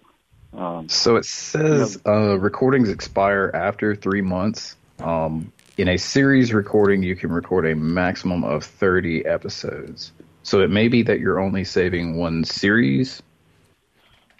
um, 0.57 0.87
So 0.89 1.17
it 1.17 1.25
says 1.25 1.99
uh, 2.05 2.39
recordings 2.39 2.89
expire 2.89 3.51
after 3.53 3.95
three 3.95 4.21
months. 4.21 4.75
Um, 4.99 5.51
in 5.77 5.89
a 5.89 5.97
series 5.97 6.53
recording, 6.53 7.03
you 7.03 7.15
can 7.15 7.31
record 7.31 7.65
a 7.65 7.75
maximum 7.75 8.43
of 8.43 8.63
30 8.63 9.25
episodes. 9.25 10.13
So 10.43 10.61
it 10.61 10.69
may 10.69 10.87
be 10.87 11.03
that 11.03 11.19
you're 11.19 11.39
only 11.39 11.65
saving 11.65 12.17
one 12.17 12.45
series 12.45 13.21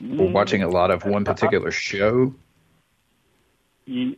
or 0.02 0.28
watching 0.30 0.64
a 0.64 0.70
lot 0.70 0.91
of 0.91 1.06
one 1.06 1.24
particular 1.26 1.72
show. 1.72 2.34
you, 3.86 4.16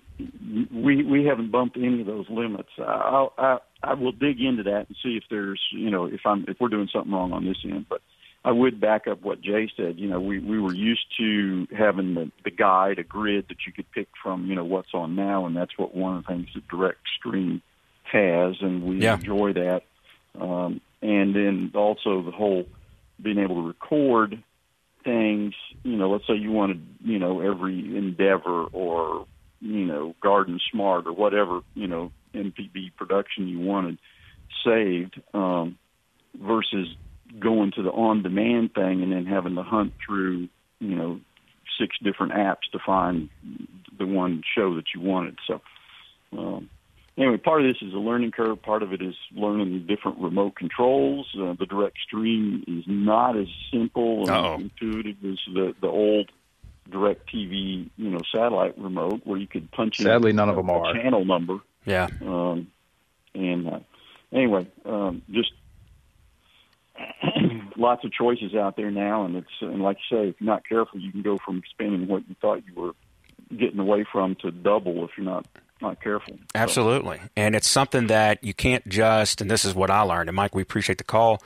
we 0.73 1.03
we 1.03 1.25
haven't 1.25 1.51
bumped 1.51 1.77
any 1.77 2.01
of 2.01 2.07
those 2.07 2.29
limits. 2.29 2.69
I, 2.79 3.27
I 3.37 3.57
I 3.83 3.93
will 3.93 4.11
dig 4.11 4.41
into 4.41 4.63
that 4.63 4.87
and 4.87 4.97
see 5.03 5.17
if 5.17 5.23
there's 5.29 5.61
you 5.71 5.89
know 5.89 6.05
if 6.05 6.21
I'm 6.25 6.45
if 6.47 6.57
we're 6.59 6.69
doing 6.69 6.89
something 6.91 7.11
wrong 7.11 7.33
on 7.33 7.45
this 7.45 7.57
end. 7.63 7.85
But 7.89 8.01
I 8.45 8.51
would 8.51 8.79
back 8.79 9.07
up 9.07 9.21
what 9.21 9.41
Jay 9.41 9.69
said. 9.75 9.99
You 9.99 10.07
know, 10.07 10.21
we 10.21 10.39
we 10.39 10.59
were 10.59 10.73
used 10.73 11.05
to 11.17 11.67
having 11.77 12.15
the 12.15 12.31
the 12.43 12.51
guide, 12.51 12.99
a 12.99 13.03
grid 13.03 13.45
that 13.49 13.57
you 13.65 13.73
could 13.73 13.91
pick 13.91 14.07
from. 14.23 14.45
You 14.45 14.55
know 14.55 14.65
what's 14.65 14.93
on 14.93 15.15
now, 15.15 15.45
and 15.45 15.55
that's 15.55 15.77
what 15.77 15.93
one 15.93 16.17
of 16.17 16.23
the 16.23 16.27
things 16.33 16.47
that 16.55 16.67
Direct 16.67 16.99
Stream 17.19 17.61
has, 18.03 18.55
and 18.61 18.83
we 18.83 19.01
Yeah. 19.01 19.15
enjoy 19.15 19.53
that. 19.53 19.83
Um, 20.39 20.81
and 21.01 21.35
then 21.35 21.71
also 21.75 22.21
the 22.21 22.31
whole 22.31 22.65
being 23.21 23.37
able 23.39 23.55
to 23.61 23.67
record 23.67 24.41
things. 25.07 25.53
You 25.83 25.95
know, 25.95 26.09
let's 26.11 26.27
say 26.27 26.35
you 26.35 26.51
wanted 26.51 26.85
you 27.03 27.17
know 27.17 27.39
every 27.39 27.97
Endeavor 27.97 28.65
or 28.65 29.25
you 29.61 29.85
know 29.85 30.13
Garden 30.21 30.59
Smart 30.71 31.07
or 31.07 31.13
whatever 31.13 31.61
you 31.73 31.87
know 31.87 32.11
MPB 32.35 32.95
production 32.97 33.47
you 33.47 33.59
wanted 33.59 33.97
saved 34.65 35.19
um, 35.33 35.77
versus 36.39 36.87
going 37.39 37.71
to 37.75 37.83
the 37.83 37.89
on-demand 37.89 38.73
thing 38.73 39.01
and 39.03 39.11
then 39.11 39.25
having 39.25 39.55
to 39.55 39.63
hunt 39.63 39.93
through 40.05 40.49
you 40.79 40.95
know 40.95 41.19
six 41.79 41.95
different 42.03 42.33
apps 42.33 42.69
to 42.73 42.79
find 42.85 43.29
the 43.97 44.05
one 44.05 44.43
show 44.55 44.75
that 44.75 44.85
you 44.93 45.01
wanted. 45.01 45.37
So 45.47 45.61
um, 46.37 46.69
anyway, 47.17 47.37
part 47.37 47.61
of 47.61 47.67
this 47.67 47.81
is 47.81 47.93
a 47.93 47.97
learning 47.97 48.31
curve. 48.31 48.61
Part 48.61 48.83
of 48.83 48.93
it 48.93 49.01
is 49.01 49.15
learning 49.33 49.73
the 49.73 49.79
different 49.79 50.19
remote 50.19 50.55
controls. 50.55 51.27
Uh, 51.39 51.53
the 51.59 51.65
direct 51.65 51.97
stream 52.05 52.63
is 52.67 52.83
not 52.87 53.37
as 53.37 53.47
simple 53.71 54.21
and 54.21 54.29
Uh-oh. 54.29 54.55
intuitive 54.55 55.17
as 55.25 55.37
the 55.53 55.75
the 55.81 55.87
old 55.87 56.31
DirecTV, 56.89 57.89
you 57.97 58.09
know, 58.09 58.19
satellite 58.33 58.77
remote 58.77 59.21
where 59.25 59.37
you 59.37 59.47
could 59.47 59.69
punch 59.71 59.99
in 59.99 60.05
Sadly, 60.05 60.31
none 60.31 60.47
of 60.49 60.55
a- 60.55 60.59
them 60.61 60.69
a 60.69 60.73
are. 60.73 60.93
channel 60.93 61.25
number. 61.25 61.57
Yeah. 61.85 62.07
Um, 62.21 62.67
and 63.35 63.67
uh, 63.67 63.79
anyway, 64.31 64.67
um, 64.85 65.21
just 65.29 65.51
lots 67.77 68.03
of 68.03 68.11
choices 68.11 68.55
out 68.55 68.75
there 68.75 68.89
now, 68.91 69.25
and 69.25 69.35
it's 69.35 69.47
and 69.61 69.81
like 69.81 69.97
you 70.09 70.17
say, 70.17 70.29
if 70.29 70.35
you're 70.39 70.45
not 70.47 70.67
careful, 70.67 70.99
you 70.99 71.11
can 71.11 71.21
go 71.21 71.37
from 71.37 71.61
spending 71.69 72.07
what 72.07 72.27
you 72.27 72.35
thought 72.41 72.63
you 72.67 72.73
were 72.81 72.93
getting 73.55 73.79
away 73.79 74.05
from 74.11 74.35
to 74.35 74.51
double 74.51 75.05
if 75.05 75.11
you're 75.17 75.25
not 75.25 75.45
not 75.81 76.01
careful. 76.01 76.35
So, 76.37 76.45
Absolutely. 76.55 77.19
And 77.35 77.55
it's 77.55 77.67
something 77.67 78.07
that 78.07 78.43
you 78.43 78.53
can't 78.53 78.87
just, 78.87 79.41
and 79.41 79.49
this 79.49 79.65
is 79.65 79.75
what 79.75 79.89
I 79.89 80.01
learned, 80.01 80.29
and 80.29 80.35
Mike, 80.35 80.55
we 80.55 80.61
appreciate 80.61 80.97
the 80.97 81.03
call. 81.03 81.41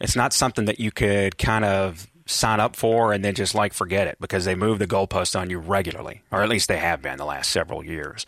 It's 0.00 0.16
not 0.16 0.32
something 0.32 0.64
that 0.66 0.80
you 0.80 0.90
could 0.90 1.38
kind 1.38 1.64
of 1.64 2.08
sign 2.26 2.60
up 2.60 2.74
for 2.74 3.12
and 3.12 3.24
then 3.24 3.34
just 3.34 3.54
like 3.54 3.74
forget 3.74 4.06
it 4.06 4.16
because 4.20 4.44
they 4.44 4.54
move 4.54 4.78
the 4.78 4.86
goalpost 4.86 5.38
on 5.38 5.50
you 5.50 5.58
regularly, 5.58 6.22
or 6.30 6.42
at 6.42 6.48
least 6.48 6.68
they 6.68 6.78
have 6.78 7.02
been 7.02 7.18
the 7.18 7.24
last 7.24 7.50
several 7.50 7.84
years. 7.84 8.26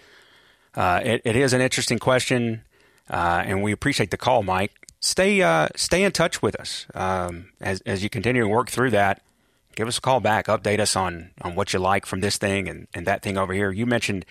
Uh, 0.75 1.01
it, 1.03 1.23
it 1.25 1.37
is 1.37 1.53
an 1.53 1.61
interesting 1.61 1.99
question, 1.99 2.63
uh, 3.09 3.43
and 3.45 3.63
we 3.63 3.73
appreciate 3.73 4.11
the 4.11 4.17
call, 4.17 4.43
Mike. 4.43 4.73
Stay 5.01 5.41
uh, 5.43 5.69
stay 5.77 6.03
in 6.03 6.13
touch 6.13 6.43
with 6.43 6.59
us 6.59 6.87
um, 6.95 7.51
as 7.61 7.81
as 7.83 8.03
you 8.03 8.11
continue 8.11 8.43
to 8.43 8.49
work 8.49 8.69
through 8.71 8.91
that. 8.91 9.23
Give 9.75 9.89
us 9.89 9.99
a 9.99 10.01
call 10.01 10.21
back. 10.21 10.47
Update 10.47 10.81
us 10.81 10.97
on 10.97 11.31
on 11.43 11.55
what 11.55 11.73
you 11.73 11.79
like 11.79 12.07
from 12.07 12.21
this 12.21 12.39
thing 12.39 12.69
and, 12.69 12.89
and 12.95 13.07
that 13.07 13.23
thing 13.23 13.39
over 13.39 13.53
here. 13.53 13.71
You 13.71 13.87
mentioned 13.87 14.25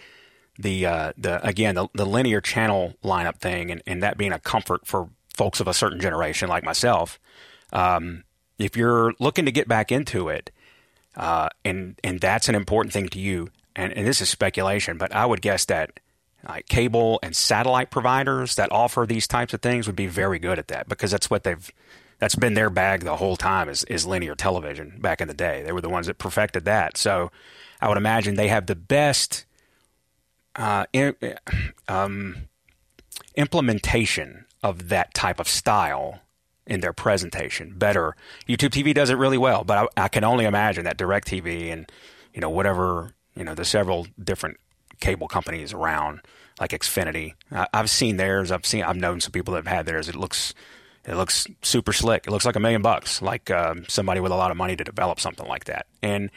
the 0.58 0.86
uh, 0.86 1.14
the 1.18 1.46
again 1.46 1.76
the, 1.76 1.88
the 1.94 2.06
linear 2.06 2.42
channel 2.42 2.96
lineup 3.04 3.38
thing 3.38 3.72
and, 3.72 3.82
and 3.86 4.02
that 4.04 4.18
being 4.18 4.32
a 4.32 4.40
comfort 4.40 4.86
for 4.86 5.10
folks 5.34 5.60
of 5.60 5.68
a 5.68 5.74
certain 5.74 6.00
generation 6.00 6.50
like 6.50 6.64
myself. 6.64 7.20
Um, 7.74 8.24
if 8.58 8.78
you're 8.78 9.14
looking 9.20 9.46
to 9.46 9.52
get 9.52 9.68
back 9.68 9.92
into 9.92 10.30
it, 10.30 10.52
uh, 11.16 11.50
and 11.64 12.00
and 12.04 12.20
that's 12.20 12.48
an 12.50 12.56
important 12.56 12.94
thing 12.94 13.10
to 13.10 13.20
you, 13.20 13.50
and, 13.76 13.92
and 13.94 14.08
this 14.08 14.22
is 14.22 14.30
speculation, 14.30 14.98
but 14.98 15.14
I 15.14 15.26
would 15.26 15.42
guess 15.42 15.66
that 15.66 16.00
like 16.48 16.68
cable 16.68 17.20
and 17.24 17.36
satellite 17.36 17.90
providers 17.90 18.56
that 18.56 18.72
offer 18.72 19.06
these 19.08 19.28
types 19.28 19.54
of 19.54 19.62
things 19.62 19.88
would 19.88 19.96
be 19.96 20.08
very 20.08 20.40
good 20.40 20.60
at 20.60 20.68
that 20.68 20.88
because 20.88 21.12
that's 21.12 21.30
what 21.30 21.44
they've 21.44 21.72
that's 22.20 22.36
been 22.36 22.54
their 22.54 22.70
bag 22.70 23.02
the 23.02 23.18
whole 23.18 23.36
time 23.36 23.68
is, 23.68 23.84
is 23.86 24.06
linear 24.06 24.36
television 24.36 25.00
back 25.00 25.20
in 25.20 25.28
the 25.28 25.34
day. 25.34 25.64
They 25.64 25.72
were 25.72 25.82
the 25.82 25.90
ones 25.90 26.08
that 26.08 26.18
perfected 26.18 26.66
that. 26.66 26.98
So 26.98 27.30
I 27.82 27.90
would 27.90 27.98
imagine 27.98 28.36
they 28.36 28.48
have 28.48 28.68
the 28.68 28.76
best 28.76 29.46
uh, 30.56 30.86
um, 31.88 32.48
implementation 33.36 34.46
of 34.64 34.90
that 34.90 35.14
type 35.14 35.40
of 35.40 35.48
style 35.48 36.22
in 36.66 36.80
their 36.80 36.94
presentation. 36.94 37.74
Better 37.76 38.16
YouTube 38.48 38.70
TV 38.70 38.94
does 38.94 39.10
it 39.10 39.18
really 39.18 39.38
well, 39.38 39.64
but 39.64 39.90
I, 39.98 40.06
I 40.06 40.08
can 40.08 40.24
only 40.24 40.46
imagine 40.46 40.86
that 40.86 40.98
DirecTV 40.98 41.72
and 41.72 41.92
you 42.34 42.42
know 42.42 42.50
whatever 42.50 43.14
you 43.36 43.44
know 43.44 43.56
the 43.56 43.66
several 43.66 44.08
different 44.22 44.58
cable 45.00 45.28
companies 45.28 45.74
around 45.74 46.22
like 46.60 46.72
Xfinity. 46.72 47.34
I, 47.52 47.68
I've 47.74 47.90
seen 47.90 48.18
theirs. 48.18 48.52
I've 48.52 48.66
seen. 48.66 48.84
I've 48.84 48.98
known 48.98 49.22
some 49.22 49.32
people 49.32 49.54
that 49.54 49.66
have 49.66 49.76
had 49.76 49.86
theirs. 49.86 50.10
It 50.10 50.16
looks. 50.16 50.54
It 51.08 51.16
looks 51.16 51.46
super 51.62 51.94
slick. 51.94 52.26
It 52.26 52.32
looks 52.32 52.46
like 52.46 52.56
a 52.56 52.60
million 52.60 52.82
bucks, 52.82 53.22
like 53.22 53.52
um, 53.52 53.86
somebody 53.88 54.20
with 54.20 54.32
a 54.32 54.36
lot 54.36 54.50
of 54.50 54.58
money 54.58 54.76
to 54.76 54.84
develop 54.84 55.20
something 55.20 55.48
like 55.48 55.66
that. 55.66 55.86
And 56.02 56.32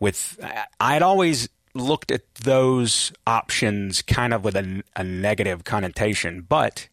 with, 0.00 0.40
I 0.80 0.94
had 0.94 1.02
always 1.02 1.48
looked 1.74 2.10
at 2.10 2.34
those 2.34 3.12
options 3.26 4.02
kind 4.02 4.34
of 4.34 4.44
with 4.44 4.56
a, 4.56 4.82
a 4.96 5.04
negative 5.04 5.64
connotation, 5.64 6.42
but 6.42 6.88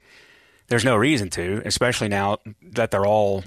there's 0.67 0.85
no 0.85 0.95
reason 0.95 1.29
to, 1.31 1.61
especially 1.65 2.07
now 2.07 2.37
that 2.61 2.91
they're 2.91 3.05
all 3.05 3.43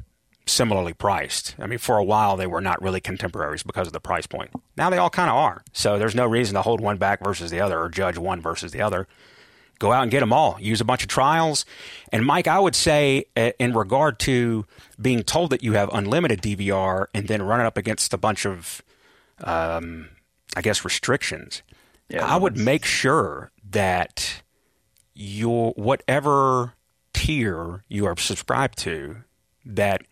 similarly 0.46 0.92
priced. 0.92 1.54
I 1.58 1.66
mean, 1.66 1.78
for 1.78 1.96
a 1.96 2.04
while 2.04 2.36
they 2.36 2.46
were 2.46 2.60
not 2.60 2.82
really 2.82 3.00
contemporaries 3.00 3.62
because 3.62 3.86
of 3.86 3.92
the 3.92 4.00
price 4.00 4.26
point. 4.26 4.50
Now 4.76 4.90
they 4.90 4.98
all 4.98 5.10
kind 5.10 5.30
of 5.30 5.36
are. 5.36 5.62
So 5.72 5.98
there's 5.98 6.14
no 6.14 6.26
reason 6.26 6.54
to 6.54 6.62
hold 6.62 6.80
one 6.80 6.98
back 6.98 7.22
versus 7.22 7.50
the 7.50 7.60
other 7.60 7.80
or 7.80 7.88
judge 7.88 8.18
one 8.18 8.40
versus 8.40 8.72
the 8.72 8.82
other. 8.82 9.06
Go 9.78 9.92
out 9.92 10.02
and 10.02 10.10
get 10.10 10.20
them 10.20 10.32
all. 10.32 10.58
Use 10.60 10.80
a 10.80 10.84
bunch 10.84 11.02
of 11.02 11.08
trials. 11.08 11.64
And 12.12 12.24
Mike, 12.24 12.46
I 12.46 12.60
would 12.60 12.76
say, 12.76 13.24
uh, 13.36 13.50
in 13.58 13.72
regard 13.72 14.18
to 14.20 14.64
being 15.00 15.22
told 15.24 15.50
that 15.50 15.62
you 15.62 15.72
have 15.72 15.90
unlimited 15.92 16.40
DVR 16.40 17.06
and 17.14 17.26
then 17.26 17.42
running 17.42 17.66
up 17.66 17.76
against 17.76 18.14
a 18.14 18.18
bunch 18.18 18.46
of, 18.46 18.82
um, 19.42 20.08
I 20.56 20.62
guess, 20.62 20.84
restrictions, 20.84 21.62
Yeah, 22.08 22.24
I 22.24 22.36
would 22.36 22.56
make 22.56 22.84
sure 22.84 23.50
that 23.70 24.42
your 25.14 25.72
whatever 25.72 26.74
tier 27.12 27.84
you 27.88 28.06
are 28.06 28.16
subscribed 28.16 28.78
to, 28.78 29.16
that 29.64 30.02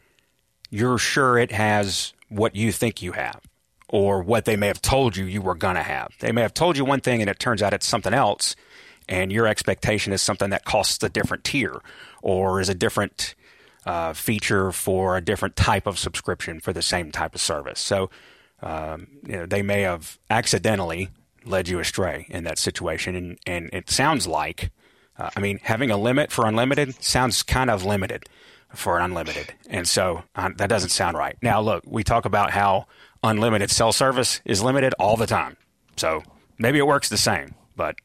you're 0.71 0.99
sure 0.99 1.39
it 1.39 1.53
has 1.53 2.13
what 2.29 2.55
you 2.55 2.73
think 2.73 3.03
you 3.03 3.13
have 3.13 3.41
or 3.89 4.23
what 4.23 4.45
they 4.45 4.57
may 4.57 4.69
have 4.69 4.81
told 4.81 5.17
you 5.17 5.25
you 5.25 5.43
were 5.43 5.55
going 5.55 5.75
to 5.75 5.83
have. 5.83 6.13
They 6.21 6.33
may 6.33 6.43
have 6.43 6.55
told 6.55 6.77
you 6.77 6.85
one 6.85 7.01
thing 7.01 7.21
and 7.21 7.29
it 7.29 7.39
turns 7.39 7.61
out 7.61 7.75
it's 7.75 7.87
something 7.87 8.15
else, 8.15 8.55
and 9.09 9.33
your 9.33 9.47
expectation 9.47 10.13
is 10.13 10.23
something 10.23 10.51
that 10.51 10.65
costs 10.65 11.03
a 11.03 11.09
different 11.09 11.43
tier 11.45 11.81
or 12.23 12.61
is 12.61 12.69
a 12.69 12.75
different 12.75 13.35
uh, 13.85 14.13
feature 14.13 14.71
for 14.71 15.17
a 15.17 15.21
different 15.21 15.57
type 15.57 15.87
of 15.87 15.99
subscription 15.99 16.61
for 16.61 16.73
the 16.73 16.83
same 16.83 17.11
type 17.11 17.35
of 17.35 17.41
service. 17.41 17.81
So, 17.81 18.11
um, 18.63 19.09
you 19.27 19.37
know, 19.37 19.47
they 19.47 19.63
may 19.63 19.83
have 19.83 20.19
accidentally 20.29 21.09
led 21.45 21.69
you 21.69 21.79
astray 21.79 22.27
in 22.29 22.45
that 22.45 22.59
situation, 22.59 23.15
and, 23.17 23.39
and 23.47 23.71
it 23.73 23.91
sounds 23.91 24.27
like, 24.27 24.71
uh, 25.19 25.31
I 25.35 25.41
mean, 25.41 25.59
having 25.63 25.91
a 25.91 25.97
limit 25.97 26.31
for 26.31 26.47
unlimited 26.47 27.03
sounds 27.03 27.43
kind 27.43 27.71
of 27.71 27.85
limited 27.85 28.29
for 28.75 28.99
an 28.99 29.05
unlimited, 29.05 29.55
and 29.69 29.89
so 29.89 30.23
uh, 30.37 30.51
that 30.57 30.69
doesn't 30.69 30.91
sound 30.91 31.17
right. 31.17 31.37
Now, 31.43 31.61
look, 31.61 31.83
we 31.87 32.05
talk 32.05 32.25
about 32.25 32.51
how 32.51 32.87
unlimited 33.23 33.71
cell 33.71 33.93
service 33.93 34.41
is 34.45 34.63
limited 34.63 34.95
all 34.99 35.17
the 35.17 35.27
time, 35.27 35.57
so 35.97 36.23
maybe 36.59 36.79
it 36.79 36.87
works 36.87 37.09
the 37.09 37.17
same. 37.17 37.55
But 37.77 37.97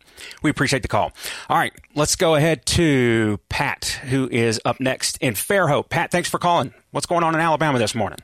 we 0.41 0.49
appreciate 0.49 0.83
the 0.83 0.87
call. 0.87 1.11
All 1.49 1.57
right, 1.57 1.73
let's 1.95 2.15
go 2.15 2.35
ahead 2.35 2.65
to 2.67 3.39
Pat, 3.49 3.99
who 4.05 4.29
is 4.31 4.61
up 4.63 4.79
next 4.79 5.17
in 5.17 5.33
Fairhope. 5.33 5.89
Pat, 5.89 6.11
thanks 6.11 6.29
for 6.29 6.39
calling. 6.39 6.73
What's 6.91 7.07
going 7.07 7.23
on 7.23 7.35
in 7.35 7.41
Alabama 7.41 7.77
this 7.77 7.93
morning? 7.93 8.19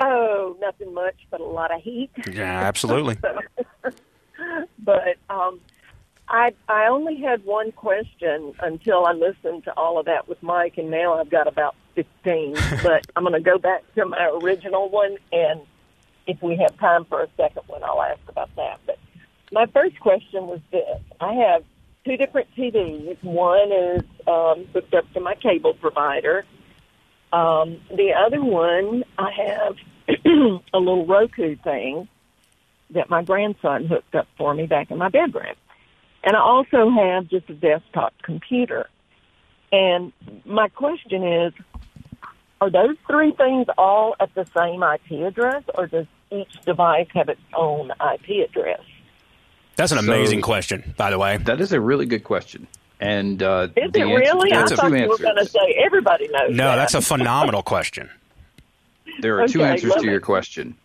Oh, 0.00 0.56
nothing 0.60 0.92
much, 0.94 1.16
but 1.30 1.40
a 1.40 1.44
lot 1.44 1.74
of 1.74 1.80
heat. 1.80 2.10
Yeah, 2.30 2.62
absolutely. 2.62 3.18
But 4.78 5.16
um, 5.30 5.60
I 6.28 6.52
I 6.68 6.86
only 6.86 7.16
had 7.16 7.44
one 7.44 7.72
question 7.72 8.54
until 8.60 9.06
I 9.06 9.12
listened 9.12 9.64
to 9.64 9.76
all 9.76 9.98
of 9.98 10.06
that 10.06 10.28
with 10.28 10.42
Mike, 10.42 10.78
and 10.78 10.90
now 10.90 11.14
I've 11.14 11.30
got 11.30 11.46
about 11.46 11.76
fifteen. 11.94 12.54
but 12.82 13.06
I'm 13.14 13.24
going 13.24 13.34
to 13.34 13.40
go 13.40 13.58
back 13.58 13.82
to 13.94 14.06
my 14.06 14.30
original 14.42 14.88
one, 14.88 15.16
and 15.32 15.60
if 16.26 16.42
we 16.42 16.56
have 16.56 16.76
time 16.78 17.04
for 17.04 17.22
a 17.22 17.28
second 17.36 17.62
one, 17.66 17.82
I'll 17.84 18.02
ask 18.02 18.20
about 18.28 18.50
that. 18.56 18.80
But 18.86 18.98
my 19.52 19.66
first 19.66 19.98
question 20.00 20.46
was 20.46 20.60
this: 20.70 21.00
I 21.20 21.34
have 21.34 21.64
two 22.04 22.16
different 22.16 22.48
TVs. 22.56 23.22
One 23.22 23.70
is 23.70 24.02
um, 24.26 24.66
hooked 24.72 24.94
up 24.94 25.12
to 25.12 25.20
my 25.20 25.34
cable 25.34 25.74
provider. 25.74 26.44
Um, 27.32 27.80
the 27.90 28.12
other 28.12 28.42
one, 28.42 29.04
I 29.18 29.30
have 29.32 29.76
a 30.74 30.78
little 30.78 31.06
Roku 31.06 31.56
thing 31.56 32.08
that 32.90 33.08
my 33.08 33.22
grandson 33.22 33.86
hooked 33.86 34.14
up 34.14 34.28
for 34.36 34.52
me 34.54 34.66
back 34.66 34.90
in 34.90 34.98
my 34.98 35.08
bedroom. 35.08 35.54
And 36.24 36.36
I 36.36 36.40
also 36.40 36.90
have 36.90 37.28
just 37.28 37.48
a 37.48 37.54
desktop 37.54 38.12
computer. 38.22 38.88
And 39.72 40.12
my 40.44 40.68
question 40.68 41.24
is, 41.26 41.52
are 42.60 42.70
those 42.70 42.96
three 43.08 43.32
things 43.32 43.66
all 43.78 44.14
at 44.20 44.32
the 44.34 44.46
same 44.56 44.82
IP 44.82 45.26
address 45.26 45.64
or 45.74 45.86
does 45.86 46.06
each 46.30 46.52
device 46.64 47.08
have 47.14 47.28
its 47.28 47.40
own 47.54 47.90
IP 47.90 48.48
address? 48.48 48.80
That's 49.76 49.90
an 49.90 49.98
So- 49.98 50.12
amazing 50.12 50.42
question, 50.42 50.94
by 50.98 51.10
the 51.10 51.18
way. 51.18 51.38
That 51.38 51.60
is 51.60 51.72
a 51.72 51.80
really 51.80 52.06
good 52.06 52.24
question. 52.24 52.68
And 53.02 53.42
uh, 53.42 53.66
Is 53.76 53.90
the 53.90 53.98
it 54.00 54.02
answer- 54.04 54.16
really? 54.16 54.52
I 54.52 54.64
thought 54.64 54.88
two 54.90 54.96
you 54.96 55.08
were 55.08 55.18
going 55.18 55.36
to 55.36 55.44
say 55.44 55.76
everybody 55.84 56.28
knows. 56.28 56.50
No, 56.50 56.64
that. 56.68 56.76
that's 56.76 56.94
a 56.94 57.00
phenomenal 57.02 57.62
question. 57.62 58.08
There 59.20 59.40
are 59.42 59.48
two 59.48 59.64
answers 59.64 59.92
to 59.94 59.98
it. 59.98 60.04
your 60.04 60.20
question. 60.20 60.76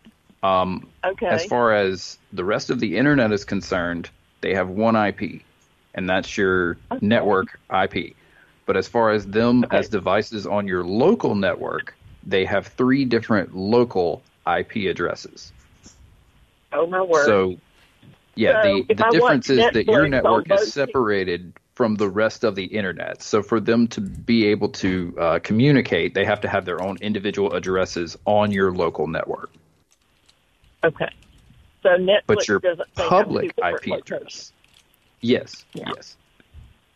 Um, 0.41 0.89
okay. 1.05 1.27
As 1.27 1.45
far 1.45 1.73
as 1.73 2.17
the 2.33 2.43
rest 2.43 2.71
of 2.71 2.79
the 2.79 2.97
internet 2.97 3.31
is 3.31 3.45
concerned, 3.45 4.09
they 4.41 4.55
have 4.55 4.67
one 4.67 4.95
IP, 4.95 5.41
and 5.93 6.09
that's 6.09 6.35
your 6.35 6.77
network 7.01 7.59
IP. 7.71 8.15
But 8.65 8.77
as 8.77 8.87
far 8.87 9.11
as 9.11 9.25
them 9.27 9.63
Okay. 9.65 9.77
as 9.77 9.87
devices 9.87 10.47
on 10.47 10.67
your 10.67 10.83
local 10.83 11.35
network, 11.35 11.95
they 12.25 12.45
have 12.45 12.65
three 12.67 13.05
different 13.05 13.55
local 13.55 14.23
IP 14.47 14.87
addresses. 14.89 15.51
oh 16.73 16.87
my 16.87 17.01
word. 17.01 17.25
So, 17.25 17.55
yeah, 18.35 18.63
So 18.63 18.83
the, 18.87 18.93
the 18.95 19.07
difference 19.11 19.49
is 19.51 19.59
that 19.71 19.85
your 19.85 20.07
network 20.07 20.49
is 20.51 20.73
separated 20.73 21.53
from 21.77 21.93
the 21.93 22.09
rest 22.09 22.43
of 22.43 22.55
the 22.55 22.65
internet. 22.65 23.21
So, 23.21 23.43
for 23.43 23.59
them 23.59 23.87
to 23.89 24.01
be 24.01 24.47
able 24.47 24.69
to 24.69 25.15
uh, 25.19 25.39
communicate, 25.43 26.15
they 26.15 26.25
have 26.25 26.41
to 26.41 26.47
have 26.49 26.65
their 26.65 26.81
own 26.81 26.97
individual 27.01 27.53
addresses 27.53 28.17
on 28.25 28.51
your 28.51 28.71
local 28.73 29.05
network. 29.05 29.51
okay. 30.83 31.09
So 31.83 31.89
Netflix 31.89 32.23
But 32.25 32.47
your 32.47 32.59
doesn't 32.59 32.95
they 32.95 33.03
have 33.03 33.09
public 33.11 33.45
IP 33.49 33.61
locations? 33.61 34.01
address, 34.01 34.51
yes, 35.21 35.65
Yeah. 35.75 35.83
yes. 35.95 36.17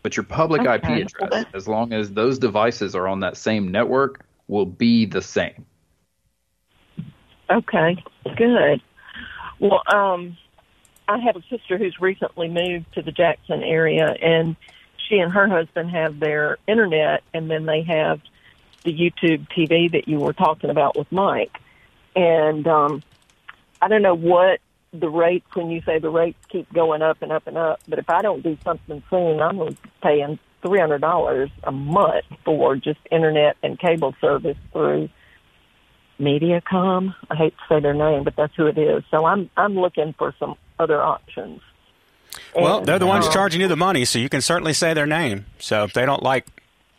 But 0.02 0.18
your 0.18 0.24
public 0.24 0.62
Okay, 0.62 0.74
IP 0.76 0.84
address, 1.06 1.30
that- 1.32 1.48
as 1.54 1.68
long 1.68 1.94
as 1.94 2.12
those 2.12 2.40
devices 2.40 2.96
are 2.96 3.08
on 3.08 3.20
that 3.20 3.38
same 3.38 3.72
network, 3.72 4.26
will 4.48 4.66
be 4.66 5.06
the 5.06 5.22
same. 5.22 5.64
Okay, 7.52 8.04
good. 8.36 8.82
Well, 9.60 9.84
um, 9.94 10.36
I 11.08 11.20
have 11.20 11.36
a 11.36 11.42
sister 11.50 11.78
who's 11.78 12.00
recently 12.00 12.48
moved 12.48 12.94
to 12.94 13.02
the 13.02 13.12
Jackson 13.12 13.64
area, 13.64 14.16
and 14.22 14.56
she 15.08 15.18
and 15.18 15.32
her 15.32 15.48
husband 15.48 15.90
have 15.92 16.20
their 16.20 16.58
internet, 16.68 17.24
and 17.34 17.50
then 17.50 17.66
they 17.66 17.84
have 17.84 18.22
the 18.84 18.94
YouTube 18.94 19.48
TV 19.50 19.92
that 19.92 20.08
you 20.08 20.20
were 20.20 20.34
talking 20.34 20.70
about 20.70 20.98
with 20.98 21.12
Mike. 21.12 21.58
And 22.16 22.68
um, 22.68 23.04
I 23.82 23.88
don't 23.88 24.02
know 24.02 24.16
what 24.16 24.60
the 24.94 25.10
rates 25.10 25.46
when 25.54 25.70
you 25.70 25.82
say 25.86 26.00
the 26.00 26.10
rates 26.10 26.40
keep 26.50 26.72
going 26.74 27.02
up 27.02 27.22
and 27.22 27.32
up 27.32 27.48
and 27.48 27.58
up, 27.58 27.80
but 27.88 28.00
if 28.00 28.10
I 28.10 28.22
don't 28.22 28.44
do 28.44 28.58
something 28.64 29.02
soon, 29.10 29.42
I'm 29.42 29.78
paying 30.04 30.38
three 30.62 30.80
hundred 30.80 31.02
dollars 31.02 31.50
a 31.64 31.72
month 31.72 32.26
for 32.46 32.76
just 32.76 33.00
internet 33.10 33.58
and 33.64 33.80
cable 33.80 34.14
service 34.22 34.58
through 34.74 35.10
Mediacom. 36.20 37.16
I 37.30 37.36
hate 37.36 37.54
to 37.58 37.76
say 37.76 37.80
their 37.80 37.94
name, 37.94 38.24
but 38.24 38.36
that's 38.36 38.54
who 38.56 38.68
it 38.68 38.78
is. 38.78 39.04
So 39.12 39.26
I'm 39.26 39.50
I'm 39.56 39.76
looking 39.76 40.14
for 40.18 40.36
some 40.40 40.56
other 40.82 41.02
options. 41.02 41.62
Well, 42.56 42.82
they're 42.82 43.00
the 43.00 43.08
ones 43.08 43.28
um, 43.28 43.34
charging 43.34 43.62
you 43.62 43.68
the 43.68 43.76
money, 43.76 44.06
so 44.06 44.20
you 44.20 44.30
can 44.30 44.42
certainly 44.42 44.74
say 44.74 44.94
their 44.94 45.06
name. 45.06 45.46
So 45.60 45.84
if 45.84 45.94
they 45.94 46.06
don't 46.06 46.24
like 46.24 46.46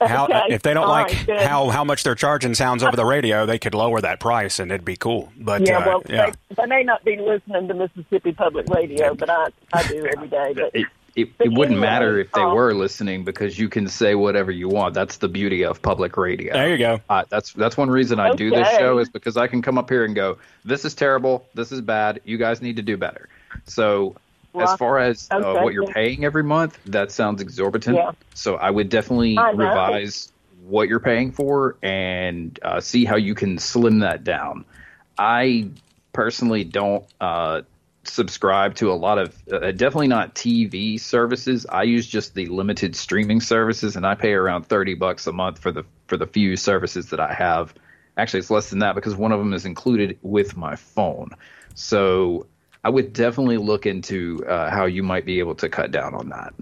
how 0.01 0.24
Okay. 0.24 0.47
if 0.49 0.62
they 0.62 0.74
don't 0.74 0.85
All 0.85 0.91
like 0.91 1.28
right, 1.28 1.43
how 1.43 1.68
how 1.70 1.85
much 1.85 2.03
they're 2.03 2.14
charging 2.14 2.55
sounds 2.55 2.83
over 2.83 2.97
the 2.97 3.05
radio, 3.05 3.47
they 3.47 3.59
could 3.59 3.74
lower 3.74 4.01
that 4.01 4.18
price 4.20 4.59
and 4.59 4.70
it'd 4.70 4.85
be 4.85 4.97
cool. 4.97 5.33
But 5.39 5.66
Yeah, 5.66 5.78
uh, 5.78 5.87
well, 5.87 6.03
yeah. 6.09 6.30
They, 6.49 6.55
they 6.57 6.66
may 6.66 6.83
not 6.83 7.05
be 7.05 7.16
listening 7.16 7.68
to 7.68 7.74
Mississippi 7.74 8.33
Public 8.33 8.68
Radio, 8.68 9.14
but 9.14 9.30
I 9.30 9.47
I 9.72 9.83
do 9.87 10.05
every 10.07 10.28
day. 10.28 10.55
But 10.55 10.70
It, 10.74 10.87
it, 11.14 11.28
it 11.39 11.49
wouldn't 11.51 11.76
anyway, 11.76 11.80
matter 11.80 12.18
if 12.18 12.33
they 12.33 12.41
um, 12.41 12.55
were 12.55 12.74
listening 12.74 13.22
because 13.24 13.59
you 13.59 13.68
can 13.68 13.87
say 13.87 14.14
whatever 14.14 14.51
you 14.51 14.68
want. 14.68 14.95
That's 14.95 15.18
the 15.18 15.28
beauty 15.28 15.62
of 15.64 15.83
public 15.83 16.16
radio. 16.16 16.53
there 16.55 16.70
you 16.70 16.78
go. 16.78 17.01
Uh, 17.09 17.24
that's 17.28 17.53
that's 17.53 17.76
one 17.76 17.91
reason 17.91 18.18
I 18.18 18.35
do 18.35 18.51
this 18.51 18.68
show 18.70 18.99
is 18.99 19.09
because 19.11 19.37
I 19.37 19.47
can 19.47 19.62
come 19.62 19.76
up 19.78 19.89
here 19.91 20.05
and 20.05 20.14
go, 20.14 20.39
"This 20.64 20.85
is 20.85 20.95
terrible. 20.95 21.47
This 21.55 21.70
is 21.70 21.80
bad. 21.80 22.20
You 22.24 22.39
guys 22.39 22.61
need 22.62 22.76
to 22.76 22.83
do 22.83 22.97
better." 22.97 23.28
So, 23.64 24.16
as 24.55 24.74
far 24.76 24.98
as 24.98 25.28
uh, 25.30 25.36
okay. 25.36 25.64
what 25.64 25.72
you're 25.72 25.86
paying 25.86 26.24
every 26.24 26.42
month, 26.42 26.78
that 26.86 27.11
sounds 27.11 27.40
exorbitant. 27.40 27.96
Yeah. 27.96 28.12
So, 28.34 28.57
I 28.57 28.70
would 28.70 28.88
definitely 28.88 29.36
I 29.38 29.50
revise 29.50 30.32
what 30.66 30.88
you're 30.88 31.00
paying 31.00 31.32
for 31.32 31.76
and 31.82 32.59
uh, 32.62 32.80
see 32.80 33.05
how 33.05 33.16
you 33.16 33.34
can 33.34 33.59
slim 33.59 34.00
that 34.00 34.24
down. 34.24 34.64
I 35.18 35.70
personally 36.12 36.64
don't 36.64 37.05
uh, 37.20 37.62
subscribe 38.05 38.74
to 38.76 38.92
a 38.92 38.94
lot 38.94 39.18
of 39.18 39.36
uh, 39.50 39.72
definitely 39.72 40.09
not 40.09 40.34
TV 40.34 40.98
services. 40.98 41.66
I 41.68 41.84
use 41.84 42.07
just 42.07 42.34
the 42.34 42.46
limited 42.46 42.96
streaming 42.96 43.40
services, 43.40 43.96
and 43.96 44.07
I 44.07 44.14
pay 44.14 44.32
around 44.32 44.66
thirty 44.66 44.94
bucks 44.94 45.26
a 45.26 45.32
month 45.32 45.59
for 45.59 45.72
the 45.72 45.84
for 46.07 46.16
the 46.16 46.26
few 46.26 46.57
services 46.57 47.11
that 47.11 47.20
I 47.20 47.32
have. 47.32 47.74
Actually, 48.16 48.40
it's 48.40 48.50
less 48.50 48.70
than 48.70 48.80
that 48.80 48.94
because 48.94 49.16
one 49.16 49.32
of 49.32 49.38
them 49.38 49.55
is 49.55 49.64
included 49.64 50.18
with 50.22 50.57
my 50.57 50.76
phone. 50.76 51.30
So 51.74 52.46
I 52.85 52.91
would 52.91 53.12
definitely 53.12 53.59
look 53.59 53.87
into 53.87 54.45
uh, 54.47 54.70
how 54.70 54.87
you 54.87 55.03
might 55.03 55.24
be 55.24 55.39
able 55.39 55.55
to 55.57 55.68
cut 55.68 55.91
down 55.93 56.14
on 56.14 56.28
that. 56.30 56.53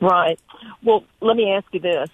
right. 0.00 0.38
Well, 0.82 1.04
let 1.20 1.36
me 1.36 1.50
ask 1.52 1.66
you 1.72 1.80
this: 1.80 2.08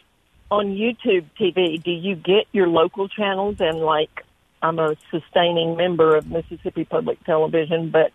on 0.50 0.66
YouTube 0.66 1.26
TV, 1.38 1.82
do 1.82 1.90
you 1.90 2.14
get 2.14 2.46
your 2.52 2.68
local 2.68 3.08
channels? 3.08 3.56
And 3.60 3.78
like, 3.78 4.24
I'm 4.62 4.78
a 4.78 4.96
sustaining 5.10 5.76
member 5.76 6.16
of 6.16 6.30
Mississippi 6.30 6.84
Public 6.84 7.22
Television, 7.24 7.90
but 7.90 8.12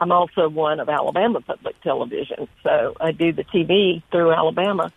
I'm 0.00 0.12
also 0.12 0.48
one 0.48 0.80
of 0.80 0.88
Alabama 0.88 1.40
Public 1.42 1.80
Television, 1.82 2.48
so 2.62 2.94
I 3.00 3.12
do 3.12 3.32
the 3.32 3.44
TV 3.44 4.02
through 4.10 4.32
Alabama. 4.32 4.90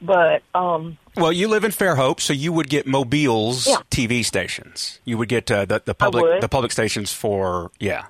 But 0.00 0.42
um, 0.54 0.96
Well, 1.16 1.32
you 1.32 1.48
live 1.48 1.64
in 1.64 1.72
Fairhope, 1.72 2.20
so 2.20 2.32
you 2.32 2.52
would 2.52 2.70
get 2.70 2.86
Mobile's 2.86 3.66
Yeah. 3.66 3.78
TV 3.90 4.24
stations. 4.24 5.00
You 5.04 5.18
would 5.18 5.28
get 5.28 5.50
uh, 5.50 5.64
the 5.64 5.82
the 5.84 5.94
public 5.94 6.40
the 6.40 6.48
public 6.48 6.72
stations 6.72 7.12
for 7.12 7.72
yeah 7.80 8.06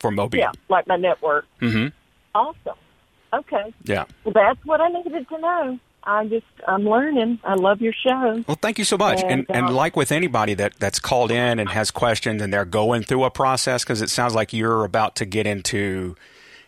for 0.00 0.10
Mobile. 0.10 0.38
yeah, 0.38 0.50
like 0.68 0.86
my 0.88 0.96
network. 0.96 1.46
hmm 1.60 1.88
Awesome. 2.34 2.76
Okay. 3.32 3.72
Yeah. 3.84 4.04
Well, 4.24 4.32
that's 4.34 4.64
what 4.64 4.80
I 4.80 4.88
needed 4.88 5.28
to 5.28 5.38
know. 5.38 5.78
I 6.02 6.26
just, 6.26 6.46
I'm 6.66 6.84
learning. 6.88 7.38
I 7.44 7.54
love 7.54 7.80
your 7.80 7.92
show. 7.92 8.42
Well, 8.48 8.56
thank 8.60 8.78
you 8.78 8.84
so 8.84 8.96
much. 8.96 9.20
And, 9.20 9.30
And, 9.30 9.46
and, 9.50 9.66
uh, 9.66 9.72
like 9.72 9.94
with 9.96 10.10
anybody 10.10 10.54
that, 10.54 10.74
that's 10.80 10.98
called 10.98 11.30
in 11.30 11.58
and 11.58 11.68
has 11.68 11.90
questions 11.90 12.40
and 12.42 12.52
they're 12.52 12.64
going 12.64 13.02
through 13.02 13.24
a 13.24 13.30
process, 13.30 13.84
because 13.84 14.00
it 14.00 14.10
sounds 14.10 14.34
like 14.34 14.52
you're 14.52 14.84
about 14.84 15.14
to 15.16 15.24
get 15.26 15.46
into 15.46 16.16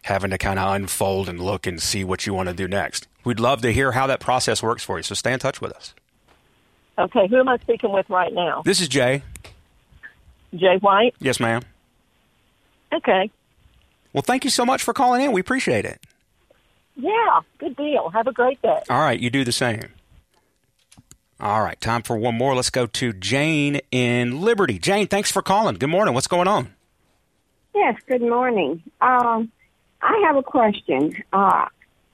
having 0.02 0.30
to 0.30 0.38
kind 0.38 0.58
of 0.58 0.74
unfold 0.74 1.28
and 1.28 1.40
look 1.40 1.66
and 1.66 1.80
see 1.80 2.04
what 2.04 2.26
you 2.26 2.34
want 2.34 2.48
to 2.48 2.54
do 2.54 2.68
next. 2.68 3.08
We'd 3.24 3.40
love 3.40 3.62
to 3.62 3.72
hear 3.72 3.92
how 3.92 4.06
that 4.08 4.20
process 4.20 4.62
works 4.62 4.84
for 4.84 4.98
you. 4.98 5.02
So 5.02 5.14
stay 5.14 5.32
in 5.32 5.38
touch 5.38 5.60
with 5.60 5.72
us. 5.72 5.94
Okay, 6.98 7.26
who 7.28 7.38
am 7.38 7.48
I 7.48 7.56
speaking 7.58 7.90
with 7.92 8.08
right 8.10 8.32
now? 8.32 8.62
This 8.64 8.80
is 8.80 8.88
Jay. 8.88 9.22
Jay 10.54 10.76
White? 10.80 11.14
Yes, 11.20 11.40
ma'am. 11.40 11.62
Okay. 12.92 13.30
Well, 14.12 14.22
thank 14.22 14.44
you 14.44 14.50
so 14.50 14.66
much 14.66 14.82
for 14.82 14.92
calling 14.92 15.22
in. 15.22 15.32
We 15.32 15.40
appreciate 15.40 15.84
it. 15.84 16.00
Yeah, 16.96 17.40
good 17.58 17.76
deal. 17.76 18.10
Have 18.10 18.26
a 18.26 18.32
great 18.32 18.60
day. 18.60 18.82
All 18.90 19.00
right, 19.00 19.18
you 19.18 19.30
do 19.30 19.44
the 19.44 19.52
same. 19.52 19.88
All 21.40 21.62
right, 21.62 21.80
time 21.80 22.02
for 22.02 22.16
one 22.16 22.36
more. 22.36 22.54
Let's 22.54 22.70
go 22.70 22.86
to 22.86 23.12
Jane 23.14 23.80
in 23.90 24.42
Liberty. 24.42 24.78
Jane, 24.78 25.08
thanks 25.08 25.30
for 25.30 25.42
calling. 25.42 25.76
Good 25.76 25.90
morning. 25.90 26.14
What's 26.14 26.28
going 26.28 26.46
on? 26.46 26.74
Yes, 27.74 27.96
good 28.06 28.20
morning. 28.20 28.82
Um, 29.00 29.50
I 30.02 30.22
have 30.26 30.36
a 30.36 30.42
question. 30.42 31.22
Uh, 31.32 31.66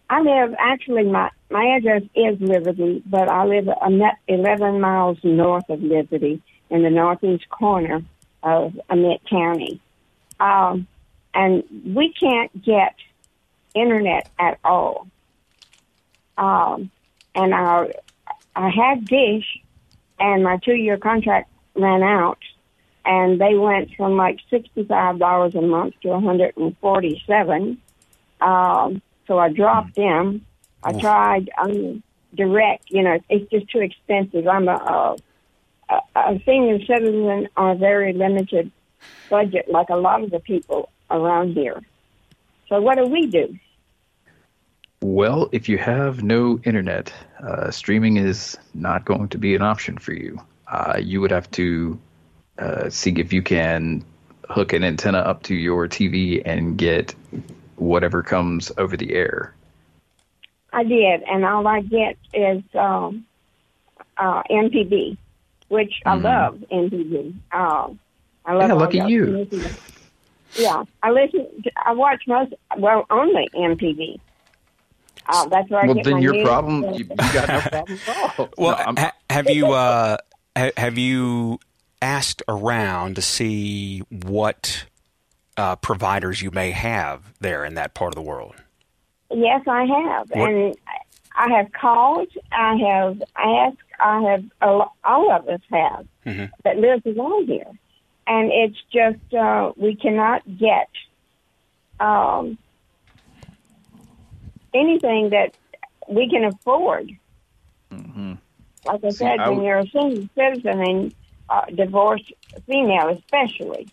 I 0.08 0.20
live, 0.20 0.54
actually, 0.58 1.02
my, 1.04 1.30
my 1.50 1.76
address 1.76 2.02
is 2.14 2.40
Liberty, 2.40 3.02
but 3.04 3.28
I 3.28 3.44
live 3.44 3.68
a 3.68 3.90
net 3.90 4.14
11 4.28 4.80
miles 4.80 5.18
north 5.22 5.68
of 5.68 5.82
Liberty 5.82 6.40
in 6.70 6.82
the 6.82 6.90
northeast 6.90 7.48
corner 7.50 8.02
of 8.42 8.78
Amite 8.88 9.22
County. 9.28 9.80
Um, 10.40 10.86
and 11.34 11.64
we 11.84 12.12
can't 12.12 12.64
get 12.64 12.94
internet 13.74 14.28
at 14.38 14.58
all. 14.64 15.06
Um, 16.36 16.90
and 17.34 17.52
our, 17.52 17.88
I 18.56 18.70
had 18.70 19.04
Dish, 19.04 19.44
and 20.18 20.42
my 20.42 20.56
two-year 20.58 20.98
contract 20.98 21.50
ran 21.74 22.02
out, 22.02 22.38
and 23.04 23.40
they 23.40 23.54
went 23.54 23.94
from 23.96 24.16
like 24.16 24.38
sixty-five 24.50 25.18
dollars 25.18 25.54
a 25.54 25.62
month 25.62 25.94
to 26.02 26.08
one 26.08 26.24
hundred 26.24 26.56
and 26.56 26.76
forty-seven. 26.78 27.80
Um, 28.40 29.02
so 29.26 29.38
I 29.38 29.52
dropped 29.52 29.94
them. 29.94 30.44
I 30.82 30.92
tried 30.92 31.50
um, 31.58 32.02
direct. 32.34 32.90
You 32.90 33.02
know, 33.02 33.18
it's 33.28 33.50
just 33.50 33.70
too 33.70 33.80
expensive. 33.80 34.46
I'm 34.46 34.68
a, 34.68 35.16
a, 35.88 35.96
a 36.16 36.42
senior 36.46 36.78
citizen 36.84 37.48
on 37.56 37.70
a 37.70 37.78
very 37.78 38.12
limited 38.12 38.70
budget, 39.30 39.70
like 39.70 39.88
a 39.90 39.96
lot 39.96 40.22
of 40.22 40.30
the 40.30 40.40
people 40.40 40.90
around 41.10 41.52
here. 41.52 41.82
So 42.68 42.80
what 42.80 42.98
do 42.98 43.06
we 43.06 43.26
do? 43.26 43.58
Well, 45.00 45.48
if 45.52 45.68
you 45.68 45.78
have 45.78 46.22
no 46.22 46.58
internet, 46.64 47.12
uh, 47.40 47.70
streaming 47.70 48.16
is 48.16 48.58
not 48.74 49.04
going 49.04 49.28
to 49.28 49.38
be 49.38 49.54
an 49.54 49.62
option 49.62 49.96
for 49.96 50.12
you. 50.12 50.40
Uh, 50.66 50.98
you 51.00 51.20
would 51.20 51.30
have 51.30 51.50
to 51.52 51.98
uh, 52.58 52.90
see 52.90 53.12
if 53.12 53.32
you 53.32 53.40
can 53.40 54.04
hook 54.48 54.72
an 54.72 54.82
antenna 54.82 55.18
up 55.18 55.42
to 55.44 55.54
your 55.54 55.86
TV 55.86 56.42
and 56.44 56.76
get 56.76 57.14
whatever 57.76 58.22
comes 58.22 58.72
over 58.76 58.96
the 58.96 59.12
air. 59.12 59.54
I 60.72 60.82
did, 60.84 61.22
and 61.22 61.44
all 61.44 61.66
I 61.66 61.80
get 61.80 62.16
is 62.34 62.62
um, 62.74 63.24
uh, 64.16 64.42
MPB, 64.50 65.16
which 65.68 66.02
I 66.04 66.14
love 66.16 66.62
MPB. 66.70 67.34
Uh, 67.52 67.90
I 68.48 68.54
love 68.54 68.68
Yeah, 68.68 68.72
all 68.74 68.80
lucky 68.80 69.00
the 69.00 69.08
you. 69.08 69.26
music. 69.26 69.72
Yeah, 70.56 70.82
I 71.02 71.10
listen. 71.10 71.46
To, 71.64 71.70
I 71.86 71.92
watch 71.92 72.22
most. 72.26 72.54
Well, 72.78 73.04
only 73.10 73.48
MTV. 73.54 74.18
Uh, 75.28 75.46
that's 75.48 75.68
where 75.70 75.82
I 75.82 75.86
Well, 75.86 75.94
get 75.96 76.04
then 76.04 76.14
my 76.14 76.20
your 76.20 76.32
news. 76.32 76.44
problem, 76.44 76.84
you, 76.94 77.04
you 77.04 77.04
got 77.04 77.48
no 77.48 77.60
problem 77.70 78.00
at 78.06 78.16
all. 78.38 78.48
Well, 78.58 78.76
No, 78.94 79.00
ha- 79.02 79.12
have 79.28 79.50
you 79.50 79.72
uh, 79.72 80.16
ha- 80.56 80.70
have 80.78 80.96
you 80.96 81.58
asked 82.00 82.42
around 82.48 83.16
to 83.16 83.22
see 83.22 84.00
what 84.24 84.86
uh, 85.58 85.76
providers 85.76 86.40
you 86.40 86.50
may 86.50 86.70
have 86.70 87.34
there 87.40 87.64
in 87.66 87.74
that 87.74 87.92
part 87.92 88.12
of 88.12 88.14
the 88.14 88.22
world? 88.22 88.54
Yes, 89.30 89.60
I 89.66 89.84
have, 89.84 90.30
What- 90.30 90.50
and 90.50 90.74
I 91.36 91.50
have 91.58 91.70
called. 91.72 92.28
I 92.50 92.76
have 92.76 93.22
asked. 93.36 93.76
I 94.00 94.20
have. 94.22 94.44
All 94.62 95.30
of 95.32 95.46
us 95.48 95.60
have 95.70 96.06
Mhm. 96.24 96.50
that 96.64 96.78
lives 96.78 97.04
along 97.04 97.44
here, 97.46 97.66
and 98.28 98.50
it's 98.52 98.76
just 98.92 99.34
uh, 99.34 99.72
we 99.76 99.96
cannot 99.96 100.42
get 100.58 100.88
um, 101.98 102.58
anything 104.74 105.30
that 105.30 105.52
we 106.08 106.28
can 106.28 106.44
afford. 106.44 107.10
Like 108.84 109.04
I 109.04 109.10
See, 109.10 109.16
said, 109.16 109.40
I 109.40 109.46
when 109.48 109.60
w- 109.60 109.66
you're 109.66 109.78
a 109.80 109.86
senior 109.86 110.28
citizen 110.36 110.80
and 110.80 111.14
uh, 111.48 111.64
divorced 111.74 112.32
female, 112.66 113.08
especially, 113.18 113.90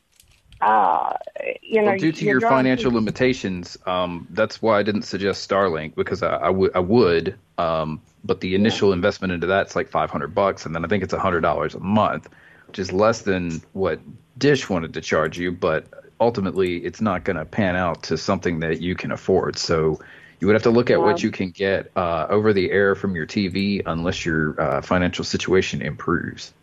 uh, 0.61 1.13
you 1.61 1.81
know, 1.81 1.87
Well, 1.91 1.97
due 1.97 2.11
to 2.13 2.25
your 2.25 2.39
financial 2.41 2.91
people- 2.91 2.99
limitations, 3.01 3.77
um, 3.85 4.27
that's 4.31 4.61
why 4.61 4.79
I 4.79 4.83
didn't 4.83 5.01
suggest 5.03 5.49
Starlink 5.49 5.95
because 5.95 6.23
I, 6.23 6.35
I 6.37 6.79
would, 6.79 7.35
um, 7.57 8.01
but 8.23 8.39
the 8.41 8.55
initial 8.55 8.93
investment 8.93 9.33
into 9.33 9.47
that's 9.47 9.75
like 9.75 9.89
500 9.89 10.33
bucks, 10.33 10.65
and 10.65 10.73
then 10.73 10.85
I 10.85 10.87
think 10.87 11.03
it's 11.03 11.13
hundred 11.13 11.41
dollars 11.41 11.75
a 11.75 11.79
month, 11.79 12.29
which 12.75 12.81
is 12.81 12.91
less 12.91 13.21
than 13.21 13.61
what 13.71 14.01
Dish 14.37 14.69
wanted 14.69 14.95
to 14.95 15.01
charge 15.01 15.37
you, 15.37 15.49
but 15.49 15.87
ultimately 16.19 16.75
it's 16.79 16.99
not 16.99 17.23
going 17.23 17.37
to 17.37 17.45
pan 17.45 17.77
out 17.77 18.03
to 18.03 18.17
something 18.17 18.59
that 18.59 18.81
you 18.81 18.95
can 18.95 19.13
afford. 19.13 19.57
So 19.57 20.01
you 20.41 20.47
would 20.47 20.55
have 20.55 20.63
to 20.63 20.71
look 20.71 20.89
at 20.89 20.99
what 20.99 21.23
you 21.23 21.31
can 21.31 21.51
get 21.51 21.89
uh, 21.95 22.27
over 22.29 22.51
the 22.51 22.69
air 22.69 22.93
from 22.93 23.15
your 23.15 23.25
TV, 23.25 23.81
unless 23.85 24.25
your 24.25 24.59
uh, 24.59 24.81
financial 24.81 25.23
situation 25.23 25.81
improves. 25.81 26.53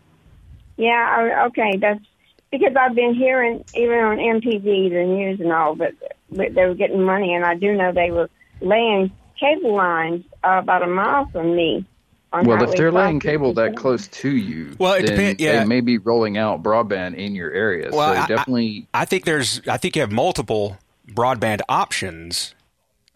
Yeah, 0.77 1.47
okay, 1.47 1.77
that's 1.77 2.05
because 2.51 2.75
I've 2.75 2.93
been 2.93 3.15
hearing 3.15 3.65
even 3.73 3.97
on 3.97 4.17
MTV 4.17 4.91
the 4.91 5.05
news 5.05 5.39
and 5.39 5.51
all, 5.51 5.73
but, 5.73 5.95
but 6.29 6.53
they 6.53 6.67
were 6.67 6.75
getting 6.75 7.01
money, 7.01 7.33
and 7.33 7.43
I 7.43 7.55
do 7.55 7.73
know 7.73 7.91
they 7.91 8.11
were 8.11 8.29
laying 8.61 9.11
cable 9.39 9.75
lines 9.75 10.25
uh, 10.43 10.59
about 10.61 10.83
a 10.83 10.87
mile 10.87 11.25
from 11.31 11.55
me. 11.55 11.87
On 12.33 12.45
Well, 12.45 12.63
if 12.63 12.75
they're 12.75 12.91
laying 12.91 13.19
cable 13.19 13.53
that 13.53 13.75
close 13.75 14.07
to 14.07 14.29
you, 14.29 14.75
Well, 14.79 14.93
it 14.93 15.05
then 15.05 15.15
depend- 15.15 15.39
yeah. 15.39 15.59
they 15.59 15.65
may 15.65 15.81
be 15.81 15.99
rolling 15.99 16.37
out 16.37 16.63
broadband 16.63 17.15
in 17.15 17.35
your 17.35 17.51
area. 17.51 17.89
Well, 17.93 18.15
so 18.15 18.21
I- 18.21 18.27
definitely, 18.27 18.87
I 18.93 19.05
think 19.05 19.25
there's 19.25 19.61
I 19.67 19.77
think 19.77 19.95
you 19.95 20.01
have 20.01 20.11
multiple 20.11 20.77
broadband 21.07 21.61
options 21.69 22.55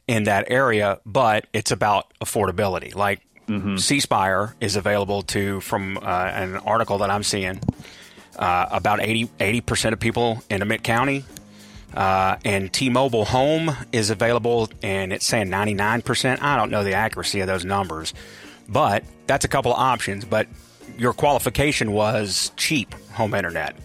in 0.07 0.23
that 0.25 0.45
area, 0.49 0.99
but 1.05 1.47
it's 1.51 1.71
about 1.71 2.13
affordability. 2.23 2.95
Like 2.95 3.21
C 3.77 3.99
Spire 4.01 4.55
is 4.59 4.75
available 4.75 5.21
to 5.23 5.61
from 5.61 5.97
uh, 5.97 6.01
an 6.01 6.57
article 6.57 6.97
that 6.99 7.09
I'm 7.09 7.23
seeing. 7.23 7.59
Uh, 8.37 8.67
about 8.69 8.99
80 9.01 9.61
percent 9.61 9.93
of 9.93 9.99
people 9.99 10.43
in 10.47 10.61
Amite 10.61 10.83
County, 10.83 11.25
uh, 11.95 12.35
and 12.45 12.71
T-Mobile 12.71 13.25
Home 13.25 13.75
is 13.91 14.11
available, 14.11 14.69
and 14.83 15.11
it's 15.11 15.25
saying 15.25 15.49
99 15.49 16.03
percent. 16.03 16.43
I 16.43 16.55
don't 16.55 16.69
know 16.69 16.83
the 16.83 16.93
accuracy 16.93 17.39
of 17.39 17.47
those 17.47 17.65
numbers, 17.65 18.13
but 18.69 19.03
that's 19.27 19.45
a 19.45 19.47
couple 19.47 19.71
of 19.73 19.79
options. 19.79 20.25
But 20.25 20.47
your 20.97 21.13
qualification 21.13 21.91
was 21.91 22.51
cheap 22.55 22.93
home 23.11 23.33
internet 23.33 23.75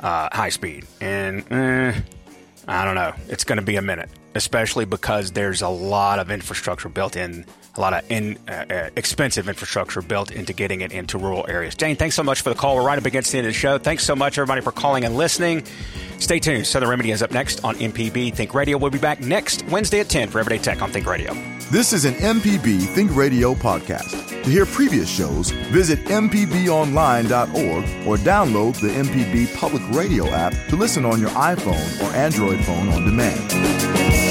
uh, 0.00 0.28
high 0.32 0.48
speed. 0.48 0.86
And 1.00 1.44
eh, 1.50 2.00
I 2.66 2.84
don't 2.84 2.94
know. 2.94 3.12
It's 3.28 3.44
going 3.44 3.58
to 3.58 3.64
be 3.64 3.76
a 3.76 3.82
minute, 3.82 4.08
especially 4.34 4.84
because 4.84 5.32
there's 5.32 5.62
a 5.62 5.68
lot 5.68 6.18
of 6.18 6.30
infrastructure 6.30 6.88
built 6.88 7.16
in, 7.16 7.44
a 7.78 7.80
lot 7.80 7.94
of 7.94 8.10
in, 8.10 8.36
uh, 8.48 8.64
uh, 8.68 8.90
expensive 8.96 9.48
infrastructure 9.48 10.02
built 10.02 10.30
into 10.30 10.52
getting 10.52 10.82
it 10.82 10.92
into 10.92 11.16
rural 11.16 11.46
areas. 11.48 11.74
Jane, 11.74 11.96
thanks 11.96 12.16
so 12.16 12.22
much 12.22 12.42
for 12.42 12.50
the 12.50 12.54
call. 12.54 12.76
We're 12.76 12.84
right 12.84 12.98
up 12.98 13.06
against 13.06 13.32
the 13.32 13.38
end 13.38 13.46
of 13.46 13.52
the 13.52 13.58
show. 13.58 13.78
Thanks 13.78 14.04
so 14.04 14.14
much, 14.14 14.36
everybody, 14.36 14.60
for 14.60 14.72
calling 14.72 15.04
and 15.04 15.16
listening. 15.16 15.64
Stay 16.18 16.40
tuned. 16.40 16.66
Southern 16.66 16.88
Remedy 16.88 17.12
is 17.12 17.22
up 17.22 17.30
next 17.30 17.64
on 17.64 17.76
MPB 17.76 18.34
Think 18.34 18.52
Radio. 18.52 18.76
We'll 18.76 18.90
be 18.90 18.98
back 18.98 19.20
next 19.20 19.64
Wednesday 19.66 20.00
at 20.00 20.08
10 20.08 20.28
for 20.28 20.40
Everyday 20.40 20.62
Tech 20.62 20.82
on 20.82 20.90
Think 20.90 21.06
Radio. 21.06 21.32
This 21.70 21.92
is 21.92 22.04
an 22.04 22.14
MPB 22.14 22.86
Think 22.88 23.14
Radio 23.14 23.54
podcast. 23.54 24.42
To 24.42 24.50
hear 24.50 24.66
previous 24.66 25.08
shows, 25.08 25.50
visit 25.70 25.98
MPBOnline.org 26.06 28.06
or 28.06 28.16
download 28.16 28.80
the 28.80 28.88
MPB 28.88 29.54
Public 29.54 29.82
Radio 29.90 30.26
app 30.28 30.54
to 30.68 30.76
listen 30.76 31.04
on 31.04 31.20
your 31.20 31.30
iPhone 31.30 32.02
or 32.02 32.14
Android 32.16 32.64
phone 32.64 32.88
on 32.88 33.04
demand. 33.04 34.27